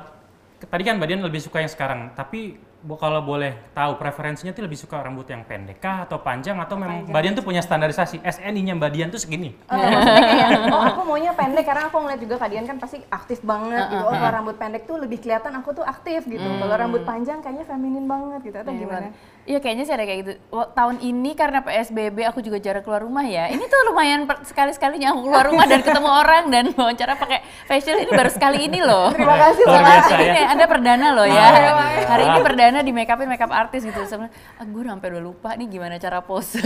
tadi 0.66 0.84
kan 0.84 0.96
Mbak 0.98 1.08
Dian 1.08 1.22
lebih 1.22 1.42
suka 1.42 1.62
yang 1.62 1.70
sekarang, 1.70 2.12
tapi 2.14 2.58
kalau 2.94 3.26
boleh 3.26 3.74
tahu 3.74 3.98
preferensinya 3.98 4.54
tuh 4.54 4.70
lebih 4.70 4.78
suka 4.78 5.02
rambut 5.02 5.26
yang 5.26 5.42
pendek 5.42 5.82
kah 5.82 6.06
atau 6.06 6.22
panjang 6.22 6.62
atau 6.62 6.78
memang 6.78 7.10
Mbak 7.10 7.22
Dian 7.26 7.34
tuh 7.34 7.42
punya 7.42 7.66
standarisasi 7.66 8.22
SNI-nya 8.22 8.78
Mbak 8.78 8.92
Dian 8.94 9.10
tuh 9.10 9.18
segini. 9.18 9.58
Oh, 9.66 9.74
kayak, 9.74 10.70
oh 10.70 10.84
aku 10.86 11.02
maunya 11.10 11.34
pendek 11.34 11.66
karena 11.66 11.90
aku 11.90 11.98
ngeliat 12.06 12.22
juga 12.22 12.36
kalian 12.38 12.70
kan 12.70 12.78
pasti 12.78 13.02
aktif 13.10 13.42
banget 13.42 13.90
gitu. 13.90 14.06
Oh 14.06 14.14
kalau 14.14 14.30
rambut 14.30 14.56
pendek 14.62 14.86
tuh 14.86 15.02
lebih 15.02 15.18
kelihatan 15.18 15.58
aku 15.58 15.74
tuh 15.82 15.86
aktif 15.86 16.30
gitu. 16.30 16.46
Kalau 16.46 16.76
rambut 16.78 17.02
panjang 17.02 17.42
kayaknya 17.42 17.66
feminin 17.66 18.06
banget 18.06 18.54
gitu 18.54 18.58
atau 18.62 18.74
gimana? 18.78 19.10
Iya 19.46 19.62
kayaknya 19.62 19.86
sih 19.86 19.94
ada 19.94 20.10
kayak 20.10 20.20
gitu. 20.26 20.32
Wah, 20.50 20.66
tahun 20.74 21.06
ini 21.06 21.38
karena 21.38 21.62
PSBB 21.62 22.26
aku 22.26 22.42
juga 22.42 22.58
jarang 22.58 22.82
keluar 22.82 23.06
rumah 23.06 23.22
ya. 23.22 23.46
Ini 23.46 23.62
tuh 23.70 23.94
lumayan 23.94 24.26
sekali-sekalinya 24.42 25.14
aku 25.14 25.30
keluar 25.30 25.46
rumah 25.46 25.70
dan 25.70 25.86
ketemu 25.86 26.10
orang 26.10 26.50
dan 26.50 26.74
wawancara 26.74 27.14
pakai 27.14 27.46
facial 27.70 28.02
ini 28.02 28.10
baru 28.10 28.34
sekali 28.34 28.66
ini 28.66 28.82
loh. 28.82 29.14
Terima 29.14 29.38
kasih 29.38 29.64
Luar 29.70 29.86
biasa 29.86 30.14
ya. 30.18 30.34
Ini 30.34 30.42
Anda 30.50 30.66
perdana 30.66 31.08
loh 31.14 31.30
ya. 31.30 31.46
Wah, 31.78 31.90
Hari 32.10 32.24
ini 32.26 32.40
perdana 32.42 32.82
di 32.82 32.90
make 32.90 33.14
upin 33.14 33.30
make 33.30 33.46
up 33.46 33.54
artis 33.54 33.86
gitu. 33.86 34.02
Sebenarnya, 34.02 34.34
ah, 34.58 34.66
gue 34.66 34.82
sampai 34.82 35.08
udah 35.14 35.22
lupa 35.22 35.54
nih 35.54 35.68
gimana 35.70 36.02
cara 36.02 36.26
pose. 36.26 36.66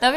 tapi 0.00 0.16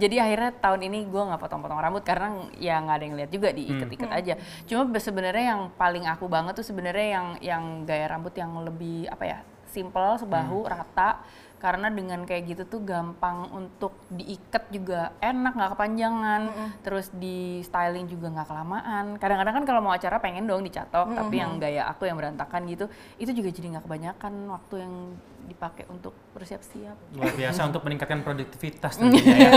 jadi 0.00 0.24
akhirnya 0.24 0.50
tahun 0.56 0.88
ini 0.88 1.04
gue 1.04 1.22
nggak 1.22 1.38
potong-potong 1.38 1.76
rambut 1.76 2.00
karena 2.00 2.48
ya 2.56 2.80
nggak 2.80 2.96
ada 2.96 3.04
yang 3.04 3.16
lihat 3.20 3.30
juga 3.30 3.48
diikat-ikat 3.52 4.10
aja. 4.10 4.34
Cuma 4.64 4.88
be- 4.88 5.04
sebenarnya 5.04 5.44
yang 5.52 5.62
paling 5.76 6.08
aku 6.08 6.24
banget 6.26 6.56
tuh 6.56 6.64
sebenarnya 6.64 7.06
yang 7.12 7.26
yang 7.44 7.64
gaya 7.84 8.08
rambut 8.08 8.32
yang 8.32 8.56
lebih 8.64 9.04
apa 9.12 9.24
ya 9.28 9.38
simple 9.68 10.16
sebahu 10.16 10.64
rata. 10.64 11.20
Karena 11.56 11.88
dengan 11.88 12.20
kayak 12.28 12.52
gitu 12.52 12.62
tuh 12.68 12.80
gampang 12.84 13.48
untuk 13.48 13.96
diikat 14.12 14.68
juga 14.68 15.16
enak 15.24 15.56
nggak 15.56 15.72
kepanjangan. 15.72 16.40
Terus 16.84 17.08
di 17.16 17.64
styling 17.64 18.08
juga 18.08 18.28
nggak 18.32 18.48
kelamaan. 18.48 19.04
Kadang-kadang 19.16 19.54
kan 19.60 19.64
kalau 19.64 19.80
mau 19.80 19.92
acara 19.92 20.20
pengen 20.20 20.44
dong 20.44 20.64
dicatok 20.64 21.16
tapi 21.16 21.40
yang 21.40 21.56
gaya 21.60 21.88
aku 21.88 22.04
yang 22.08 22.16
berantakan 22.20 22.64
gitu 22.68 22.88
itu 23.16 23.32
juga 23.32 23.48
jadi 23.52 23.76
nggak 23.76 23.84
kebanyakan 23.88 24.32
waktu 24.52 24.74
yang 24.84 24.94
dipakai 25.46 25.86
untuk 25.88 26.12
bersiap-siap 26.34 27.16
Luar 27.16 27.32
biasa 27.32 27.64
untuk 27.64 27.86
meningkatkan 27.86 28.20
produktivitas 28.20 28.96
tentunya 29.00 29.36
ya. 29.38 29.50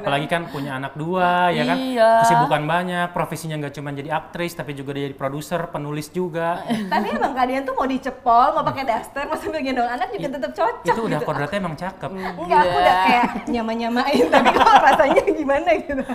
Apalagi 0.00 0.26
kan 0.26 0.48
punya 0.48 0.80
anak 0.80 0.96
dua 0.96 1.52
ya 1.52 1.62
kan. 1.68 1.76
Iya. 1.78 2.10
Kesibukan 2.24 2.62
banyak, 2.64 3.08
profesinya 3.12 3.60
nggak 3.60 3.74
cuma 3.76 3.92
jadi 3.92 4.10
aktris 4.10 4.56
tapi 4.56 4.72
juga 4.72 4.96
dia 4.96 5.06
jadi 5.06 5.16
produser, 5.16 5.60
penulis 5.68 6.08
juga. 6.10 6.64
Tapi 6.66 7.06
emang 7.14 7.36
kalian 7.36 7.62
tuh 7.62 7.76
mau 7.76 7.86
dicepol, 7.86 8.56
mau 8.56 8.64
pakai 8.64 8.84
daster, 8.88 9.28
mau 9.28 9.36
sambil 9.36 9.60
gendong 9.60 9.86
anak 9.86 10.08
juga 10.10 10.28
tetap 10.34 10.52
cocok 10.56 10.94
Itu 10.96 11.02
udah 11.06 11.20
gitu. 11.20 11.28
kodratnya 11.28 11.58
emang 11.60 11.76
cakep. 11.76 12.10
Enggak, 12.10 12.60
aku 12.64 12.76
udah 12.80 12.96
kayak 13.04 13.26
nyama-nyamain, 13.46 14.24
tapi 14.32 14.48
kok 14.56 14.66
rasanya 14.82 15.22
gimana 15.28 15.70
gitu. 15.78 16.04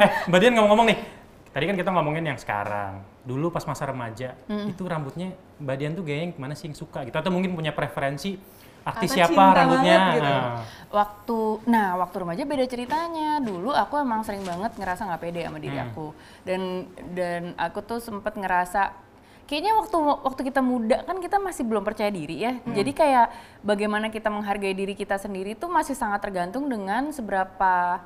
Eh, 0.00 0.08
Mbak 0.32 0.38
Dian 0.40 0.52
ngomong-ngomong 0.56 0.86
nih. 0.88 0.98
Tadi 1.50 1.64
kan 1.66 1.74
kita 1.74 1.90
ngomongin 1.90 2.22
yang 2.30 2.38
sekarang. 2.38 3.02
Dulu 3.26 3.50
pas 3.50 3.66
masa 3.66 3.90
remaja, 3.90 4.38
itu 4.46 4.82
rambutnya 4.86 5.34
Mbak 5.58 5.76
Dian 5.76 5.92
tuh 5.98 6.04
yang 6.06 6.30
mana 6.38 6.54
sih 6.54 6.70
yang 6.70 6.78
suka 6.78 7.02
gitu? 7.02 7.16
Atau 7.18 7.34
mungkin 7.34 7.52
punya 7.58 7.74
preferensi 7.74 8.38
artis 8.80 9.12
Atau 9.12 9.16
siapa 9.16 9.42
rambutnya? 9.52 9.96
gitu. 10.16 10.24
Nah. 10.24 10.64
waktu 10.90 11.38
nah 11.68 11.88
waktu 12.00 12.16
remaja 12.16 12.42
beda 12.48 12.64
ceritanya 12.66 13.38
dulu 13.38 13.70
aku 13.70 14.00
emang 14.00 14.24
sering 14.24 14.42
banget 14.42 14.74
ngerasa 14.74 15.06
nggak 15.06 15.20
pede 15.22 15.40
sama 15.46 15.58
diri 15.62 15.78
aku 15.78 16.16
dan 16.42 16.88
dan 17.14 17.42
aku 17.60 17.78
tuh 17.84 18.00
sempet 18.02 18.34
ngerasa 18.34 18.90
kayaknya 19.46 19.78
waktu 19.78 19.96
waktu 20.00 20.40
kita 20.50 20.60
muda 20.64 21.04
kan 21.06 21.22
kita 21.22 21.38
masih 21.38 21.62
belum 21.66 21.86
percaya 21.86 22.10
diri 22.10 22.42
ya 22.42 22.58
jadi 22.66 22.90
kayak 22.90 23.26
bagaimana 23.62 24.10
kita 24.10 24.32
menghargai 24.32 24.74
diri 24.74 24.98
kita 24.98 25.20
sendiri 25.20 25.54
tuh 25.54 25.70
masih 25.70 25.94
sangat 25.94 26.22
tergantung 26.22 26.66
dengan 26.66 27.14
seberapa 27.14 28.02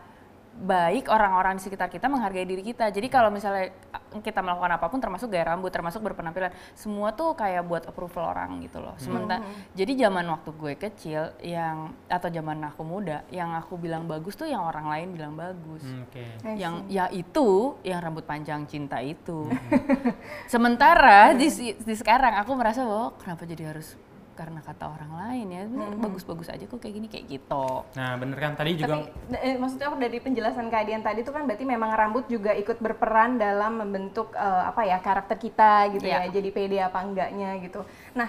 baik 0.54 1.10
orang-orang 1.10 1.58
di 1.58 1.66
sekitar 1.66 1.90
kita 1.90 2.06
menghargai 2.06 2.46
diri 2.46 2.62
kita. 2.62 2.86
Jadi 2.94 3.10
kalau 3.10 3.28
misalnya 3.28 3.74
kita 4.22 4.38
melakukan 4.38 4.78
apa 4.78 4.86
pun 4.86 5.02
termasuk 5.02 5.34
gaya 5.34 5.50
rambut, 5.50 5.74
termasuk 5.74 5.98
berpenampilan, 5.98 6.54
semua 6.78 7.10
tuh 7.10 7.34
kayak 7.34 7.66
buat 7.66 7.82
approval 7.90 8.30
orang 8.30 8.62
gitu 8.62 8.78
loh. 8.78 8.94
Sementara 8.96 9.42
jadi 9.74 10.06
zaman 10.06 10.24
waktu 10.30 10.50
gue 10.54 10.74
kecil 10.78 11.22
yang 11.42 11.90
atau 12.06 12.30
zaman 12.30 12.62
aku 12.70 12.82
muda, 12.86 13.26
yang 13.34 13.50
aku 13.58 13.74
bilang 13.74 14.06
bagus 14.06 14.38
tuh 14.38 14.46
yang 14.46 14.62
orang 14.62 14.86
lain 14.86 15.08
bilang 15.18 15.34
bagus. 15.34 15.82
Hmm, 15.82 16.06
Oke. 16.06 16.24
Yang 16.54 16.74
ya 16.86 17.04
itu 17.10 17.74
yang 17.82 17.98
rambut 17.98 18.22
panjang 18.22 18.62
cinta 18.70 19.02
itu. 19.02 19.50
Sementara 20.52 21.34
di, 21.34 21.50
di 21.74 21.94
sekarang 21.98 22.38
aku 22.38 22.54
merasa 22.54 22.86
bahwa 22.86 23.18
kenapa 23.18 23.42
jadi 23.42 23.74
harus 23.74 23.98
karena 24.34 24.60
kata 24.60 24.84
orang 24.90 25.12
lain 25.14 25.46
ya 25.48 25.62
Bener, 25.70 25.94
bagus-bagus 26.02 26.50
aja 26.50 26.66
kok 26.66 26.82
kayak 26.82 26.94
gini 26.98 27.06
kayak 27.08 27.26
gitu. 27.30 27.66
Nah, 27.94 28.18
bener 28.18 28.36
kan 28.36 28.52
tadi 28.58 28.74
juga 28.74 29.06
Tapi 29.06 29.38
eh, 29.38 29.56
maksudnya 29.56 29.86
aku 29.88 29.96
dari 30.02 30.18
penjelasan 30.18 30.66
keadaan 30.68 31.02
tadi 31.06 31.22
itu 31.22 31.30
kan 31.30 31.46
berarti 31.46 31.64
memang 31.64 31.90
rambut 31.94 32.26
juga 32.26 32.52
ikut 32.52 32.82
berperan 32.82 33.38
dalam 33.38 33.80
membentuk 33.80 34.34
eh, 34.34 34.62
apa 34.66 34.82
ya 34.84 34.98
karakter 34.98 35.38
kita 35.38 35.94
gitu 35.94 36.06
ya. 36.06 36.26
Iya. 36.26 36.34
Jadi 36.34 36.48
pede 36.50 36.78
apa 36.82 36.98
enggaknya 37.00 37.62
gitu. 37.62 37.86
Nah, 38.18 38.28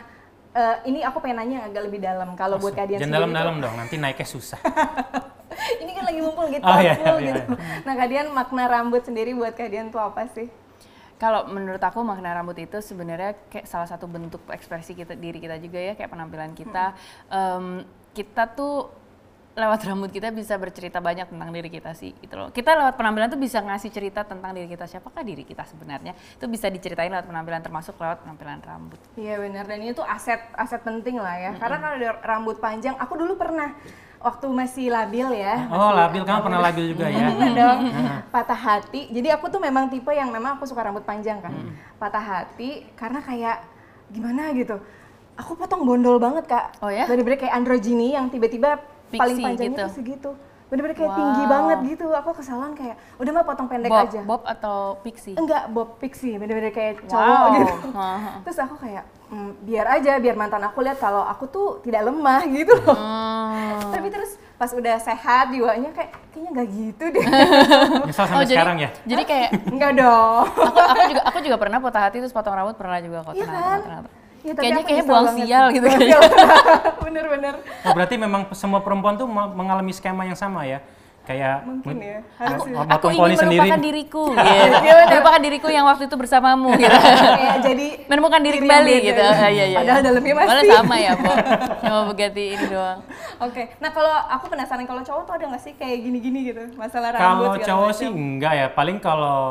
eh, 0.53 0.75
ini 0.87 1.01
aku 1.01 1.17
pengen 1.19 1.41
nanya 1.41 1.67
agak 1.67 1.81
lebih 1.89 1.99
dalam 1.99 2.37
kalau 2.39 2.61
buat 2.61 2.77
keadaan 2.77 3.01
jangan 3.01 3.15
dalam-dalam 3.19 3.55
dong, 3.59 3.75
nanti 3.75 3.99
naiknya 3.99 4.27
susah. 4.29 4.61
ini 5.83 5.91
kan 5.97 6.03
lagi 6.05 6.19
ngumpul 6.21 6.45
gitu, 6.51 6.63
Oh, 6.63 6.79
iya, 6.79 6.93
full 6.95 7.19
iya, 7.19 7.33
gitu. 7.41 7.53
Nah, 7.87 7.93
kalian 7.97 8.27
makna 8.31 8.63
rambut 8.69 9.01
sendiri 9.03 9.31
buat 9.33 9.55
kalian 9.57 9.89
tuh 9.89 10.01
apa 10.01 10.29
sih? 10.31 10.47
Kalau 11.15 11.47
menurut 11.47 11.79
aku 11.79 12.03
makna 12.03 12.35
rambut 12.35 12.59
itu 12.59 12.83
sebenarnya 12.83 13.35
kayak 13.47 13.65
salah 13.65 13.87
satu 13.87 14.03
bentuk 14.03 14.43
ekspresi 14.51 14.91
kita 14.91 15.15
diri 15.15 15.39
kita 15.39 15.55
juga 15.63 15.79
ya 15.79 15.93
kayak 15.95 16.11
penampilan 16.11 16.51
kita. 16.51 16.91
Em, 17.31 17.87
kita 18.11 18.51
tuh 18.51 18.91
lewat 19.55 19.87
rambut 19.87 20.11
kita 20.11 20.35
bisa 20.35 20.59
bercerita 20.59 20.99
banyak 20.99 21.31
tentang 21.31 21.47
diri 21.55 21.71
kita 21.71 21.95
sih 21.95 22.11
gitu 22.19 22.35
loh. 22.35 22.51
Kita 22.51 22.75
lewat 22.75 22.99
penampilan 22.99 23.31
tuh 23.31 23.39
bisa 23.39 23.63
ngasih 23.63 23.87
cerita 23.87 24.27
tentang 24.27 24.51
diri 24.51 24.67
kita 24.67 24.83
siapakah 24.83 25.23
diri 25.23 25.47
kita 25.47 25.63
sebenarnya. 25.63 26.11
Itu 26.35 26.51
bisa 26.51 26.67
diceritain 26.67 27.07
lewat 27.07 27.23
penampilan 27.23 27.63
termasuk 27.63 27.95
lewat 27.95 28.27
penampilan 28.27 28.59
rambut. 28.59 28.99
Iya 29.15 29.39
benar 29.39 29.63
dan 29.63 29.79
ini 29.79 29.95
tuh 29.95 30.03
aset 30.03 30.43
aset 30.59 30.83
penting 30.83 31.15
lah 31.15 31.39
ya. 31.39 31.51
Karena 31.55 31.79
kalau 31.79 31.95
ada 31.95 32.11
rambut 32.19 32.59
panjang, 32.59 32.99
aku 32.99 33.15
dulu 33.15 33.39
pernah 33.39 33.71
waktu 34.25 34.45
masih 34.49 34.85
labil 34.89 35.27
ya. 35.37 35.69
Oh, 35.69 35.93
masih 35.93 35.97
labil 36.01 36.21
kamu 36.25 36.39
pernah 36.49 36.61
labil 36.67 36.85
juga 36.97 37.05
ya? 37.13 37.27
Dong, 37.53 37.79
patah 38.33 38.57
hati. 38.57 39.01
Jadi 39.13 39.29
aku 39.29 39.45
tuh 39.53 39.61
memang 39.61 39.85
tipe 39.93 40.09
yang 40.09 40.33
memang 40.33 40.57
aku 40.57 40.65
suka 40.65 40.81
rambut 40.81 41.05
panjang 41.05 41.37
kan. 41.45 41.53
Patah 42.01 42.25
hati 42.25 42.89
karena 42.97 43.21
kayak 43.21 43.61
gimana 44.09 44.49
gitu. 44.57 44.81
Aku 45.37 45.53
potong 45.53 45.85
bondol 45.85 46.17
banget 46.17 46.49
kak. 46.49 46.81
Oh 46.81 46.89
ya? 46.89 47.05
Bener-bener 47.05 47.37
kayak 47.37 47.53
androgini 47.53 48.17
yang 48.17 48.33
tiba-tiba 48.33 48.81
paling 49.13 49.37
Pixie 49.37 49.45
panjangnya 49.45 49.77
gitu. 49.77 49.85
tuh 49.85 49.93
segitu. 49.93 50.31
Bener-bener 50.65 50.93
kayak 50.93 51.13
tinggi 51.13 51.43
Wow. 51.43 51.51
banget 51.51 51.77
gitu. 51.87 52.05
Aku 52.09 52.29
kesalahan 52.33 52.73
kayak 52.73 52.97
udah 53.15 53.31
mah 53.31 53.43
potong 53.43 53.67
pendek 53.67 53.87
Bob, 53.87 54.03
aja. 54.03 54.19
Bob 54.21 54.41
atau 54.43 54.97
Pixie? 54.99 55.33
Enggak, 55.33 55.69
Bob 55.69 55.97
Pixie, 55.97 56.35
bener-bener 56.35 56.69
kayak 56.69 57.03
Wow. 57.03 57.09
cowok 57.11 57.45
gitu. 57.53 57.73
Haha. 57.91 58.31
Terus 58.43 58.57
aku 58.59 58.75
kayak, 58.79 59.03
"Hmm, 59.27 59.51
biar 59.61 59.85
aja, 59.91 60.17
biar 60.17 60.33
mantan 60.33 60.61
aku 60.61 60.81
lihat 60.81 60.97
kalau 60.97 61.21
aku 61.21 61.45
tuh 61.45 61.67
tidak 61.79 62.01
lemah 62.03 62.41
gitu 62.57 62.73
loh. 62.75 62.97
Hmm. 62.97 63.93
Tapi 63.93 64.07
terus 64.09 64.31
pas 64.55 64.71
udah 64.71 64.95
sehat 64.97 65.51
jiwanya 65.51 65.91
kayak, 65.91 66.11
kayaknya 66.31 66.49
nggak 66.51 66.67
gitu 66.71 67.03
deh. 67.11 67.25
Nyesal 68.07 68.25
sampai 68.25 68.45
jadi, 68.45 68.55
sekarang 68.55 68.77
ya? 68.79 68.89
Jadi 69.05 69.23
kayak 69.23 69.49
Enggak 69.67 69.91
dong. 69.95 70.43
aku, 70.47 70.79
aku 70.81 71.01
juga 71.05 71.21
aku 71.23 71.37
juga 71.41 71.57
pernah 71.57 71.77
potong 71.77 72.01
hati 72.01 72.17
terus 72.17 72.31
potong 72.31 72.53
rambut 72.53 72.73
pernah 72.73 72.97
juga 72.97 73.21
kok 73.21 73.33
Iya 73.33 73.43
tenang, 73.43 73.53
kan? 73.55 73.79
tenang, 73.79 74.01
tenang. 74.01 74.23
Ya, 74.45 74.53
tapi 74.53 74.61
kayaknya 74.61 74.77
aku 74.77 74.85
kayaknya 74.85 75.01
nyesel 75.01 75.09
buang 75.09 75.25
banget 75.25 75.37
sial 75.41 75.65
gitu 75.73 75.87
kan. 75.89 75.99
sial. 75.99 76.21
Bener-bener. 77.09 77.53
Oh, 77.81 77.91
berarti 77.97 78.15
memang 78.15 78.41
semua 78.53 78.79
perempuan 78.79 79.17
tuh 79.17 79.25
mengalami 79.27 79.89
skema 79.89 80.21
yang 80.21 80.37
sama 80.37 80.69
ya? 80.69 80.85
Kayak 81.25 81.65
Mungkin 81.65 81.97
ya, 81.97 82.21
Aku. 82.37 82.69
Aku 82.85 83.05
ingin 83.09 83.33
melupakan 83.41 83.81
diriku, 83.81 84.23
gitu. 84.37 84.45
Gimana? 84.77 85.09
melupakan 85.09 85.41
diriku 85.41 85.67
yang 85.73 85.85
waktu 85.89 86.05
itu 86.05 86.13
bersamamu, 86.13 86.69
gitu. 86.77 86.85
Kayak 86.93 87.57
jadi 87.65 87.87
menemukan 88.13 88.41
diri 88.45 88.57
kembali 88.61 88.93
gitu. 89.01 89.21
ya. 89.25 89.33
Ah, 89.33 89.49
iya, 89.49 89.65
iya. 89.73 89.77
Padahal 89.81 90.01
dalamnya 90.05 90.33
masih. 90.37 90.49
Padahal 90.53 90.69
sama 90.77 90.95
ya, 91.01 91.11
Po. 91.17 91.31
Cuma 91.81 91.99
berganti 92.13 92.43
ini 92.53 92.65
doang. 92.69 92.99
Oke, 93.41 93.63
nah 93.81 93.89
kalau 93.89 94.13
aku 94.29 94.45
penasaran 94.53 94.85
kalau 94.85 95.01
cowok 95.01 95.21
tuh 95.25 95.33
ada 95.33 95.45
nggak 95.49 95.63
sih 95.65 95.73
kayak 95.73 95.97
gini-gini 96.05 96.39
gitu 96.45 96.61
masalah 96.77 97.09
rambut 97.09 97.25
Kalau 97.25 97.65
cowok 97.73 97.89
macam? 97.89 97.97
sih 97.97 98.05
enggak 98.05 98.53
ya, 98.53 98.67
paling 98.69 98.97
kalau 99.01 99.41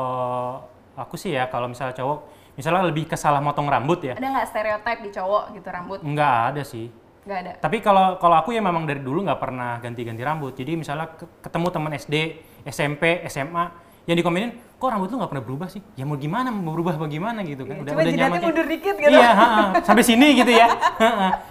aku 0.95 1.19
sih 1.19 1.35
ya 1.35 1.51
kalau 1.51 1.67
misalnya 1.67 1.91
cowok, 1.91 2.19
misalnya 2.55 2.83
lebih 2.83 3.05
ke 3.05 3.15
salah 3.15 3.39
motong 3.39 3.67
rambut 3.67 3.99
ya, 4.01 4.13
ada 4.13 4.25
nggak 4.25 4.47
stereotip 4.47 4.97
di 4.99 5.09
cowok 5.11 5.43
gitu 5.53 5.67
rambut? 5.67 5.99
enggak 6.01 6.35
ada 6.49 6.63
sih. 6.63 6.87
Nggak 7.21 7.39
ada. 7.39 7.51
Tapi 7.57 7.77
kalau 7.79 8.15
kalau 8.15 8.35
aku 8.37 8.49
ya 8.49 8.59
memang 8.59 8.83
dari 8.83 8.99
dulu 8.99 9.21
nggak 9.21 9.37
pernah 9.37 9.77
ganti-ganti 9.77 10.21
rambut. 10.21 10.53
Jadi 10.53 10.75
misalnya 10.75 11.09
ke- 11.11 11.25
ketemu 11.41 11.67
teman 11.67 11.91
SD, 11.91 12.15
SMP, 12.63 13.25
SMA 13.25 13.65
yang 14.05 14.13
dikomenin, 14.13 14.49
kok 14.71 14.85
rambut 14.85 15.09
lu 15.09 15.17
nggak 15.17 15.31
pernah 15.31 15.41
berubah 15.43 15.67
sih? 15.67 15.81
Ya 15.93 16.05
mau 16.05 16.13
gimana, 16.13 16.47
mau 16.47 16.69
berubah 16.71 16.93
bagaimana 16.95 17.41
gitu 17.41 17.65
kan? 17.65 17.75
Iya, 17.75 17.89
cuma 17.89 18.01
jidatnya 18.03 18.29
kayak- 18.29 18.45
mundur 18.45 18.65
dikit 18.69 18.95
gitu. 18.95 19.09
Iya, 19.09 19.29
sampai 19.81 20.03
sini 20.05 20.27
gitu 20.37 20.51
ya. 20.53 20.67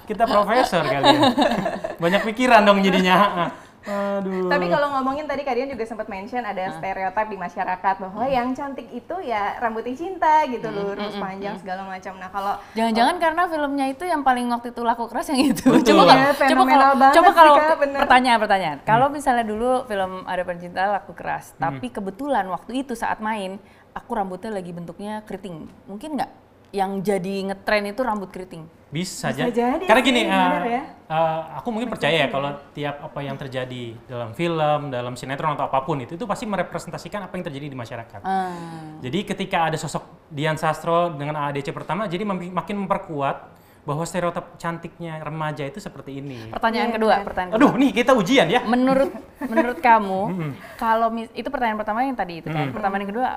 Kita 0.07 0.25
profesor 0.25 0.83
kali 0.85 1.05
ya. 1.11 1.21
Banyak 2.03 2.23
pikiran 2.25 2.62
dong 2.62 2.79
jadinya. 2.79 3.14
ha-ha. 3.19 3.45
Aduh. 3.85 4.49
Tapi 4.49 4.66
kalau 4.73 4.88
ngomongin 4.97 5.29
tadi 5.29 5.44
kalian 5.44 5.68
juga 5.73 5.85
sempat 5.85 6.09
mention 6.09 6.40
ada 6.40 6.73
stereotip 6.77 7.27
di 7.29 7.37
masyarakat 7.37 7.94
bahwa 8.01 8.25
yang 8.25 8.57
cantik 8.57 8.88
itu 8.90 9.16
ya 9.20 9.61
rambutnya 9.61 9.94
cinta 9.94 10.44
gitu 10.49 10.66
lurus 10.73 11.14
panjang 11.20 11.57
segala 11.61 11.85
macam. 11.85 12.16
Nah 12.16 12.31
kalau 12.33 12.55
Jangan-jangan 12.73 13.16
karena 13.20 13.42
filmnya 13.47 13.87
itu 13.92 14.05
yang 14.09 14.25
paling 14.25 14.49
waktu 14.49 14.73
itu 14.73 14.83
laku 14.83 15.05
keras 15.07 15.29
yang 15.31 15.40
itu. 15.40 15.68
Betul. 15.68 15.94
Coba 15.94 16.03
kalau 16.09 16.25
Iya, 16.25 16.51
coba 16.51 16.64
kalau 16.64 16.88
banget 16.97 17.14
coba 17.14 17.31
kalau 17.31 17.55
Kak, 17.55 17.77
bener. 17.81 17.99
pertanyaan-pertanyaan. 18.07 18.79
Kalau 18.83 19.07
misalnya 19.12 19.44
dulu 19.44 19.70
film 19.85 20.12
Ada 20.25 20.42
Pencinta 20.42 20.83
laku 20.88 21.12
keras, 21.12 21.53
tapi 21.61 21.92
kebetulan 21.92 22.49
waktu 22.49 22.85
itu 22.85 22.97
saat 22.97 23.20
main 23.20 23.61
aku 23.94 24.11
rambutnya 24.16 24.51
lagi 24.51 24.73
bentuknya 24.75 25.23
keriting. 25.29 25.68
Mungkin 25.87 26.18
nggak 26.18 26.31
yang 26.74 26.98
jadi 27.00 27.34
ngetren 27.46 27.87
itu 27.87 28.02
rambut 28.02 28.28
keriting? 28.28 28.66
Bisa, 28.90 29.30
Bisa 29.30 29.42
aja. 29.42 29.50
jadi 29.50 29.84
Karena 29.84 30.02
gini, 30.02 30.20
eh, 30.20 30.30
benar 30.30 30.64
ya. 30.64 30.82
eh, 31.04 31.40
aku 31.56 31.68
mungkin 31.70 31.87
percaya 31.88 32.14
ya 32.16 32.28
kalau 32.28 32.46
tiap 32.70 32.98
apa 33.00 33.20
yang 33.20 33.34
terjadi 33.34 33.94
dalam 34.04 34.30
film, 34.32 34.80
dalam 34.88 35.14
sinetron 35.14 35.54
atau 35.54 35.66
apa 35.66 35.82
pun 35.82 35.98
itu, 35.98 36.14
itu 36.14 36.22
pasti 36.24 36.46
merepresentasikan 36.46 37.22
apa 37.22 37.32
yang 37.32 37.44
terjadi 37.44 37.66
di 37.68 37.74
masyarakat. 37.76 38.20
Ah. 38.22 38.54
Jadi 38.98 39.18
ketika 39.24 39.66
ada 39.66 39.74
sosok 39.74 40.02
Dian 40.28 40.54
Sastro 40.54 41.10
dengan 41.10 41.34
AADC 41.37 41.70
pertama, 41.70 42.06
jadi 42.06 42.22
makin 42.26 42.76
memperkuat 42.80 43.54
bahwa 43.84 44.00
stereotip 44.02 44.56
cantiknya 44.56 45.20
remaja 45.20 45.60
itu 45.62 45.76
seperti 45.76 46.16
ini. 46.16 46.48
Pertanyaan 46.48 46.88
Iya, 46.88 46.96
kedua, 46.96 47.14
kan. 47.14 47.24
pertanyaan 47.24 47.52
kedua. 47.52 47.68
Aduh, 47.68 47.72
nih 47.76 47.90
kita 47.92 48.10
ujian 48.14 48.46
ya. 48.48 48.60
Menurut 48.64 49.10
menurut 49.40 49.78
kamu, 49.78 50.22
kalau 50.80 51.10
mis- 51.10 51.34
itu 51.34 51.50
pertanyaan 51.50 51.76
pertama 51.76 52.00
yang 52.00 52.14
tadi 52.14 52.40
itu 52.40 52.48
kan. 52.48 52.70
Pertanyaan 52.70 53.02
yang 53.02 53.12
kedua, 53.12 53.28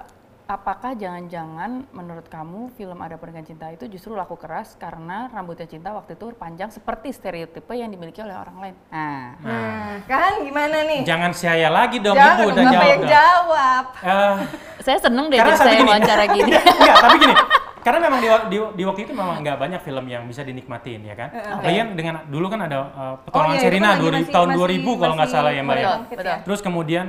apakah 0.48 0.96
jangan-jangan 0.96 1.92
menurut 1.92 2.24
kamu 2.26 2.72
film 2.74 2.96
Ada 2.98 3.20
Pernikahan 3.20 3.44
Cinta 3.44 3.68
itu 3.68 3.84
justru 3.92 4.16
laku 4.16 4.40
keras 4.40 4.80
karena 4.80 5.28
rambutnya 5.28 5.68
cinta 5.68 5.92
waktu 5.92 6.16
itu 6.16 6.32
panjang 6.34 6.72
seperti 6.72 7.12
stereotipe 7.12 7.76
yang 7.76 7.92
dimiliki 7.92 8.24
oleh 8.24 8.32
orang 8.32 8.56
lain? 8.58 8.76
Nah, 8.88 9.36
nah 9.44 10.00
kan 10.08 10.40
gimana 10.42 10.88
nih? 10.88 11.04
Jangan 11.04 11.32
saya 11.36 11.68
lagi 11.68 12.00
dong, 12.00 12.16
Jangan 12.16 12.40
Ibu 12.40 12.48
udah 12.48 12.64
jawab. 12.64 12.88
yang 12.88 13.04
jawab. 13.04 13.84
Eh, 14.00 14.36
saya 14.80 14.98
seneng 15.04 15.26
deh 15.28 15.38
saya 15.38 15.76
gini. 15.76 15.90
wawancara 15.92 16.24
gini. 16.40 16.52
Enggak, 16.56 16.96
tapi 17.04 17.18
gini. 17.20 17.36
Karena 17.78 18.00
memang 18.04 18.20
di, 18.20 18.28
di, 18.52 18.58
di 18.76 18.84
waktu 18.84 19.02
itu 19.04 19.14
memang 19.16 19.40
nggak 19.40 19.58
banyak 19.60 19.80
film 19.80 20.06
yang 20.08 20.24
bisa 20.28 20.44
dinikmatin 20.44 21.08
ya 21.08 21.16
kan. 21.16 21.30
Apalagi 21.32 21.78
kan 21.78 21.90
dengan 21.92 22.16
dulu 22.28 22.48
kan 22.48 22.60
ada 22.64 22.78
uh, 22.92 23.16
petualangan 23.24 23.56
iya, 23.56 23.60
itu 23.60 23.68
Serina 23.68 23.88
kan 23.88 24.00
2000 24.00 24.12
masih- 24.12 24.32
tahun 24.32 24.48
masih- 24.48 24.60
2000 24.60 24.96
kalau 24.96 25.14
nggak 25.16 25.28
masih 25.28 25.36
salah 25.36 25.52
ya 25.52 25.62
Mbak. 25.64 25.76
Betul, 25.76 25.98
betul. 26.08 26.24
ya. 26.28 26.38
Terus 26.44 26.60
kemudian 26.60 27.06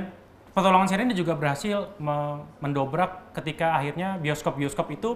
Petualangan 0.49 0.89
Serina 0.89 1.13
juga 1.13 1.37
berhasil 1.37 1.93
me- 2.01 2.41
mendobrak 2.59 3.31
ketika 3.37 3.77
akhirnya 3.77 4.17
bioskop-bioskop 4.17 4.87
itu 4.91 5.09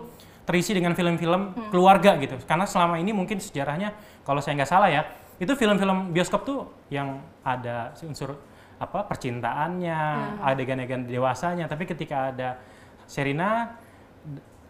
terisi 0.43 0.75
dengan 0.75 0.93
film-film 0.93 1.71
keluarga 1.71 2.15
gitu. 2.19 2.35
Karena 2.43 2.67
selama 2.67 2.99
ini 2.99 3.11
mungkin 3.11 3.39
sejarahnya 3.39 3.95
kalau 4.21 4.39
saya 4.39 4.59
nggak 4.59 4.69
salah 4.69 4.89
ya, 4.91 5.01
itu 5.39 5.49
film-film 5.55 6.11
bioskop 6.11 6.43
tuh 6.43 6.59
yang 6.87 7.17
ada 7.41 7.91
unsur 8.03 8.37
apa 8.77 9.07
percintaannya, 9.07 9.99
adegan-adegan 10.43 11.07
dewasanya. 11.07 11.65
Tapi 11.65 11.87
ketika 11.87 12.29
ada 12.29 12.59
Serina 13.07 13.79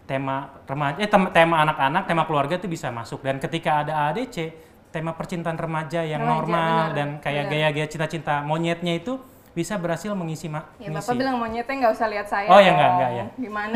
tema 0.04 0.52
remaja 0.67 0.99
eh 0.99 1.08
tem- 1.08 1.32
tema 1.32 1.63
anak-anak, 1.63 2.04
tema 2.06 2.23
keluarga 2.23 2.56
itu 2.56 2.67
bisa 2.67 2.91
masuk. 2.91 3.23
Dan 3.23 3.39
ketika 3.39 3.84
ada 3.84 4.12
ADC 4.12 4.52
tema 4.93 5.15
percintaan 5.17 5.58
remaja 5.58 6.06
yang 6.06 6.21
Remaja, 6.21 6.34
normal 6.38 6.62
benar, 6.69 6.88
dan 6.93 7.10
kayak 7.17 7.49
gaya-gaya 7.49 7.88
cita-cita 7.89 8.45
monyetnya 8.45 8.93
itu 8.93 9.17
bisa 9.54 9.78
berhasil 9.78 10.10
mengisi 10.18 10.50
ma- 10.50 10.66
Ya. 10.82 10.89
Bapak 10.89 11.13
bilang 11.13 11.38
monyetnya 11.38 11.86
nggak 11.86 11.94
usah 11.94 12.08
lihat 12.10 12.26
saya 12.26 12.50
Oh, 12.50 12.58
ya, 12.58 12.74
nggak, 12.74 12.89
nggak, 12.92 13.12
ya. 13.13 13.26
Gimana? 13.38 13.76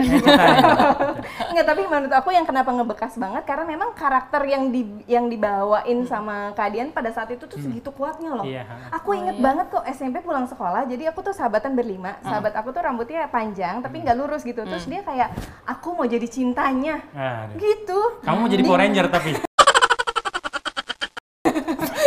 Enggak, 1.54 1.66
tapi 1.70 1.82
menurut 1.86 2.14
aku 2.14 2.30
yang 2.34 2.46
kenapa 2.46 2.74
ngebekas 2.74 3.14
banget 3.16 3.44
karena 3.46 3.64
memang 3.64 3.90
karakter 3.94 4.42
yang 4.44 4.74
di 4.74 4.82
yang 5.06 5.30
dibawain 5.30 6.04
sama 6.04 6.52
Kadian 6.54 6.90
pada 6.90 7.14
saat 7.14 7.30
itu 7.30 7.46
tuh 7.46 7.62
segitu 7.62 7.94
kuatnya 7.94 8.34
loh. 8.34 8.46
Iya. 8.46 8.66
Aku 8.92 9.14
inget 9.14 9.38
banget 9.38 9.70
kok 9.70 9.86
SMP 9.88 10.20
pulang 10.20 10.50
sekolah, 10.50 10.90
jadi 10.90 11.14
aku 11.14 11.22
tuh 11.22 11.34
sahabatan 11.34 11.78
berlima. 11.78 12.18
Sahabat 12.22 12.58
aku 12.58 12.74
tuh 12.74 12.82
rambutnya 12.82 13.30
panjang 13.30 13.80
tapi 13.80 14.02
nggak 14.02 14.18
lurus 14.18 14.42
gitu. 14.42 14.66
Terus 14.66 14.86
dia 14.86 15.06
kayak 15.06 15.30
aku 15.64 15.94
mau 15.94 16.10
jadi 16.10 16.26
cintanya. 16.26 17.06
Aduh. 17.14 17.56
Gitu. 17.56 18.00
Kamu 18.26 18.38
mau 18.42 18.50
jadi 18.50 18.64
Power 18.66 18.82
Ranger 18.82 19.08
tapi 19.08 19.32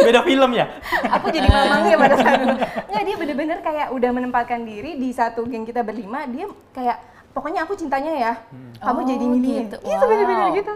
beda 0.02 0.20
film 0.22 0.50
ya. 0.52 0.66
Aku 1.10 1.26
jadi 1.28 1.46
mamangnya 1.46 1.96
pada 1.96 2.16
saat 2.16 2.38
itu. 2.38 2.54
Nggak, 2.90 3.02
dia 3.02 3.16
bener-bener 3.16 3.58
kayak 3.60 3.86
udah 3.90 4.10
menempatkan 4.10 4.60
diri 4.62 4.96
di 4.96 5.10
satu 5.10 5.44
geng 5.44 5.62
kita 5.62 5.80
berlima, 5.80 6.24
dia 6.24 6.44
kayak 6.70 6.96
pokoknya 7.30 7.62
aku 7.62 7.74
cintanya 7.74 8.12
ya. 8.12 8.32
Kamu 8.78 8.98
Oh, 8.98 9.06
jadi 9.06 9.24
milih. 9.24 9.54
gitu. 9.64 9.76
Gitu 9.78 10.04
bener-bener 10.04 10.46
Wow. 10.46 10.56
gitu. 10.56 10.74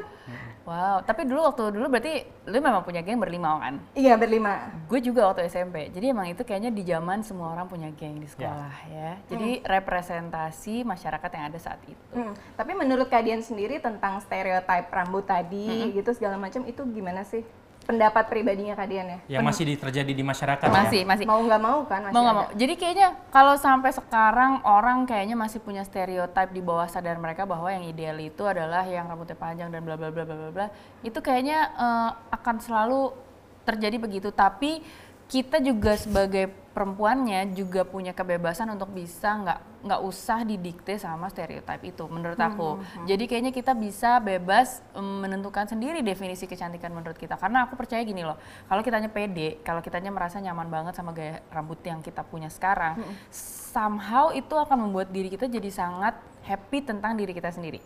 Wow, 0.64 1.04
tapi 1.04 1.28
dulu 1.28 1.44
waktu 1.44 1.76
dulu 1.76 1.92
berarti 1.92 2.24
lu 2.46 2.56
memang 2.56 2.80
punya 2.80 3.04
geng 3.04 3.20
berlima 3.20 3.60
kan? 3.60 3.76
Iya 3.92 4.16
berlima. 4.16 4.72
Gue 4.88 4.96
juga 4.98 5.28
waktu 5.28 5.44
SMP. 5.44 5.92
Jadi 5.92 6.08
emang 6.08 6.24
itu 6.24 6.40
kayaknya 6.40 6.72
di 6.72 6.80
zaman 6.82 7.20
semua 7.20 7.52
orang 7.52 7.68
punya 7.68 7.92
geng 7.92 8.16
di 8.16 8.24
sekolah 8.24 8.72
ya. 8.88 9.20
Jadi 9.28 9.60
representasi 9.60 10.80
masyarakat 10.82 11.30
yang 11.30 11.44
ada 11.46 11.58
saat 11.58 11.76
itu. 11.84 12.00
Hmm, 12.12 12.32
Tapi 12.54 12.72
menurut 12.72 13.06
kalian 13.06 13.40
sendiri 13.40 13.76
tentang 13.76 14.20
stereotip 14.20 14.88
rambut 14.88 15.24
tadi 15.24 15.68
gitu 15.92 16.16
segala 16.16 16.36
macam 16.36 16.64
itu 16.64 16.80
gimana 16.86 17.22
sih 17.22 17.44
pendapat 17.84 18.32
pribadinya 18.32 18.72
kalian 18.72 19.06
ya? 19.06 19.18
Yang 19.38 19.44
masih 19.44 19.64
di- 19.68 19.78
terjadi 19.78 20.12
di 20.16 20.24
masyarakat 20.24 20.66
Masih, 20.66 21.04
ya. 21.04 21.08
masih. 21.08 21.24
Mau 21.28 21.40
nggak 21.44 21.60
mau 21.60 21.78
kan 21.84 22.00
masih 22.08 22.14
Mau 22.16 22.22
nggak 22.24 22.36
mau. 22.36 22.46
Jadi 22.56 22.74
kayaknya 22.80 23.08
kalau 23.28 23.54
sampai 23.60 23.92
sekarang 23.92 24.64
orang 24.64 25.04
kayaknya 25.04 25.36
masih 25.36 25.60
punya 25.60 25.84
stereotip 25.84 26.50
di 26.50 26.64
bawah 26.64 26.88
sadar 26.88 27.20
mereka 27.20 27.44
bahwa 27.44 27.68
yang 27.68 27.84
ideal 27.84 28.16
itu 28.16 28.42
adalah 28.42 28.82
yang 28.88 29.04
rambutnya 29.04 29.36
panjang 29.36 29.68
dan 29.68 29.84
bla 29.84 29.94
bla 29.94 30.08
bla 30.08 30.24
bla 30.24 30.36
bla 30.36 30.50
bla. 30.50 30.66
Itu 31.04 31.20
kayaknya 31.20 31.58
eh, 31.76 32.10
akan 32.32 32.56
selalu 32.58 33.12
terjadi 33.62 33.96
begitu. 34.00 34.28
Tapi 34.32 34.80
kita 35.28 35.60
juga 35.60 35.96
sebagai 35.96 36.63
perempuannya 36.74 37.54
juga 37.54 37.86
punya 37.86 38.10
kebebasan 38.10 38.66
untuk 38.74 38.90
bisa 38.90 39.30
nggak 39.30 39.60
nggak 39.84 40.00
usah 40.00 40.42
didikte 40.42 40.98
sama 40.98 41.30
stereotip 41.30 41.80
itu 41.86 42.04
menurut 42.10 42.40
aku. 42.40 42.82
Jadi 43.06 43.30
kayaknya 43.30 43.52
kita 43.54 43.76
bisa 43.78 44.18
bebas 44.18 44.82
menentukan 44.96 45.70
sendiri 45.70 46.02
definisi 46.02 46.50
kecantikan 46.50 46.90
menurut 46.90 47.14
kita. 47.14 47.38
Karena 47.38 47.68
aku 47.68 47.78
percaya 47.78 48.02
gini 48.02 48.26
loh, 48.26 48.40
kalau 48.66 48.82
kitanya 48.82 49.12
pede, 49.12 49.62
kalau 49.62 49.78
kitanya 49.84 50.10
merasa 50.10 50.42
nyaman 50.42 50.66
banget 50.66 50.98
sama 50.98 51.14
gaya 51.14 51.44
rambut 51.52 51.78
yang 51.86 52.02
kita 52.02 52.26
punya 52.26 52.50
sekarang, 52.50 52.98
somehow 53.30 54.34
itu 54.34 54.56
akan 54.56 54.90
membuat 54.90 55.14
diri 55.14 55.30
kita 55.30 55.46
jadi 55.46 55.70
sangat 55.70 56.33
happy 56.44 56.84
tentang 56.84 57.16
diri 57.16 57.32
kita 57.32 57.48
sendiri. 57.50 57.80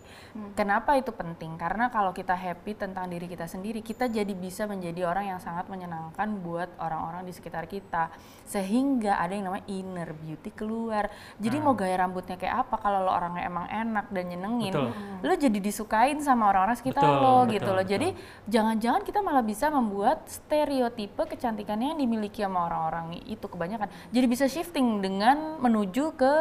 Kenapa 0.53 0.99
itu 0.99 1.15
penting? 1.15 1.55
Karena 1.55 1.87
kalau 1.87 2.11
kita 2.11 2.35
happy 2.35 2.75
tentang 2.75 3.07
diri 3.07 3.25
kita 3.25 3.47
sendiri, 3.47 3.79
kita 3.79 4.11
jadi 4.11 4.29
bisa 4.35 4.67
menjadi 4.67 5.07
orang 5.07 5.35
yang 5.35 5.39
sangat 5.39 5.71
menyenangkan 5.71 6.43
buat 6.43 6.69
orang-orang 6.77 7.23
di 7.23 7.33
sekitar 7.33 7.65
kita. 7.65 8.11
Sehingga 8.45 9.17
ada 9.17 9.31
yang 9.31 9.47
namanya 9.47 9.65
inner 9.71 10.11
beauty 10.11 10.51
keluar. 10.51 11.07
Jadi 11.39 11.57
mau 11.63 11.73
gaya 11.73 12.03
rambutnya 12.03 12.35
kayak 12.35 12.67
apa 12.67 12.75
kalau 12.77 13.07
lo 13.07 13.11
orangnya 13.15 13.47
emang 13.47 13.65
enak 13.71 14.05
dan 14.11 14.25
nyenengin, 14.27 14.73
Betul. 14.75 14.89
lo 15.23 15.33
jadi 15.39 15.59
disukain 15.63 16.19
sama 16.19 16.51
orang-orang 16.51 16.77
sekitar 16.77 17.01
Betul, 17.01 17.17
lo 17.23 17.35
betul, 17.47 17.53
gitu 17.55 17.71
loh. 17.71 17.83
betul. 17.83 17.91
Jadi 17.95 18.07
jangan-jangan 18.51 19.01
kita 19.07 19.19
malah 19.23 19.43
bisa 19.45 19.71
membuat 19.71 20.27
stereotipe 20.27 21.23
kecantikannya 21.25 21.95
yang 21.95 21.99
dimiliki 21.99 22.43
sama 22.43 22.67
orang-orang 22.67 23.23
itu 23.23 23.45
kebanyakan. 23.47 23.87
Jadi 24.11 24.25
bisa 24.27 24.45
shifting 24.51 24.99
dengan 24.99 25.57
menuju 25.63 26.13
ke 26.19 26.33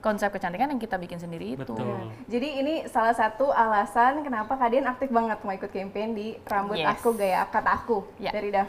konsep 0.00 0.28
kecantikan 0.28 0.66
yang 0.66 0.80
kita 0.80 0.96
bikin 0.96 1.16
sendiri 1.16 1.54
itu. 1.54 1.60
Betul. 1.60 2.08
Jadi 2.26 2.48
ini 2.58 2.74
salah 2.84 3.12
satu 3.12 3.48
alasan 3.48 4.20
kenapa 4.20 4.56
kalian 4.56 4.88
aktif 4.88 5.08
banget 5.08 5.38
mau 5.40 5.52
ikut 5.52 5.68
campaign 5.68 6.08
di 6.12 6.26
rambut 6.42 6.76
Yes. 6.76 6.88
aku 6.90 7.08
gaya 7.12 7.44
akad 7.44 7.64
aku 7.64 7.98
Ya. 8.16 8.32
dari 8.32 8.48
Dav. 8.48 8.68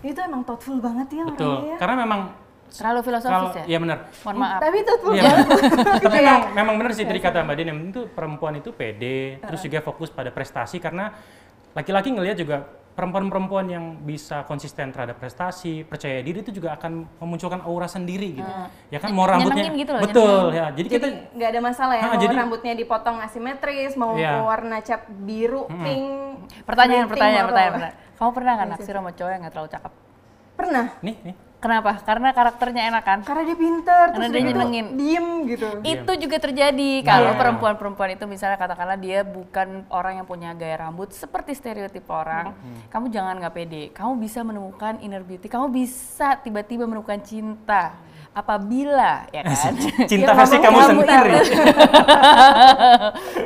Itu 0.00 0.18
emang 0.18 0.42
thoughtful 0.42 0.78
banget 0.78 1.10
ya 1.10 1.22
orangnya 1.22 1.38
Betul. 1.38 1.56
ya. 1.64 1.76
Karena 1.78 1.96
memang 1.96 2.20
Terlalu 2.68 2.84
kalau 2.84 3.00
filosofis 3.00 3.54
ya? 3.56 3.64
iya 3.64 3.78
benar. 3.80 3.98
Mohon 4.20 4.36
maaf. 4.38 4.60
Tapi 4.60 4.78
thoughtful 4.84 5.12
Iya. 5.14 5.22
banget. 5.24 5.46
Tapi 6.04 6.18
memang, 6.20 6.42
memang 6.52 6.74
benar 6.76 6.92
sih 6.92 7.04
tadi 7.06 7.18
kata 7.18 7.38
Mbak 7.40 7.54
Dian 7.56 7.66
yang 7.66 7.78
penting 7.80 7.94
tuh 7.94 8.04
perempuan 8.12 8.54
itu 8.54 8.70
pede, 8.70 9.18
terus 9.40 9.60
juga 9.62 9.78
fokus 9.80 10.10
pada 10.10 10.28
prestasi 10.28 10.76
karena 10.76 11.14
laki-laki 11.72 12.10
ngelihat 12.10 12.36
juga 12.36 12.66
perempuan-perempuan 12.98 13.70
yang 13.70 13.84
bisa 14.02 14.42
konsisten 14.42 14.90
terhadap 14.90 15.22
prestasi, 15.22 15.86
percaya 15.86 16.18
diri 16.18 16.42
itu 16.42 16.50
juga 16.50 16.74
akan 16.74 17.06
memunculkan 17.22 17.62
aura 17.62 17.86
sendiri 17.86 18.42
gitu. 18.42 18.52
Ya 18.90 18.98
kan 18.98 19.14
mau 19.14 19.22
rambutnya 19.22 19.70
Nyenengin 19.70 19.74
gitu 19.86 19.92
loh, 19.94 20.02
betul 20.02 20.44
ya. 20.50 20.66
Jadi, 20.74 20.88
kita 20.90 21.06
Jadi 21.06 21.38
nggak 21.38 21.50
ada 21.54 21.60
masalah 21.62 21.94
ya, 21.94 22.02
Ah, 22.02 22.10
mau 22.10 22.18
jadi- 22.18 22.34
rambutnya 22.34 22.74
dipotong 22.74 23.22
asimetris, 23.22 23.94
mau 23.94 24.18
Iya. 24.18 24.42
warna 24.42 24.82
cat 24.82 25.06
biru, 25.06 25.70
pink. 25.70 26.06
Pertanyaan, 26.66 27.06
pertanyaan, 27.06 27.06
pink, 27.06 27.10
pertanyaan, 27.14 27.46
pertanyaan. 27.46 28.16
Kamu 28.18 28.30
pernah 28.34 28.52
nggak 28.58 28.68
naksir 28.74 28.94
sama 28.98 29.10
cowok 29.14 29.30
yang 29.30 29.40
nggak 29.46 29.54
terlalu 29.54 29.70
cakep? 29.70 29.92
Pernah, 30.58 30.84
nih 31.06 31.16
nih 31.22 31.36
Kenapa? 31.58 31.98
Karena 32.06 32.30
karakternya 32.30 32.86
enak 32.86 33.02
kan? 33.02 33.18
karena 33.26 33.42
dia 33.42 33.58
pinter, 33.58 34.14
Karena 34.14 34.14
terus 34.14 34.30
dia 34.30 34.40
gitu 34.40 34.50
nyenengin. 34.54 34.86
diem 34.94 35.26
gitu. 35.50 35.66
Itu 35.82 36.12
juga 36.14 36.36
terjadi 36.38 36.90
kalau 37.02 37.34
Nah. 37.34 37.38
perempuan-perempuan 37.38 38.14
itu 38.14 38.24
misalnya 38.24 38.54
katakanlah 38.54 38.94
dia 38.94 39.26
bukan 39.26 39.82
orang 39.90 40.22
yang 40.22 40.26
punya 40.26 40.54
gaya 40.54 40.78
rambut 40.78 41.10
seperti 41.10 41.52
stereotip 41.52 42.06
orang, 42.06 42.54
kamu 42.88 43.10
jangan 43.10 43.42
nggak 43.42 43.54
pede. 43.54 43.82
Kamu 43.90 44.14
bisa 44.16 44.40
menemukan 44.40 45.02
inner 45.02 45.20
beauty, 45.20 45.46
kamu 45.46 45.66
bisa 45.68 46.38
tiba-tiba 46.38 46.86
menemukan 46.86 47.18
cinta 47.18 47.98
apabila 48.38 49.26
ya 49.28 49.42
kan. 49.42 49.74
cinta 50.06 50.30
Ya, 50.30 50.36
ngomong 50.36 50.62
kamu 50.62 50.78
kamu 50.78 50.82
sendiri. 51.02 51.30
Ya, 51.34 51.42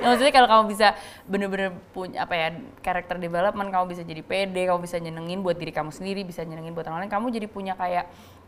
maksudnya 0.04 0.32
kalau 0.32 0.48
kamu 0.48 0.62
bisa 0.68 0.88
bener-bener 1.24 1.68
punya 1.90 2.24
apa 2.24 2.34
ya 2.34 2.48
karakter 2.80 3.16
development, 3.16 3.68
kamu 3.68 3.84
bisa 3.88 4.02
jadi 4.02 4.20
pede, 4.20 4.68
kamu 4.68 4.80
bisa 4.82 4.96
nyenengin 4.98 5.40
buat 5.40 5.56
diri 5.56 5.72
kamu 5.72 5.90
sendiri, 5.90 6.20
bisa 6.22 6.44
nyenengin 6.44 6.72
buat 6.72 6.86
orang 6.86 7.06
lain, 7.06 7.12
kamu 7.12 7.26
jadi 7.32 7.46
punya 7.48 7.74
kayak 7.74 8.04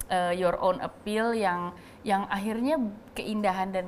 eh, 0.08 0.32
your 0.36 0.58
own 0.58 0.80
appeal 0.80 1.32
yang 1.32 1.72
yang 2.04 2.28
akhirnya 2.28 2.76
keindahan 3.12 3.72
dan 3.72 3.86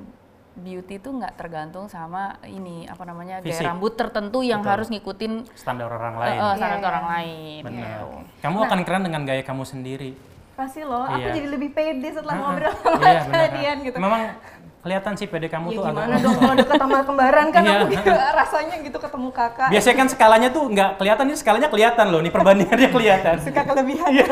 beauty 0.57 0.97
itu 0.97 1.12
nggak 1.12 1.37
tergantung 1.37 1.85
sama 1.85 2.40
ini 2.42 2.88
apa 2.88 3.05
namanya 3.05 3.45
Fisik. 3.45 3.61
gaya 3.61 3.77
rambut 3.77 3.92
tertentu 3.92 4.40
yang 4.40 4.64
Betul. 4.64 4.73
harus 4.73 4.87
ngikutin 4.88 5.33
Standar 5.53 5.85
orang 5.87 6.16
lain. 6.16 6.33
eh, 6.33 6.53
standar 6.57 6.81
Iya, 6.81 6.88
orang 6.88 7.07
lain. 7.07 7.61
Benar. 7.61 7.85
gitu. 7.85 8.09
Kamu 8.40 8.59
akan 8.64 8.79
keren 8.81 9.03
dengan 9.05 9.23
gaya 9.23 9.45
kamu 9.45 9.62
sendiri. 9.62 10.16
Pasti 10.57 10.81
loh, 10.81 11.05
aku 11.05 11.21
Iya. 11.21 11.35
jadi 11.35 11.49
lebih 11.53 11.71
pede 11.71 12.09
setelah 12.11 12.33
Ah, 12.33 12.40
ngobrol 12.42 12.73
sama 12.75 12.97
Iya, 12.97 13.21
benar. 13.21 13.29
kalian 13.29 13.77
gitu. 13.85 13.97
Memang 13.99 14.23
kelihatan 14.81 15.12
sih 15.14 15.27
PD 15.27 15.45
kamu 15.47 15.66
Ya 15.66 15.75
tuh 15.75 15.83
gimana 15.83 15.99
agak 16.07 16.21
dong 16.23 16.37
kalau 16.38 16.55
deket 16.57 16.77
sama 16.79 16.99
kembaran 17.03 17.47
kan 17.51 17.61
Iya. 17.61 17.75
aku 17.77 17.87
gitu 17.92 18.11
rasanya 18.14 18.77
gitu 18.81 18.99
ketemu 18.99 19.29
kakak. 19.31 19.69
Biasanya 19.69 19.97
kan 19.97 20.09
skalanya 20.09 20.49
tuh 20.49 20.64
nggak 20.66 20.90
kelihatan, 20.97 21.25
ini 21.27 21.37
skalanya 21.37 21.69
kelihatan 21.69 22.07
loh. 22.09 22.21
Nih 22.21 22.33
perbandingannya 22.33 22.88
kelihatan. 22.88 23.35
suka 23.38 23.62
kelebihan. 23.62 24.09
Iya. 24.11 24.27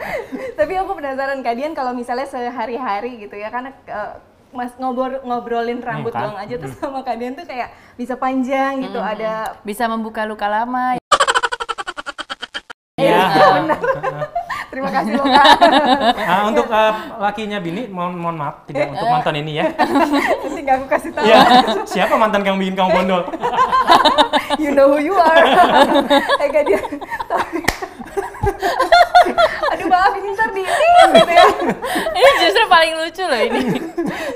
Tapi 0.58 0.72
aku 0.74 0.90
penasaran 0.92 1.38
kalian 1.40 1.72
kalau 1.72 1.92
misalnya 1.92 2.26
sehari-hari 2.26 3.20
gitu 3.20 3.36
ya 3.36 3.48
karena 3.48 3.70
eh, 3.86 4.12
mas 4.50 4.74
ngobrol 4.74 5.22
ngobrolin 5.22 5.78
rambut 5.78 6.10
kan? 6.10 6.26
doang 6.26 6.38
aja 6.40 6.58
tuh 6.58 6.66
sama 6.74 7.06
kalian 7.06 7.38
tuh 7.38 7.46
kayak 7.46 7.70
bisa 7.94 8.18
panjang 8.18 8.82
gitu 8.82 8.98
ada 8.98 9.54
Bisa 9.62 9.86
membuka 9.86 10.26
luka 10.26 10.50
lama. 10.50 10.98
Iya. 12.96 13.22
Terima 14.70 14.88
kasih 14.88 15.12
loh 15.12 15.26
kak 15.26 15.46
Ah, 16.20 16.46
untuk 16.46 16.66
eh, 16.66 16.92
lakinya 17.18 17.58
Bini, 17.58 17.86
mohon, 17.86 18.14
mohon 18.14 18.36
maaf 18.36 18.62
tidak 18.64 18.90
untuk 18.90 19.02
mantan 19.04 19.34
ini 19.36 19.58
ya. 19.58 19.66
nanti 19.74 20.60
nggak 20.60 20.76
aku 20.78 20.86
kasih 20.88 21.10
tahu 21.10 21.24
Iya. 21.26 21.38
Siapa 21.84 22.14
mantan 22.14 22.40
kamu 22.40 22.56
bikin 22.60 22.74
kamu 22.74 22.90
bondol? 22.92 23.22
you 24.62 24.70
know 24.70 24.88
who 24.88 24.98
you 25.00 25.14
are 25.14 25.42
eh 26.38 26.48
kak 26.48 26.62
dia 26.64 26.78
aduh 29.70 29.86
maaf 29.86 30.12
ini 30.12 30.28
ntar 30.32 30.50
di 30.50 30.62
gitu 30.62 31.30
ya 31.30 31.46
Ini 32.10 32.30
justru 32.40 32.64
paling 32.66 32.94
lucu 32.96 33.22
loh 33.22 33.40
ini. 33.40 33.60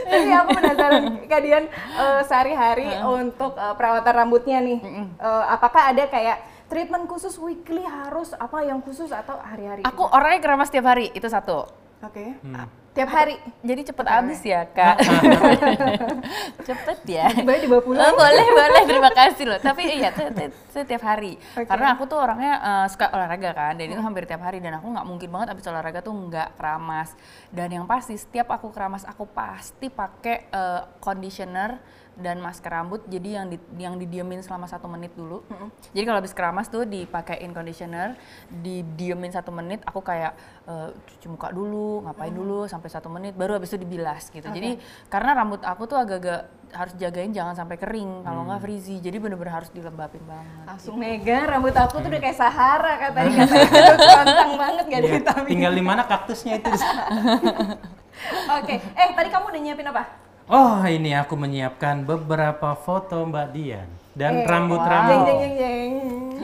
Tapi 0.05 0.31
aku 0.31 0.49
penasaran 0.53 1.03
kalian 1.27 1.64
eh, 1.73 2.20
sehari-hari 2.23 2.88
untuk 3.03 3.55
eh, 3.55 3.75
perawatan 3.75 4.14
rambutnya 4.14 4.59
nih. 4.61 4.79
Eh, 5.16 5.44
apakah 5.49 5.90
ada 5.90 6.05
kayak 6.07 6.38
treatment 6.66 7.05
khusus 7.05 7.37
weekly 7.37 7.83
harus 7.83 8.33
apa 8.33 8.62
yang 8.62 8.81
khusus 8.81 9.09
atau 9.09 9.37
hari-hari? 9.37 9.83
Aku 9.83 10.05
orangnya 10.05 10.40
keramas 10.40 10.68
tiap 10.68 10.85
hari, 10.85 11.11
itu 11.11 11.27
satu. 11.27 11.68
Oke. 12.03 12.37
Hmm. 12.40 12.68
Tiap 12.94 13.11
hari. 13.11 13.35
Jadi 13.61 13.90
cepet 13.90 14.07
habis 14.07 14.38
ya 14.40 14.70
kak. 14.70 15.03
cepet 16.68 16.98
ya. 17.07 17.27
Baik 17.42 17.66
dibawa 17.66 17.83
pulang. 17.83 18.07
Oh, 18.07 18.14
boleh 18.14 18.46
boleh 18.46 18.83
terima 18.87 19.11
kasih 19.11 19.44
loh. 19.48 19.59
Tapi 19.59 19.83
iya 19.98 20.14
itu- 20.14 20.31
itu- 20.31 20.55
itu 20.55 20.79
tiap 20.87 21.03
hari. 21.03 21.35
Oke. 21.59 21.66
Karena 21.66 21.94
aku 21.94 22.07
tuh 22.07 22.18
orangnya 22.18 22.53
eh, 22.55 22.87
suka 22.87 23.11
olahraga 23.11 23.50
kan. 23.50 23.74
Dan 23.74 23.90
itu 23.90 23.98
hampir 23.98 24.24
tiap 24.24 24.42
hari 24.42 24.62
dan 24.62 24.79
aku 24.79 24.87
nggak 24.90 25.07
mungkin 25.07 25.27
banget 25.27 25.48
abis 25.55 25.66
olahraga 25.66 26.00
tuh 26.00 26.14
nggak 26.14 26.55
keramas. 26.55 27.18
Dan 27.50 27.68
yang 27.72 27.87
pasti 27.88 28.14
setiap 28.14 28.46
aku 28.50 28.70
keramas 28.70 29.03
aku 29.03 29.27
pasti 29.27 29.90
pakai 29.90 30.46
eh, 30.46 30.81
conditioner 31.00 31.79
dan 32.14 32.38
masker 32.38 32.70
rambut 32.70 33.03
jadi 33.11 33.42
yang 33.42 33.46
di, 33.50 33.59
yang 33.77 33.94
didiemin 33.98 34.38
selama 34.40 34.70
satu 34.70 34.87
menit 34.87 35.11
dulu. 35.18 35.42
Jadi 35.90 36.05
kalau 36.07 36.18
habis 36.22 36.31
keramas 36.31 36.70
tuh 36.70 36.87
dipakein 36.87 37.50
conditioner 37.50 38.14
didiemin 38.48 39.35
satu 39.35 39.50
menit 39.50 39.83
aku 39.83 39.98
kayak 39.98 40.38
eh, 40.70 40.88
cuci 40.94 41.27
muka 41.27 41.50
dulu 41.50 42.07
ngapain 42.07 42.31
dulu 42.31 42.70
sampai 42.70 42.88
satu 42.90 43.11
menit 43.11 43.35
baru 43.35 43.59
habis 43.59 43.74
itu 43.74 43.83
dibilas 43.83 44.31
gitu. 44.31 44.46
Jadi 44.46 44.79
karena 45.11 45.35
rambut 45.35 45.61
aku 45.66 45.90
tuh 45.90 45.98
agak-agak 45.98 46.46
harus 46.74 46.94
jagain 46.98 47.31
jangan 47.31 47.55
sampai 47.55 47.79
kering 47.79 48.27
kalau 48.27 48.50
nggak 48.50 48.59
frizzy 48.66 48.98
jadi 48.98 49.22
bener-bener 49.22 49.62
harus 49.62 49.70
dilembapin 49.70 50.22
banget. 50.27 50.64
Langsung 50.66 50.98
mega 50.98 51.38
rambut 51.50 51.74
aku 51.74 52.03
tuh 52.03 52.09
udah 52.11 52.22
kayak 52.22 52.38
Sahara 52.38 52.92
katanya 52.98 53.35
katanya. 53.46 53.68
Aduh, 53.68 53.96
kerontang 53.98 54.53
banget 54.59 54.85
gak 54.90 55.00
ada 55.00 55.09
vitamin. 55.09 55.50
Tinggal 55.50 55.72
di 55.74 55.85
mana 55.85 56.03
kaktusnya 56.07 56.53
itu. 56.59 56.70
Oke, 58.59 58.74
eh 58.79 59.09
tadi 59.12 59.29
kamu 59.29 59.44
udah 59.50 59.61
nyiapin 59.61 59.88
apa? 59.90 60.23
Oh, 60.44 60.76
ini 60.85 61.16
aku 61.16 61.40
menyiapkan 61.40 62.04
beberapa 62.04 62.76
foto 62.76 63.24
Mbak 63.24 63.46
Dian 63.50 63.88
dan 64.12 64.40
Eh, 64.40 64.46
rambut-rambut. 64.46 65.16
Jeng 65.16 65.24
jeng 65.24 65.38
jeng 65.40 65.54
jeng. 65.57 65.92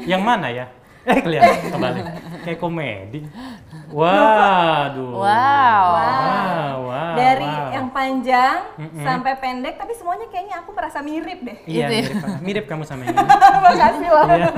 Yang 0.08 0.22
mana 0.24 0.48
ya? 0.48 0.66
Eh, 1.00 1.16
kelihatan 1.16 1.68
kembali. 1.68 2.00
Kayak 2.40 2.58
komedi. 2.58 3.20
Waduh. 3.92 5.20
Wow. 5.20 5.84
Wow, 5.92 6.74
wow. 6.88 7.12
Dari 7.12 7.44
wow. 7.44 7.72
yang 7.72 7.86
panjang 7.90 8.56
sampai 8.98 9.32
pendek, 9.36 9.76
tapi 9.76 9.92
semuanya 9.92 10.28
kayaknya 10.28 10.56
aku 10.60 10.70
merasa 10.72 11.00
mirip 11.00 11.40
deh. 11.40 11.56
Iya, 11.64 11.86
Gitu 11.88 11.92
ya. 11.92 12.00
mirip, 12.00 12.16
mirip 12.40 12.64
kamu 12.68 12.84
sama 12.84 13.04
ini. 13.04 13.16
Makasih 13.16 14.08
loh. 14.08 14.24
Iya. 14.28 14.48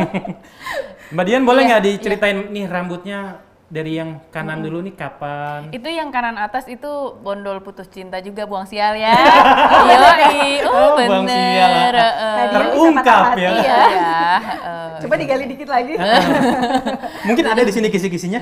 Mbak 1.10 1.24
Dian 1.26 1.42
boleh 1.42 1.62
Iya, 1.62 1.68
nggak 1.68 1.82
diceritain 1.84 2.38
nih 2.48 2.64
rambutnya 2.66 3.18
dari 3.72 3.96
yang 3.96 4.20
kanan 4.28 4.60
dulu 4.60 4.84
nih 4.84 4.92
kapan? 4.92 5.72
Itu 5.72 5.88
yang 5.88 6.12
kanan 6.12 6.36
atas 6.36 6.68
itu 6.68 6.84
bondol 7.18 7.64
putus 7.64 7.88
cinta 7.88 8.20
juga 8.20 8.44
buang 8.44 8.68
sial 8.68 8.92
ya. 8.94 9.16
Yoi, 9.88 10.60
Oh, 10.62 10.92
uh 10.92 11.00
buang 11.00 11.24
sial. 11.24 11.72
bener. 11.88 11.94
eh, 11.96 12.36
Tadi 12.36 12.52
bisa 12.52 12.68
Terungkap 12.76 13.04
patah 13.24 13.32
ya. 13.34 13.50
Iya 13.50 13.80
ya. 13.96 14.12
eh. 14.60 14.88
Coba 15.00 15.14
digali 15.16 15.44
dikit 15.48 15.68
lagi. 15.68 15.96
Mungkin 17.28 17.44
ada 17.46 17.62
di 17.62 17.72
sini 17.72 17.88
kisi-kisinya. 17.88 18.40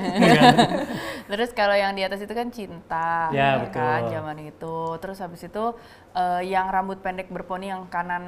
Terus 1.25 1.49
kalau 1.51 1.73
yang 1.73 1.95
di 1.95 2.03
atas 2.03 2.19
itu 2.19 2.33
kan 2.33 2.51
cinta, 2.51 3.31
Ya, 3.31 3.63
kan 3.71 4.03
betul. 4.03 4.11
zaman 4.11 4.37
itu. 4.43 4.77
Terus 4.99 5.17
habis 5.17 5.41
itu 5.41 5.63
eh, 6.11 6.41
yang 6.45 6.67
rambut 6.67 6.99
pendek 6.99 7.27
berponi 7.27 7.67
yang 7.67 7.87
kanan 7.87 8.23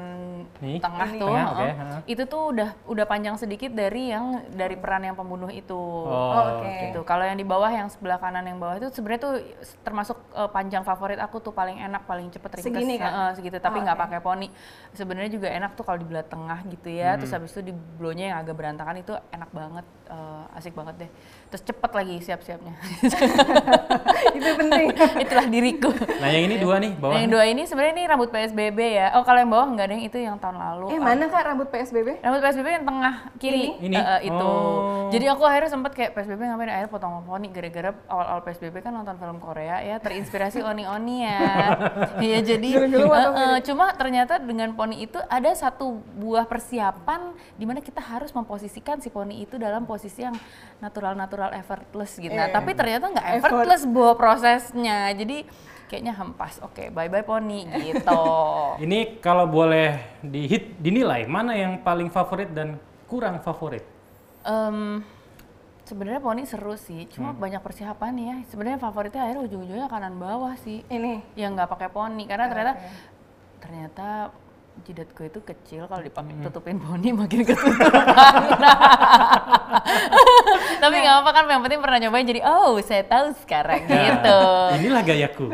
Nih, 0.58 0.80
tengah 0.80 1.10
ini. 1.10 1.20
tuh, 1.20 1.28
Tengah, 1.30 1.48
eh, 1.60 1.74
ha. 1.74 1.86
itu 2.06 2.24
tuh 2.24 2.42
udah 2.50 2.70
udah 2.86 3.06
panjang 3.06 3.36
sedikit 3.36 3.70
dari 3.70 4.10
yang 4.10 4.26
dari 4.50 4.74
peran 4.74 5.04
yang 5.04 5.14
pembunuh 5.14 5.48
itu. 5.48 5.76
Oh, 5.76 6.60
Oke. 6.60 6.88
gitu. 6.88 7.04
Kalau 7.04 7.22
yang 7.22 7.36
di 7.36 7.44
bawah 7.44 7.68
yang 7.68 7.88
sebelah 7.88 8.16
kanan 8.18 8.44
yang 8.44 8.56
bawah 8.56 8.78
itu 8.78 8.88
sebenarnya 8.90 9.22
tuh 9.22 9.34
termasuk 9.82 10.16
eh, 10.32 10.50
panjang 10.50 10.82
favorit 10.82 11.18
aku 11.18 11.40
tuh 11.40 11.52
paling 11.52 11.76
enak, 11.78 12.04
paling 12.04 12.28
cepet 12.30 12.50
ringkes. 12.56 12.72
Segini 12.72 12.96
kan? 12.96 13.10
Heeh, 13.10 13.30
segitu, 13.36 13.58
tapi 13.58 13.78
Oh, 13.78 13.84
nggak 13.84 13.96
oke. 13.96 14.04
pakai 14.08 14.20
poni. 14.20 14.48
Sebenarnya 14.92 15.30
juga 15.30 15.48
enak 15.50 15.74
tuh 15.74 15.84
kalau 15.84 15.98
di 15.98 16.06
belah 16.06 16.24
tengah 16.24 16.60
gitu 16.66 16.88
ya. 16.88 17.16
Terus 17.16 17.30
Hmm. 17.30 17.38
habis 17.38 17.52
itu 17.52 17.62
di 17.64 17.74
blownya 17.74 18.32
yang 18.32 18.38
agak 18.40 18.56
berantakan 18.56 18.96
itu 18.98 19.12
enak 19.30 19.50
banget, 19.50 19.86
eh, 20.08 20.56
asik 20.56 20.72
banget 20.72 20.96
deh. 20.98 21.10
Terus 21.50 21.64
cepet 21.64 21.92
lagi 21.92 22.16
siap-siapnya. 22.20 22.74
itu 24.38 24.50
penting. 24.56 24.88
Itulah 25.24 25.46
diriku. 25.46 25.90
Nah, 25.92 26.30
yang 26.30 26.44
ini 26.46 26.56
dua 26.58 26.76
nih, 26.78 26.92
bawah. 26.96 27.14
Nah, 27.14 27.20
yang 27.20 27.32
dua 27.32 27.44
ini 27.46 27.64
sebenarnya 27.74 27.94
ini 27.98 28.04
rambut 28.06 28.30
PSBB 28.30 28.80
ya. 29.02 29.08
Oh, 29.18 29.26
kalau 29.26 29.42
yang 29.42 29.50
bawah 29.50 29.66
enggak 29.66 29.90
deh, 29.90 30.00
itu 30.06 30.18
yang 30.22 30.38
tahun 30.38 30.62
lalu. 30.62 30.94
Eh 30.94 31.02
mana 31.02 31.26
kak 31.26 31.42
rambut 31.42 31.68
PSBB? 31.74 32.22
Rambut 32.22 32.40
PSBB 32.46 32.68
yang 32.70 32.86
tengah 32.86 33.14
kiri 33.42 33.74
Ini? 33.82 33.90
Ini? 33.90 33.96
Eh, 33.98 34.06
eh, 34.06 34.20
itu. 34.30 34.46
Oh. 34.46 35.10
Jadi 35.10 35.26
aku 35.26 35.44
akhirnya 35.50 35.74
sempet 35.74 35.92
kayak 35.98 36.12
PSBB 36.14 36.38
ngapain 36.46 36.70
akhirnya 36.70 36.92
potong 36.94 37.26
poni 37.26 37.50
gara-gara 37.50 37.90
awal-awal 38.06 38.42
PSBB 38.46 38.76
kan 38.86 38.94
nonton 38.94 39.18
film 39.18 39.42
Korea 39.42 39.82
ya 39.82 39.98
terinspirasi 39.98 40.62
oni-oni 40.70 41.26
ya. 41.26 41.40
Iya 42.22 42.40
jadi 42.46 42.70
eh, 42.86 43.02
potong 43.10 43.36
eh, 43.36 43.60
cuma 43.66 43.86
ternyata 43.98 44.38
dengan 44.38 44.70
poni 44.78 45.10
itu 45.10 45.18
ada 45.26 45.50
satu 45.58 45.98
buah 46.14 46.46
persiapan 46.46 47.34
di 47.58 47.66
mana 47.66 47.82
kita 47.82 48.00
harus 48.00 48.30
memposisikan 48.30 49.02
si 49.02 49.10
poni 49.10 49.42
itu 49.42 49.58
dalam 49.58 49.90
posisi 49.90 50.22
yang 50.22 50.38
natural-natural 50.78 51.58
effortless 51.58 52.22
gitu. 52.22 52.34
Nah, 52.36 52.52
Iya. 52.52 52.54
tapi 52.54 52.72
ternyata 52.76 53.10
nggak 53.10 53.28
Effort. 53.40 53.50
effortless 53.50 53.84
buah 53.88 54.14
prosesnya. 54.20 55.10
Jadi 55.16 55.48
kayaknya 55.88 56.18
hempas. 56.18 56.58
Oke, 56.66 56.90
bye-bye 56.90 57.22
poni 57.22 57.63
gitu. 57.72 58.24
Ini 58.86 59.20
kalau 59.20 59.46
boleh 59.46 59.96
dihit 60.20 60.76
dinilai 60.78 61.24
mana 61.26 61.54
yang 61.54 61.80
paling 61.80 62.10
favorit 62.10 62.52
dan 62.52 62.76
kurang 63.06 63.40
favorit? 63.40 63.86
Em, 64.44 65.00
sebenarnya 65.84 66.20
poni 66.20 66.44
seru 66.44 66.76
sih, 66.76 67.08
cuma 67.12 67.32
Hmm. 67.32 67.40
banyak 67.40 67.62
persiapan 67.62 68.14
ya. 68.16 68.36
Sebenarnya 68.50 68.80
favoritnya 68.80 69.22
akhirnya 69.24 69.44
ujung-ujungnya 69.48 69.88
kanan 69.88 70.16
bawah 70.18 70.56
sih, 70.60 70.84
Ini. 70.88 71.24
yang 71.36 71.56
nggak 71.56 71.70
pakai 71.70 71.88
poni 71.88 72.24
karena 72.26 72.48
ternyata 72.48 72.74
ternyata 73.60 74.08
jidatku 74.82 75.22
itu 75.30 75.40
kecil 75.46 75.86
kalau 75.86 76.02
dipakai 76.02 76.34
tutupin 76.42 76.82
poni 76.82 77.14
makin 77.14 77.46
ketutupan. 77.46 77.94
Tapi 80.84 80.96
nggak 81.00 81.16
apa 81.24 81.30
kan 81.32 81.44
yang 81.48 81.64
penting 81.64 81.80
pernah 81.80 81.98
nyobain 82.02 82.26
jadi 82.28 82.42
oh 82.44 82.76
saya 82.82 83.06
tahu 83.06 83.32
sekarang 83.46 83.86
gitu. 83.86 84.40
Inilah 84.82 85.02
gayaku. 85.06 85.46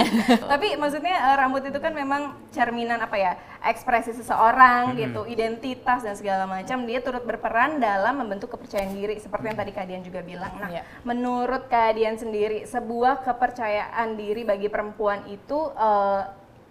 Tapi 0.52 0.78
maksudnya 0.78 1.16
eh, 1.32 1.36
rambut 1.36 1.66
itu 1.66 1.78
kan 1.82 1.92
memang 1.92 2.38
cerminan 2.54 3.02
apa 3.02 3.18
ya 3.18 3.32
ekspresi 3.66 4.14
seseorang 4.14 4.94
gitu, 4.94 5.26
identitas 5.26 6.06
dan 6.06 6.14
segala 6.14 6.46
macam. 6.46 6.86
Dia 6.86 7.02
turut 7.02 7.26
berperan 7.26 7.82
dalam 7.82 8.22
membentuk 8.22 8.54
kepercayaan 8.54 8.94
diri 8.94 9.18
seperti 9.18 9.52
yang 9.52 9.58
tadi 9.58 9.72
Kadian 9.74 10.02
juga 10.06 10.22
bilang. 10.22 10.54
Nah, 10.56 10.70
Iya. 10.70 10.82
menurut 11.02 11.66
Kadian 11.66 12.16
sendiri 12.16 12.64
sebuah 12.64 13.26
kepercayaan 13.26 14.14
diri 14.14 14.46
bagi 14.46 14.70
perempuan 14.70 15.26
itu 15.26 15.74
eh, 15.74 16.22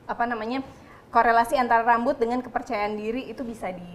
apa 0.07 0.23
namanya 0.23 0.63
korelasi 1.09 1.55
antara 1.55 1.83
rambut 1.83 2.15
dengan 2.15 2.43
kepercayaan 2.43 2.95
diri 2.95 3.27
itu 3.27 3.41
bisa 3.41 3.71
di 3.71 3.85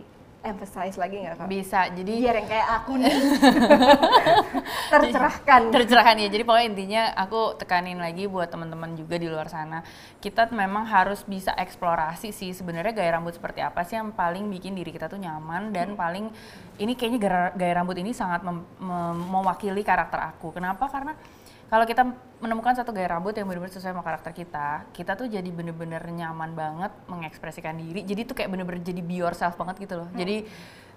emphasize 0.42 0.98
lagi 0.98 1.22
nggak 1.22 1.35
kak? 1.38 1.46
Bisa. 1.46 1.87
Jadi 1.87 2.18
Biar 2.18 2.35
yang 2.35 2.48
kayak 2.51 2.68
aku 2.83 2.92
nih 2.98 3.14
tercerahkan. 4.92 5.61
tercerahkan 5.70 6.16
ya. 6.18 6.29
Jadi 6.29 6.42
pokoknya 6.42 6.66
intinya 6.66 7.03
aku 7.14 7.55
tekanin 7.55 8.03
lagi 8.03 8.27
buat 8.27 8.51
teman-teman 8.51 8.98
juga 8.98 9.22
di 9.22 9.31
luar 9.31 9.46
sana. 9.46 9.87
Kita 10.18 10.51
memang 10.51 10.83
harus 10.83 11.22
bisa 11.22 11.55
eksplorasi 11.55 12.35
sih 12.35 12.51
sebenarnya 12.51 12.90
gaya 12.90 13.14
rambut 13.14 13.38
seperti 13.38 13.62
apa 13.62 13.87
sih 13.87 13.94
yang 13.94 14.11
paling 14.11 14.51
bikin 14.51 14.75
diri 14.75 14.90
kita 14.90 15.07
tuh 15.07 15.22
nyaman 15.22 15.70
dan 15.70 15.94
paling 15.94 16.27
ini 16.79 16.98
kayaknya 16.98 17.18
gaya, 17.22 17.42
gaya 17.55 17.72
rambut 17.79 17.96
ini 17.98 18.11
sangat 18.11 18.42
mem- 18.42 18.66
mem- 18.83 19.22
mewakili 19.31 19.87
karakter 19.87 20.18
aku. 20.18 20.51
Kenapa? 20.51 20.90
Karena 20.90 21.14
kalau 21.72 21.88
kita 21.88 22.04
menemukan 22.44 22.76
satu 22.76 22.92
gaya 22.92 23.16
rambut 23.16 23.32
yang 23.32 23.48
benar-benar 23.48 23.72
sesuai 23.72 23.96
sama 23.96 24.04
karakter 24.04 24.37
kita, 24.37 24.92
kita 24.92 25.16
tuh 25.16 25.24
jadi 25.24 25.48
bener-bener 25.48 26.04
nyaman 26.04 26.52
banget 26.52 26.92
mengekspresikan 27.08 27.80
diri. 27.80 28.04
Jadi 28.04 28.28
tuh 28.28 28.37
kayak 28.37 28.52
bener-bener 28.52 28.85
jadi 28.85 29.00
be 29.00 29.16
yourself 29.24 29.56
banget 29.56 29.88
gitu 29.88 30.04
loh. 30.04 30.08
Jadi 30.12 30.44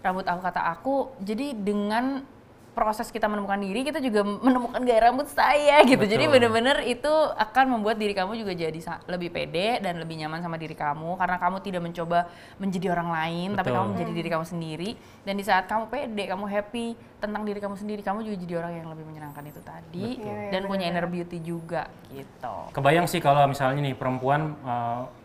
rambut 0.04 0.28
aku 0.28 0.44
kata 0.44 0.62
aku, 0.68 0.96
jadi 1.24 1.56
dengan 1.56 2.28
proses 2.76 3.08
kita 3.08 3.32
menemukan 3.32 3.56
diri, 3.56 3.88
kita 3.88 4.04
juga 4.04 4.28
menemukan 4.28 4.84
gaya 4.84 5.08
rambut 5.08 5.32
saya 5.32 5.80
gitu. 5.88 6.04
Jadi 6.04 6.28
Betul. 6.28 6.34
bener-bener 6.36 6.84
itu 6.84 7.08
akan 7.40 7.80
membuat 7.80 7.96
diri 7.96 8.12
kamu 8.12 8.36
juga 8.36 8.52
jadi 8.52 8.76
lebih 9.08 9.32
pede 9.32 9.80
dan 9.80 9.96
lebih 10.04 10.20
nyaman 10.20 10.44
sama 10.44 10.60
diri 10.60 10.76
kamu 10.76 11.16
karena 11.16 11.40
kamu 11.40 11.58
tidak 11.64 11.82
mencoba 11.82 12.28
menjadi 12.60 12.92
orang 12.92 13.10
lain, 13.16 13.50
tapi 13.56 13.72
Betul. 13.72 13.78
kamu 13.80 13.88
menjadi 13.96 14.12
diri 14.12 14.30
kamu 14.30 14.46
sendiri. 14.46 14.90
Dan 15.24 15.34
di 15.40 15.44
saat 15.48 15.72
kamu 15.72 15.88
pede, 15.88 16.24
kamu 16.28 16.46
happy 16.52 16.86
tentang 17.24 17.42
diri 17.48 17.60
kamu 17.64 17.76
sendiri, 17.80 18.02
kamu 18.04 18.28
juga 18.28 18.38
jadi 18.44 18.54
orang 18.60 18.74
yang 18.84 18.88
lebih 18.92 19.06
menyenangkan 19.08 19.44
itu 19.48 19.62
tadi 19.64 20.20
Betul. 20.20 20.28
Iya, 20.28 20.36
iya, 20.36 20.52
dan 20.52 20.62
punya 20.68 20.86
inner 20.92 21.08
beauty 21.08 21.40
juga 21.40 21.88
gitu. 22.12 22.56
Kebayang 22.76 23.08
sih 23.08 23.24
kalau 23.24 23.48
misalnya 23.48 23.80
nih 23.80 23.96
perempuan 23.96 24.52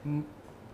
m- 0.07 0.25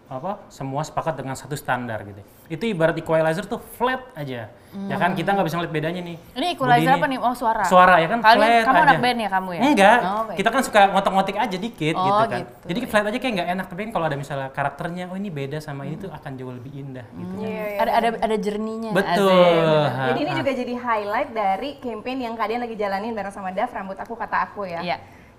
apa 0.06 0.44
semua 0.52 0.86
sepakat 0.86 1.18
dengan 1.18 1.34
satu 1.34 1.56
standar 1.58 2.04
gitu. 2.04 2.20
Itu 2.46 2.64
ibarat 2.64 2.94
equalizer 2.94 3.42
tuh 3.44 3.58
flat 3.58 4.02
aja. 4.14 4.50
Ya 4.76 4.96
kan 5.00 5.16
kita 5.16 5.32
nggak 5.32 5.46
bisa 5.48 5.56
ngeliat 5.56 5.72
bedanya 5.72 6.00
nih. 6.04 6.16
Ini 6.36 6.46
equalizer 6.52 6.84
Budi 6.84 7.00
apa 7.00 7.06
nih? 7.08 7.18
Oh 7.18 7.32
suara. 7.32 7.64
Suara 7.64 7.96
ya 7.96 8.12
kan 8.12 8.20
Kalian, 8.20 8.44
flat 8.44 8.66
kamu 8.68 8.76
aja. 8.76 8.84
anak 8.84 8.98
band 9.00 9.18
ya 9.18 9.28
kamu 9.32 9.50
ya? 9.56 9.60
Enggak, 9.64 9.98
Oh, 10.04 10.22
baik. 10.28 10.36
kita 10.36 10.48
kan 10.52 10.60
suka 10.60 10.80
ngotak-ngotik 10.92 11.36
aja 11.40 11.56
dikit 11.56 11.94
Oh, 11.96 12.04
gitu 12.04 12.22
kan. 12.28 12.38
gitu. 12.44 12.52
Jadi 12.68 12.78
flat 12.84 13.04
aja 13.08 13.18
kayak 13.18 13.32
nggak 13.40 13.48
enak, 13.56 13.66
tapi 13.72 13.80
kan 13.88 13.92
kalau 13.96 14.04
ada 14.04 14.16
misalnya 14.20 14.48
karakternya, 14.52 15.04
oh 15.08 15.16
ini 15.16 15.30
beda 15.32 15.58
sama 15.58 15.88
ini 15.88 15.96
tuh 15.96 16.12
akan 16.12 16.30
jauh 16.36 16.52
lebih 16.52 16.72
indah 16.76 17.06
gitu. 17.08 17.34
Iya, 17.40 17.48
iya, 17.48 17.78
ada 17.80 17.92
ada 17.96 18.08
ada 18.20 18.36
jerninya. 18.36 18.90
Betul. 18.92 19.80
Ha, 19.88 20.02
Jadi 20.12 20.18
ini 20.20 20.32
ha. 20.32 20.38
juga 20.44 20.50
jadi 20.52 20.74
highlight 20.76 21.30
dari 21.32 21.70
campaign 21.80 22.18
yang 22.20 22.34
kalian 22.36 22.60
lagi 22.60 22.74
jalanin 22.76 23.12
bareng 23.16 23.32
sama 23.32 23.50
Daf, 23.56 23.72
rambut 23.72 23.96
aku 23.96 24.12
kata 24.12 24.36
aku 24.44 24.68
ya. 24.68 24.84
Iya. 24.84 24.96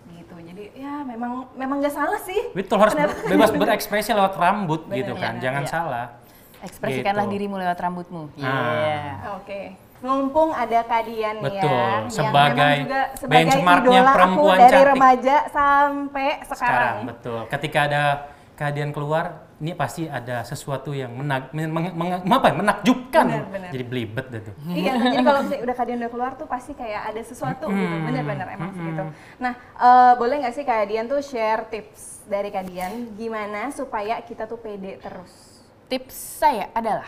Gitu. 0.08 0.34
Jadi 0.34 0.63
ya 0.74 1.06
memang 1.06 1.46
memang 1.54 1.78
nggak 1.78 1.93
salah 1.93 2.17
sih. 2.26 2.58
Betul 2.58 2.82
harus 2.82 2.98
bebas 3.30 3.54
berekspresi 3.54 4.17
lewat 4.17 4.34
rambut 4.34 4.89
gitu 4.89 5.13
Benar, 5.13 5.22
kan, 5.22 5.34
iya, 5.38 5.41
jangan 5.46 5.62
iya. 5.62 5.70
salah. 5.70 6.06
Ekspresikanlah 6.60 7.26
Gitu. 7.26 7.34
dirimu 7.34 7.56
lewat 7.56 7.78
rambutmu. 7.78 8.24
Iya. 8.34 8.48
Ah. 8.48 9.38
Oke. 9.38 9.78
Mumpung 9.98 10.54
ada 10.54 10.86
Kadian 10.86 11.41
Betul, 11.41 11.74
ya, 11.74 12.06
sebagai 12.08 12.76
juga 12.80 13.02
sebagai 13.15 13.34
benchmarknya 13.50 13.98
idola 14.00 14.13
perempuan 14.13 14.46
aku 14.54 14.62
dari 14.62 14.70
cantik. 14.72 14.89
remaja 14.93 15.36
sampai 15.50 16.28
sekarang. 16.39 16.54
Sekarang 16.54 16.96
betul. 17.04 17.39
Ketika 17.50 17.80
ada 17.84 18.02
kehadiran 18.54 18.89
keluar, 18.89 19.26
ini 19.56 19.74
pasti 19.74 20.06
ada 20.06 20.41
sesuatu 20.43 20.89
yang 20.91 21.10
menag, 21.12 21.50
men, 21.50 21.70
meng- 21.70 21.93
meng- 21.93 22.26
apa 22.28 22.46
ya, 22.48 22.56
menakjubkan. 22.56 23.26
Benar, 23.28 23.46
benar. 23.50 23.70
Jadi 23.70 23.84
belibet 23.86 24.26
deh 24.28 24.41
tuh. 24.43 24.54
Iya, 24.67 24.93
jadi 25.00 25.24
kalau 25.24 25.39
misalnya 25.41 25.63
udah 25.63 25.76
Kadian 25.76 25.98
udah 26.00 26.12
keluar 26.12 26.32
tuh 26.36 26.48
pasti 26.48 26.72
kayak 26.74 27.02
ada 27.08 27.22
sesuatu 27.24 27.65
gitu, 27.67 27.82
Hmm. 27.91 28.06
bener-bener 28.06 28.48
emang 28.52 28.70
sih 28.72 28.84
gitu. 28.84 29.04
Nah, 29.39 29.54
eh, 29.58 30.13
boleh 30.13 30.36
nggak 30.39 30.54
sih 30.54 30.62
Kadian 30.63 31.06
tuh 31.06 31.22
share 31.22 31.65
tips 31.65 32.22
dari 32.24 32.50
Kadian 32.50 33.13
gimana 33.13 33.70
supaya 33.72 34.22
kita 34.22 34.46
tuh 34.46 34.58
pede 34.58 34.98
terus? 35.00 35.57
Tips 35.88 36.43
saya 36.43 36.67
adalah 36.76 37.08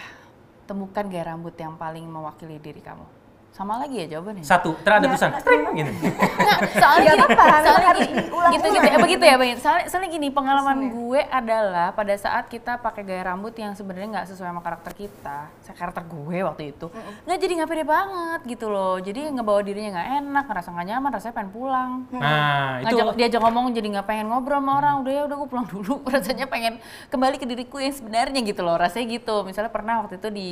temukan 0.64 1.04
gaya 1.04 1.36
rambut 1.36 1.52
yang 1.60 1.76
paling 1.76 2.08
mewakili 2.08 2.56
diri 2.64 2.80
kamu. 2.80 3.19
Sama 3.50 3.76
lagi 3.76 4.06
ya 4.06 4.18
jawabannya. 4.18 4.46
Satu, 4.46 4.72
terus 4.80 4.94
ada 4.94 5.04
Nggak, 5.04 5.20
tulisan, 5.20 5.32
gitu. 5.76 5.92
Nggak, 6.40 6.60
soalnya 6.80 7.12
gini, 7.12 7.28
soalnya 7.66 7.92
gini, 7.92 8.14
gitu 8.56 8.68
gitu 8.72 8.88
ya 8.88 8.98
begitu 9.04 9.24
ya 9.28 9.36
bang. 9.36 9.60
Soalnya, 9.60 9.86
soalnya 9.92 10.10
gini 10.16 10.28
pengalaman 10.32 10.78
gue 10.88 11.22
adalah 11.28 11.92
pada 11.92 12.16
saat 12.16 12.48
kita 12.48 12.80
pakai 12.80 13.04
gaya 13.04 13.36
rambut 13.36 13.52
yang 13.60 13.76
sebenarnya 13.76 14.08
nggak 14.16 14.28
sesuai 14.32 14.48
sama 14.48 14.62
karakter 14.64 14.96
kita, 14.96 15.52
saya 15.60 15.76
karakter 15.76 16.08
gue 16.08 16.38
waktu 16.46 16.64
itu, 16.72 16.88
nggak 17.28 17.38
jadi 17.42 17.54
nggak 17.60 17.70
pede 17.70 17.84
banget 17.84 18.40
gitu 18.48 18.66
loh. 18.72 18.96
Jadi 19.02 19.20
ngebawa 19.28 19.60
dirinya 19.60 19.90
nggak 20.00 20.10
enak, 20.24 20.44
ngerasa 20.48 20.70
nggak 20.72 20.88
nyaman, 20.96 21.10
rasanya 21.12 21.36
pengen 21.36 21.52
pulang. 21.52 21.92
Nah, 22.16 22.80
itu 22.80 22.96
Ngajak, 22.96 23.16
diajak 23.20 23.42
ngomong 23.44 23.66
jadi 23.76 23.88
nggak 24.00 24.08
pengen 24.08 24.26
ngobrol 24.32 24.64
sama 24.64 24.72
orang, 24.80 24.96
udah 25.04 25.12
ya 25.12 25.22
udah 25.28 25.36
gue 25.36 25.50
pulang 25.52 25.68
dulu. 25.68 25.94
Rasanya 26.16 26.48
pengen 26.48 26.80
kembali 27.12 27.36
ke 27.36 27.46
diriku 27.46 27.78
yang 27.80 27.92
sebenarnya 27.92 28.40
gitu 28.40 28.62
loh, 28.64 28.80
rasanya 28.80 29.20
gitu. 29.20 29.44
Misalnya 29.44 29.72
pernah 29.72 30.04
waktu 30.04 30.16
itu 30.16 30.30
di 30.32 30.48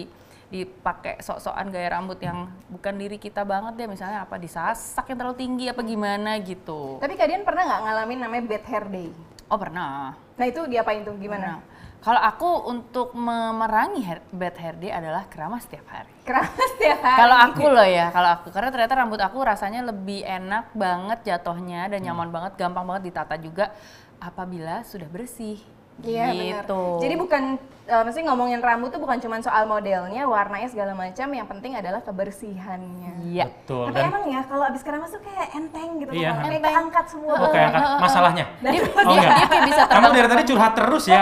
dipakai 0.47 1.19
sok-sokan 1.19 1.67
gaya 1.67 1.99
rambut 1.99 2.19
yang 2.23 2.47
bukan 2.71 2.95
diri 2.95 3.19
kita 3.19 3.43
banget 3.43 3.75
deh, 3.75 3.87
misalnya 3.91 4.23
apa 4.23 4.39
disasak 4.39 5.03
yang 5.11 5.17
terlalu 5.19 5.37
tinggi 5.37 5.65
apa 5.67 5.83
gimana 5.83 6.39
gitu. 6.39 7.03
Tapi 7.03 7.19
Kadian 7.19 7.43
pernah 7.43 7.67
nggak 7.67 7.81
ngalamin 7.83 8.19
namanya 8.23 8.43
bad 8.47 8.63
hair 8.63 8.85
day? 8.87 9.09
Oh 9.51 9.59
pernah. 9.59 10.15
Nah 10.15 10.45
itu 10.47 10.63
diapain 10.67 11.03
tuh 11.03 11.15
gimana? 11.19 11.59
Pernah. 11.59 11.75
Kalau 11.97 12.21
aku 12.21 12.49
untuk 12.69 13.11
memerangi 13.17 14.05
hair, 14.05 14.19
bad 14.31 14.55
hair 14.55 14.75
day 14.79 14.93
adalah 14.93 15.27
keramas 15.27 15.65
setiap 15.65 15.83
hari. 15.91 16.13
Keras 16.23 16.53
tiap 16.79 17.01
hari. 17.03 17.19
Kalau 17.19 17.37
aku 17.41 17.63
loh 17.67 17.87
ya, 17.87 18.07
kalau 18.13 18.29
aku 18.37 18.47
karena 18.53 18.69
ternyata 18.71 18.93
rambut 18.95 19.19
aku 19.19 19.43
rasanya 19.43 19.81
lebih 19.83 20.23
enak 20.23 20.71
banget 20.77 21.19
jatuhnya 21.27 21.91
dan 21.91 21.99
nyaman 22.05 22.29
banget, 22.31 22.55
gampang 22.55 22.85
banget 22.85 23.11
ditata 23.11 23.35
juga 23.35 23.75
apabila 24.21 24.85
sudah 24.87 25.09
bersih. 25.09 25.59
Iya 26.01 26.29
benar. 26.29 26.63
gitu. 26.65 26.81
Jadi 27.01 27.15
bukan, 27.17 27.43
uh, 27.89 28.03
mesti 28.05 28.21
ngomongin 28.21 28.61
rambut 28.61 28.93
tuh 28.93 29.01
bukan 29.01 29.17
cuma 29.17 29.41
soal 29.41 29.65
modelnya, 29.65 30.29
warnanya 30.29 30.69
segala 30.69 30.93
macam. 30.93 31.25
Yang 31.25 31.47
penting 31.49 31.73
adalah 31.73 32.01
kebersihannya. 32.01 33.25
Iya. 33.25 33.45
betul. 33.49 33.89
Tapi 33.89 33.97
Dan 33.97 34.09
emang 34.13 34.23
ya 34.29 34.41
kalau 34.45 34.63
abis 34.69 34.81
keramas 34.85 35.09
tuh 35.09 35.21
kayak 35.25 35.47
enteng 35.57 35.89
gitu, 35.97 36.11
Iya. 36.13 36.31
kayak 36.37 36.61
keangkat 36.61 37.05
semua. 37.09 37.33
oh, 37.33 37.49
kayak 37.49 37.67
angkat 37.73 37.89
masalahnya. 37.97 38.45
Oh, 38.57 39.13
dia, 39.13 39.19
enggak. 39.19 39.35
dia 39.37 39.47
kayak 39.47 39.65
bisa 39.65 39.81
Kamu 39.87 40.07
dari 40.11 40.27
tadi 40.29 40.43
curhat 40.45 40.73
terus 40.75 41.05
ya. 41.07 41.21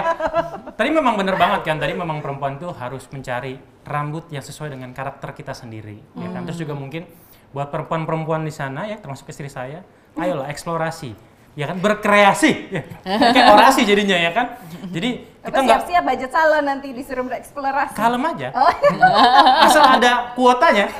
Tadi 0.75 0.89
memang 0.91 1.13
bener 1.15 1.35
banget 1.39 1.61
kan. 1.63 1.77
Tadi 1.79 1.93
memang 1.95 2.19
perempuan 2.19 2.59
tuh 2.59 2.71
harus 2.75 3.07
mencari 3.11 3.55
rambut 3.85 4.27
yang 4.27 4.43
sesuai 4.43 4.73
dengan 4.73 4.91
karakter 4.91 5.31
kita 5.31 5.53
sendiri. 5.55 6.01
Ya 6.17 6.27
kan? 6.33 6.43
Terus 6.43 6.59
juga 6.59 6.75
mungkin 6.75 7.07
buat 7.55 7.71
perempuan-perempuan 7.71 8.43
di 8.43 8.51
sana 8.51 8.83
ya, 8.83 8.99
termasuk 8.99 9.31
istri 9.31 9.47
saya, 9.47 9.79
ayolah 10.19 10.51
eksplorasi. 10.51 11.15
Ya 11.55 11.71
kan 11.71 11.79
berkreasi. 11.79 12.51
Ya. 12.67 12.81
Kayak 13.07 13.47
orasi 13.55 13.81
jadinya 13.87 14.15
ya 14.19 14.31
kan. 14.35 14.59
Jadi 14.91 15.23
kita 15.39 15.59
nggak 15.63 15.79
siap-siap 15.87 16.03
budget 16.03 16.31
salon 16.35 16.63
nanti 16.67 16.87
disuruh 16.91 17.23
bereksplorasi. 17.23 17.95
kalem 17.95 18.23
aja. 18.27 18.49
Oh, 18.51 18.71
Asal 19.67 19.83
ada 19.99 20.35
kuotanya. 20.35 20.91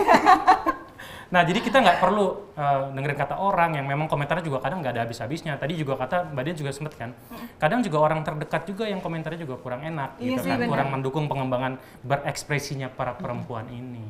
Nah, 1.26 1.42
jadi 1.44 1.60
kita 1.60 1.84
nggak 1.84 2.00
perlu 2.00 2.56
eh, 2.56 2.82
dengerin 2.96 3.18
kata 3.18 3.36
orang 3.36 3.76
yang 3.76 3.84
memang 3.90 4.08
komentarnya 4.08 4.46
juga 4.46 4.64
kadang 4.64 4.80
nggak 4.80 4.94
ada 4.96 5.02
habis-habisnya. 5.04 5.60
Tadi 5.60 5.76
juga 5.76 6.00
kata 6.00 6.32
Mbak 6.32 6.44
Dian 6.48 6.56
juga 6.56 6.72
sempet 6.72 6.94
kan. 6.96 7.12
Kadang 7.60 7.84
juga 7.84 7.98
orang 8.00 8.24
terdekat 8.24 8.64
juga 8.64 8.88
yang 8.88 9.04
komentarnya 9.04 9.44
juga 9.44 9.60
kurang 9.60 9.84
enak 9.84 10.22
Iya 10.22 10.40
gitu 10.40 10.48
sih, 10.48 10.52
kan, 10.56 10.70
kurang 10.72 10.88
mendukung 10.96 11.26
pengembangan 11.28 11.82
berekspresinya 12.06 12.88
para 12.88 13.18
perempuan 13.18 13.68
ini. 13.68 14.06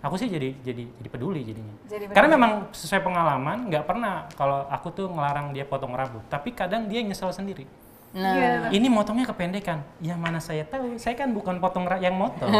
Aku 0.00 0.16
sih 0.16 0.32
jadi 0.32 0.56
jadi 0.64 0.88
jadi 0.88 1.08
peduli 1.12 1.44
jadinya. 1.44 1.74
Jadi 1.84 2.04
Karena 2.08 2.28
memang 2.32 2.52
sesuai 2.72 3.04
pengalaman 3.04 3.68
nggak 3.68 3.84
pernah 3.84 4.24
kalau 4.32 4.64
aku 4.72 4.88
tuh 4.96 5.06
ngelarang 5.12 5.52
dia 5.52 5.68
potong 5.68 5.92
rambut, 5.92 6.24
tapi 6.32 6.56
kadang 6.56 6.88
dia 6.88 7.04
nyesel 7.04 7.28
sendiri. 7.28 7.68
Nah, 8.10 8.34
Iya. 8.34 8.74
Ini 8.74 8.90
motongnya 8.90 9.22
kependekan. 9.22 9.86
Ya 10.02 10.18
mana 10.18 10.42
saya 10.42 10.66
tahu, 10.66 10.98
saya 10.98 11.14
kan 11.14 11.30
bukan 11.30 11.62
potong 11.62 11.86
yang 12.02 12.18
motong. 12.18 12.50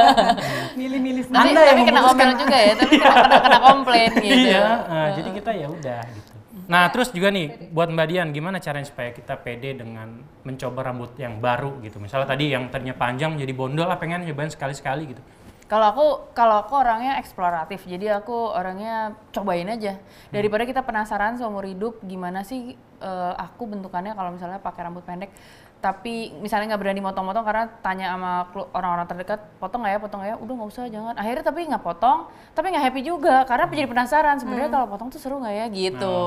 milih-milih 0.78 1.26
tapi, 1.26 1.50
Anda 1.50 1.60
tapi 1.66 1.82
yang 1.82 1.88
kena 1.90 2.34
juga 2.38 2.56
ya, 2.60 2.72
tapi 2.78 2.94
kena, 3.02 3.18
kena, 3.18 3.38
kena 3.42 3.58
komplain 3.72 4.10
gitu. 4.14 4.46
Iya, 4.52 4.68
eh, 4.86 5.08
jadi 5.18 5.28
kita 5.42 5.50
ya 5.58 5.66
udah 5.72 6.02
gitu. 6.06 6.32
Nah, 6.66 6.90
terus 6.90 7.14
juga 7.14 7.30
nih 7.30 7.70
buat 7.70 7.86
Mbak 7.90 8.06
Dian, 8.10 8.28
gimana 8.34 8.58
caranya 8.58 8.86
supaya 8.86 9.14
kita 9.14 9.38
pede 9.38 9.78
dengan 9.78 10.22
mencoba 10.42 10.90
rambut 10.90 11.14
yang 11.18 11.38
baru 11.38 11.78
gitu. 11.82 12.02
Misalnya 12.02 12.26
tadi 12.26 12.50
yang 12.50 12.66
tadinya 12.70 12.94
panjang 12.94 13.38
jadi 13.38 13.54
bondol, 13.54 13.86
ah 13.86 13.98
pengen 13.98 14.26
nyobain 14.26 14.50
sekali-sekali 14.50 15.14
gitu. 15.14 15.22
Kalau 15.66 15.86
aku 15.90 16.06
kalau 16.30 16.62
aku 16.62 16.78
orangnya 16.78 17.18
eksploratif, 17.18 17.82
jadi 17.90 18.22
aku 18.22 18.54
orangnya 18.54 19.18
cobain 19.34 19.66
aja. 19.66 19.98
Daripada 20.30 20.62
kita 20.62 20.86
penasaran 20.86 21.34
seumur 21.34 21.66
hidup 21.66 21.98
gimana 22.06 22.46
sih 22.46 22.78
eh, 23.02 23.34
aku 23.34 23.66
bentukannya 23.66 24.14
kalau 24.14 24.30
misalnya 24.30 24.62
pakai 24.62 24.86
rambut 24.86 25.02
pendek. 25.02 25.34
Tapi 25.86 26.34
misalnya 26.36 26.74
nggak 26.74 26.82
berani 26.82 26.98
motong-motong 26.98 27.46
karena 27.46 27.70
tanya 27.78 28.10
sama 28.10 28.42
orang-orang 28.74 29.06
terdekat 29.06 29.38
potong 29.56 29.86
nggak 29.86 29.94
ya? 29.94 30.00
Potong 30.02 30.18
nggak 30.18 30.30
ya? 30.30 30.36
Udah 30.36 30.54
nggak 30.58 30.70
usah 30.74 30.84
jangan. 30.90 31.14
Akhirnya 31.14 31.44
tapi 31.46 31.60
nggak 31.62 31.84
potong 31.84 32.18
tapi 32.50 32.66
nggak 32.74 32.84
happy 32.84 33.00
juga 33.04 33.46
karena 33.46 33.68
jadi 33.68 33.86
penasaran 33.86 34.36
sebenarnya 34.36 34.66
kalau 34.68 34.86
potong 34.90 35.08
tuh 35.08 35.22
seru 35.22 35.38
nggak 35.38 35.54
ya? 35.54 35.66
Gitu. 35.70 36.18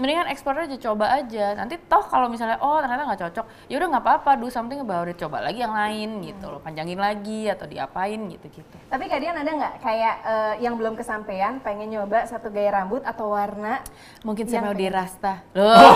Mendingan 0.00 0.32
explore 0.32 0.64
aja 0.64 0.80
coba 0.80 1.12
aja. 1.12 1.52
Nanti 1.52 1.76
toh 1.76 2.00
kalau 2.02 2.32
misalnya 2.32 2.56
oh 2.58 2.80
ternyata 2.80 3.04
nggak 3.04 3.20
cocok. 3.28 3.44
Ya 3.68 3.74
udah 3.76 3.88
nggak 3.90 4.04
apa-apa 4.08 4.30
do 4.36 4.48
something 4.48 4.80
about 4.80 5.04
it 5.04 5.20
coba 5.20 5.44
lagi 5.44 5.60
yang 5.60 5.76
lain 5.76 6.24
gitu 6.24 6.48
loh 6.48 6.64
panjangin 6.64 6.96
lagi 6.96 7.44
atau 7.44 7.68
diapain 7.68 8.16
gitu 8.30 8.46
gitu 8.50 8.76
Tapi 8.88 9.04
kalian 9.04 9.36
ada 9.36 9.50
nggak 9.50 9.74
kayak 9.84 10.14
eh, 10.24 10.54
yang 10.64 10.80
belum 10.80 10.96
kesampaian 10.96 11.60
pengen 11.60 11.92
nyoba 11.92 12.24
satu 12.24 12.48
gaya 12.48 12.72
rambut 12.72 13.04
atau 13.04 13.28
warna? 13.28 13.84
mungkin 14.24 14.48
saya 14.48 14.64
mau 14.64 14.72
di 14.72 14.88
pengen- 14.88 14.96
rasta. 14.96 15.32
loh 15.52 15.76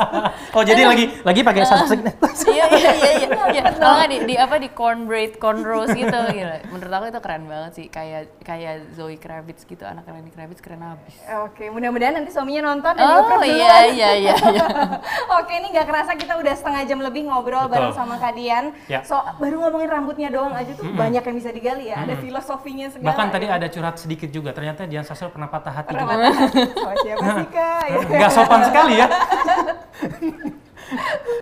Oh 0.54 0.62
jadi 0.66 0.82
lagi 0.86 1.04
lagi 1.22 1.40
pakai 1.46 1.62
sunstick. 1.66 2.00
iya 2.50 2.66
iya 2.74 2.92
iya 2.96 3.10
iya 3.22 3.28
iya 3.50 3.62
kalau 3.76 3.94
nggak 4.00 4.10
di, 4.10 4.18
di 4.26 4.34
apa 4.36 4.54
di 4.58 4.68
cornbread 4.72 5.32
cornrows 5.38 5.90
gitu 5.92 6.18
gila 6.30 6.58
menurut 6.70 6.92
aku 6.92 7.04
itu 7.10 7.20
keren 7.22 7.44
banget 7.46 7.72
sih 7.76 7.86
kayak 7.90 8.30
kayak 8.42 8.90
Zoe 8.94 9.16
Kravitz 9.18 9.62
gitu 9.66 9.82
anak 9.86 10.06
Lenny 10.06 10.30
Kravitz 10.34 10.62
keren 10.62 10.82
abis 10.82 11.14
Oke, 11.46 11.70
mudah-mudahan 11.70 12.20
nanti 12.20 12.30
suaminya 12.34 12.74
nonton 12.74 12.94
dan 12.96 13.06
oh 13.06 13.42
iya 13.42 13.86
duluan. 13.86 13.94
iya 13.94 14.10
iya 14.18 14.34
iya 14.36 14.64
Oke, 15.40 15.52
ini 15.56 15.72
nggak 15.72 15.86
kerasa 15.86 16.12
kita 16.16 16.36
udah 16.38 16.54
setengah 16.54 16.82
jam 16.86 16.98
lebih 17.00 17.26
ngobrol 17.28 17.66
Betul. 17.66 17.72
bareng 17.74 17.94
sama 17.94 18.16
Kadian. 18.18 18.74
Ya. 18.86 19.00
So, 19.06 19.18
baru 19.38 19.62
ngomongin 19.66 19.88
rambutnya 19.90 20.28
doang 20.28 20.54
aja 20.54 20.72
tuh 20.74 20.86
banyak 20.92 21.22
yang 21.22 21.36
bisa 21.36 21.50
digali 21.50 21.90
ya. 21.90 22.02
Ada 22.02 22.14
filosofinya 22.18 22.86
segala. 22.90 23.08
Bahkan 23.14 23.26
tadi 23.30 23.46
ya. 23.46 23.56
ada 23.56 23.66
curhat 23.70 23.96
sedikit 23.98 24.28
juga. 24.30 24.50
Ternyata 24.54 24.86
Dian 24.86 25.06
Sastro 25.06 25.30
pernah 25.30 25.48
patah 25.50 25.72
hati 25.74 25.92
Pernah 25.94 26.06
patah 26.06 26.32
hati. 26.34 26.62
Oh, 26.90 26.94
siapa 27.04 27.26
sih 27.38 27.48
kak? 27.52 27.84
Nggak 28.08 28.30
sopan 28.32 28.60
sekali 28.66 28.94
ya. 28.98 29.06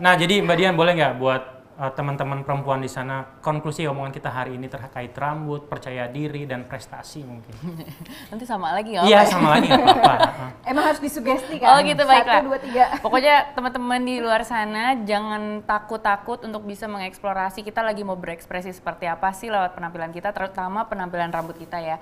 nah 0.05 0.15
jadi 0.15 0.41
Mbak 0.45 0.57
Dian 0.57 0.75
boleh 0.77 0.93
nggak 0.97 1.15
buat 1.19 1.43
uh, 1.79 1.93
teman-teman 1.95 2.43
perempuan 2.43 2.83
di 2.83 2.91
sana 2.91 3.39
konklusi 3.39 3.87
omongan 3.87 4.11
kita 4.11 4.29
hari 4.29 4.59
ini 4.59 4.67
terkait 4.67 5.15
rambut, 5.15 5.71
percaya 5.71 6.11
diri 6.11 6.45
dan 6.45 6.67
prestasi 6.67 7.23
mungkin. 7.23 7.55
nanti 8.35 8.45
sama 8.45 8.75
lagi 8.75 8.99
nggak 8.99 9.07
Iya 9.07 9.21
ya? 9.23 9.31
sama 9.31 9.49
lagi 9.57 9.67
nggak 9.71 9.87
apa-apa. 9.87 10.15
Emang 10.71 10.85
harus 10.91 11.01
disugesti 11.01 11.63
kan? 11.63 11.79
Oh 11.79 11.79
gitu 11.87 12.03
baiklah. 12.03 12.43
Satu, 12.43 12.49
dua, 12.51 12.59
tiga. 12.59 12.85
Pokoknya 13.05 13.55
teman-teman 13.55 14.01
di 14.03 14.17
luar 14.19 14.43
sana 14.43 14.99
jangan 15.07 15.63
takut-takut 15.65 16.43
untuk 16.45 16.67
bisa 16.67 16.91
mengeksplorasi 16.91 17.63
kita 17.63 17.81
lagi 17.81 18.03
mau 18.03 18.19
berekspresi 18.19 18.75
seperti 18.75 19.07
apa 19.07 19.31
sih 19.33 19.49
lewat 19.49 19.79
penampilan 19.79 20.11
kita, 20.11 20.35
terutama 20.35 20.85
penampilan 20.91 21.31
rambut 21.31 21.57
kita 21.57 21.79
ya. 21.79 21.97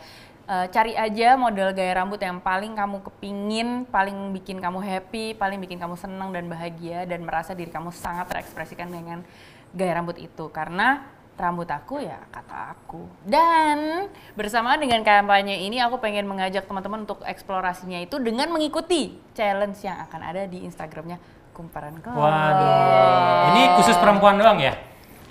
Eh, 0.47 0.67
cari 0.71 0.95
aja 0.95 1.35
model 1.35 1.75
gaya 1.75 1.99
rambut 1.99 2.23
yang 2.23 2.39
paling 2.39 2.79
kamu 2.79 3.03
kepingin, 3.03 3.83
paling 3.91 4.31
bikin 4.31 4.63
kamu 4.63 4.79
happy, 4.79 5.35
paling 5.35 5.59
bikin 5.59 5.75
kamu 5.75 5.99
senang 5.99 6.31
dan 6.31 6.47
bahagia 6.47 7.03
dan 7.03 7.27
merasa 7.27 7.51
diri 7.51 7.67
kamu 7.67 7.91
sangat 7.91 8.31
terekspresikan 8.31 8.87
dengan 8.87 9.27
gaya 9.75 9.99
rambut 9.99 10.15
itu. 10.23 10.47
Karena 10.55 11.03
rambut 11.35 11.67
aku 11.67 11.99
ya 11.99 12.23
kata 12.31 12.79
aku. 12.79 13.11
Dan 13.27 14.07
bersamaan 14.39 14.79
dengan 14.79 15.03
kampanye 15.03 15.67
ini 15.67 15.83
aku 15.83 15.99
pengen 15.99 16.31
mengajak 16.31 16.63
teman-teman 16.71 17.03
untuk 17.03 17.27
eksplorasinya 17.27 17.99
itu 17.99 18.23
dengan 18.23 18.47
mengikuti 18.55 19.19
challenge 19.35 19.83
yang 19.83 19.99
akan 20.07 20.21
ada 20.31 20.47
di 20.47 20.63
Instagramnya 20.63 21.19
Kumparan. 21.59 21.99
Waduh. 22.07 23.51
Ini 23.51 23.83
khusus 23.83 23.99
perempuan 23.99 24.39
doang 24.39 24.63
ya? 24.63 24.79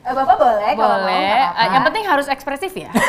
Eh, 0.06 0.14
Bapak 0.14 0.38
boleh 0.38 0.70
kalau 0.72 0.86
mau. 0.86 1.02
Boleh. 1.02 1.18
nggak 1.18 1.42
apa-apa. 1.50 1.58
Eh, 1.58 1.68
yang 1.74 1.84
penting 1.84 2.04
harus 2.06 2.28
ekspresif 2.30 2.72
ya. 2.78 2.90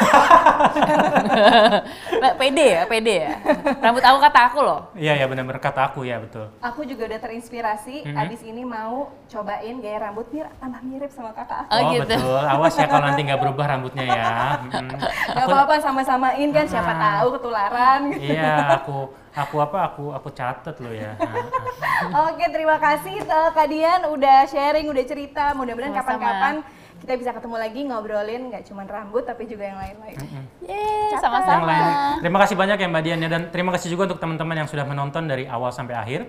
Pede 2.37 2.67
ya, 2.73 2.83
pede 2.87 3.15
ya. 3.21 3.37
Rambut 3.81 4.01
aku 4.01 4.19
kata 4.19 4.41
aku 4.49 4.59
loh. 4.65 4.81
Iya 4.97 5.13
ya 5.15 5.27
benar-benar 5.27 5.61
kata 5.61 5.93
aku 5.93 6.05
ya 6.05 6.17
betul. 6.17 6.49
Aku 6.59 6.89
juga 6.89 7.05
udah 7.05 7.21
terinspirasi. 7.21 8.09
Mhm. 8.09 8.17
Abis 8.17 8.41
ini 8.43 8.63
mau 8.65 9.13
cobain 9.27 9.77
gaya 9.77 9.99
rambut 10.01 10.25
mir 10.31 10.49
tambah 10.57 10.81
mirip 10.83 11.11
sama 11.13 11.37
kakak 11.37 11.69
aku. 11.69 11.71
Oh, 11.71 11.81
gitu. 11.93 12.17
betul. 12.17 12.41
Awas 12.41 12.75
ya 12.75 12.87
kalau 12.89 13.05
nanti 13.05 13.21
nggak 13.25 13.41
berubah 13.41 13.65
rambutnya 13.69 14.05
ya. 14.07 14.33
Mm-mm. 14.63 14.89
Gak 15.29 15.45
apa-apa 15.47 15.75
sama-samain 15.79 16.49
kan 16.51 16.65
siapa 16.65 16.93
Ah. 16.93 16.99
tahu 17.21 17.27
ketularan. 17.37 18.03
Iya, 18.17 18.53
aku 18.81 18.97
aku 19.33 19.57
apa? 19.61 19.79
Aku 19.93 20.05
aku 20.13 20.29
catet 20.33 20.77
loh 20.81 20.93
ya. 20.93 21.13
Nah, 21.13 21.29
nah. 21.29 22.25
Oke, 22.31 22.45
terima 22.49 22.77
kasih 22.79 23.21
Kak 23.27 23.69
Dian 23.69 24.09
udah 24.09 24.49
sharing, 24.49 24.89
udah 24.89 25.05
cerita. 25.05 25.53
Mudah-mudahan 25.53 25.93
kapan-kapan 25.93 26.55
kita 27.03 27.13
bisa 27.21 27.31
ketemu 27.37 27.57
lagi 27.61 27.81
ngobrolin 27.85 28.49
nggak 28.49 28.65
cuma 28.69 28.83
rambut 28.89 29.23
tapi 29.29 29.45
juga 29.45 29.69
yang 29.69 29.79
lain-lain. 29.79 30.17
Yeay, 30.65 31.13
yang 31.13 31.21
sama-sama. 31.21 31.77
Terima 32.19 32.39
kasih 32.41 32.57
banyak 32.57 32.77
ya 32.81 32.89
Mbak 32.89 33.03
Dian 33.05 33.21
ya 33.21 33.29
dan 33.29 33.43
terima 33.53 33.71
kasih 33.77 33.93
juga 33.93 34.09
untuk 34.13 34.19
teman-teman 34.23 34.57
yang 34.65 34.69
sudah 34.69 34.85
menonton 34.89 35.29
dari 35.29 35.45
awal 35.47 35.71
sampai 35.71 35.95
akhir. 35.95 36.27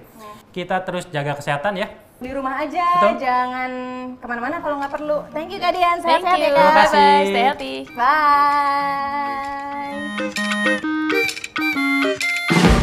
Kita 0.51 0.83
terus 0.83 1.07
jaga 1.07 1.37
kesehatan 1.39 1.79
ya. 1.79 1.87
Di 2.17 2.33
rumah 2.33 2.57
aja, 2.65 2.81
Betul. 2.97 3.21
jangan 3.21 3.71
ke 4.17 4.25
mana-mana 4.25 4.57
kalau 4.57 4.81
nggak 4.81 4.89
perlu. 4.89 5.21
Thank 5.29 5.53
you 5.53 5.61
Kak 5.61 5.69
Dian, 5.69 6.01
Thank 6.01 6.25
sehat-sehat 6.25 6.41
you. 6.41 6.49
ya 6.49 6.49
Kak. 6.49 6.57
Terima 6.57 6.73
kasih. 6.73 6.97
Bye-bye. 6.97 7.29
Stay 7.29 7.45
healthy. 7.45 7.85
Bye. 12.65 12.76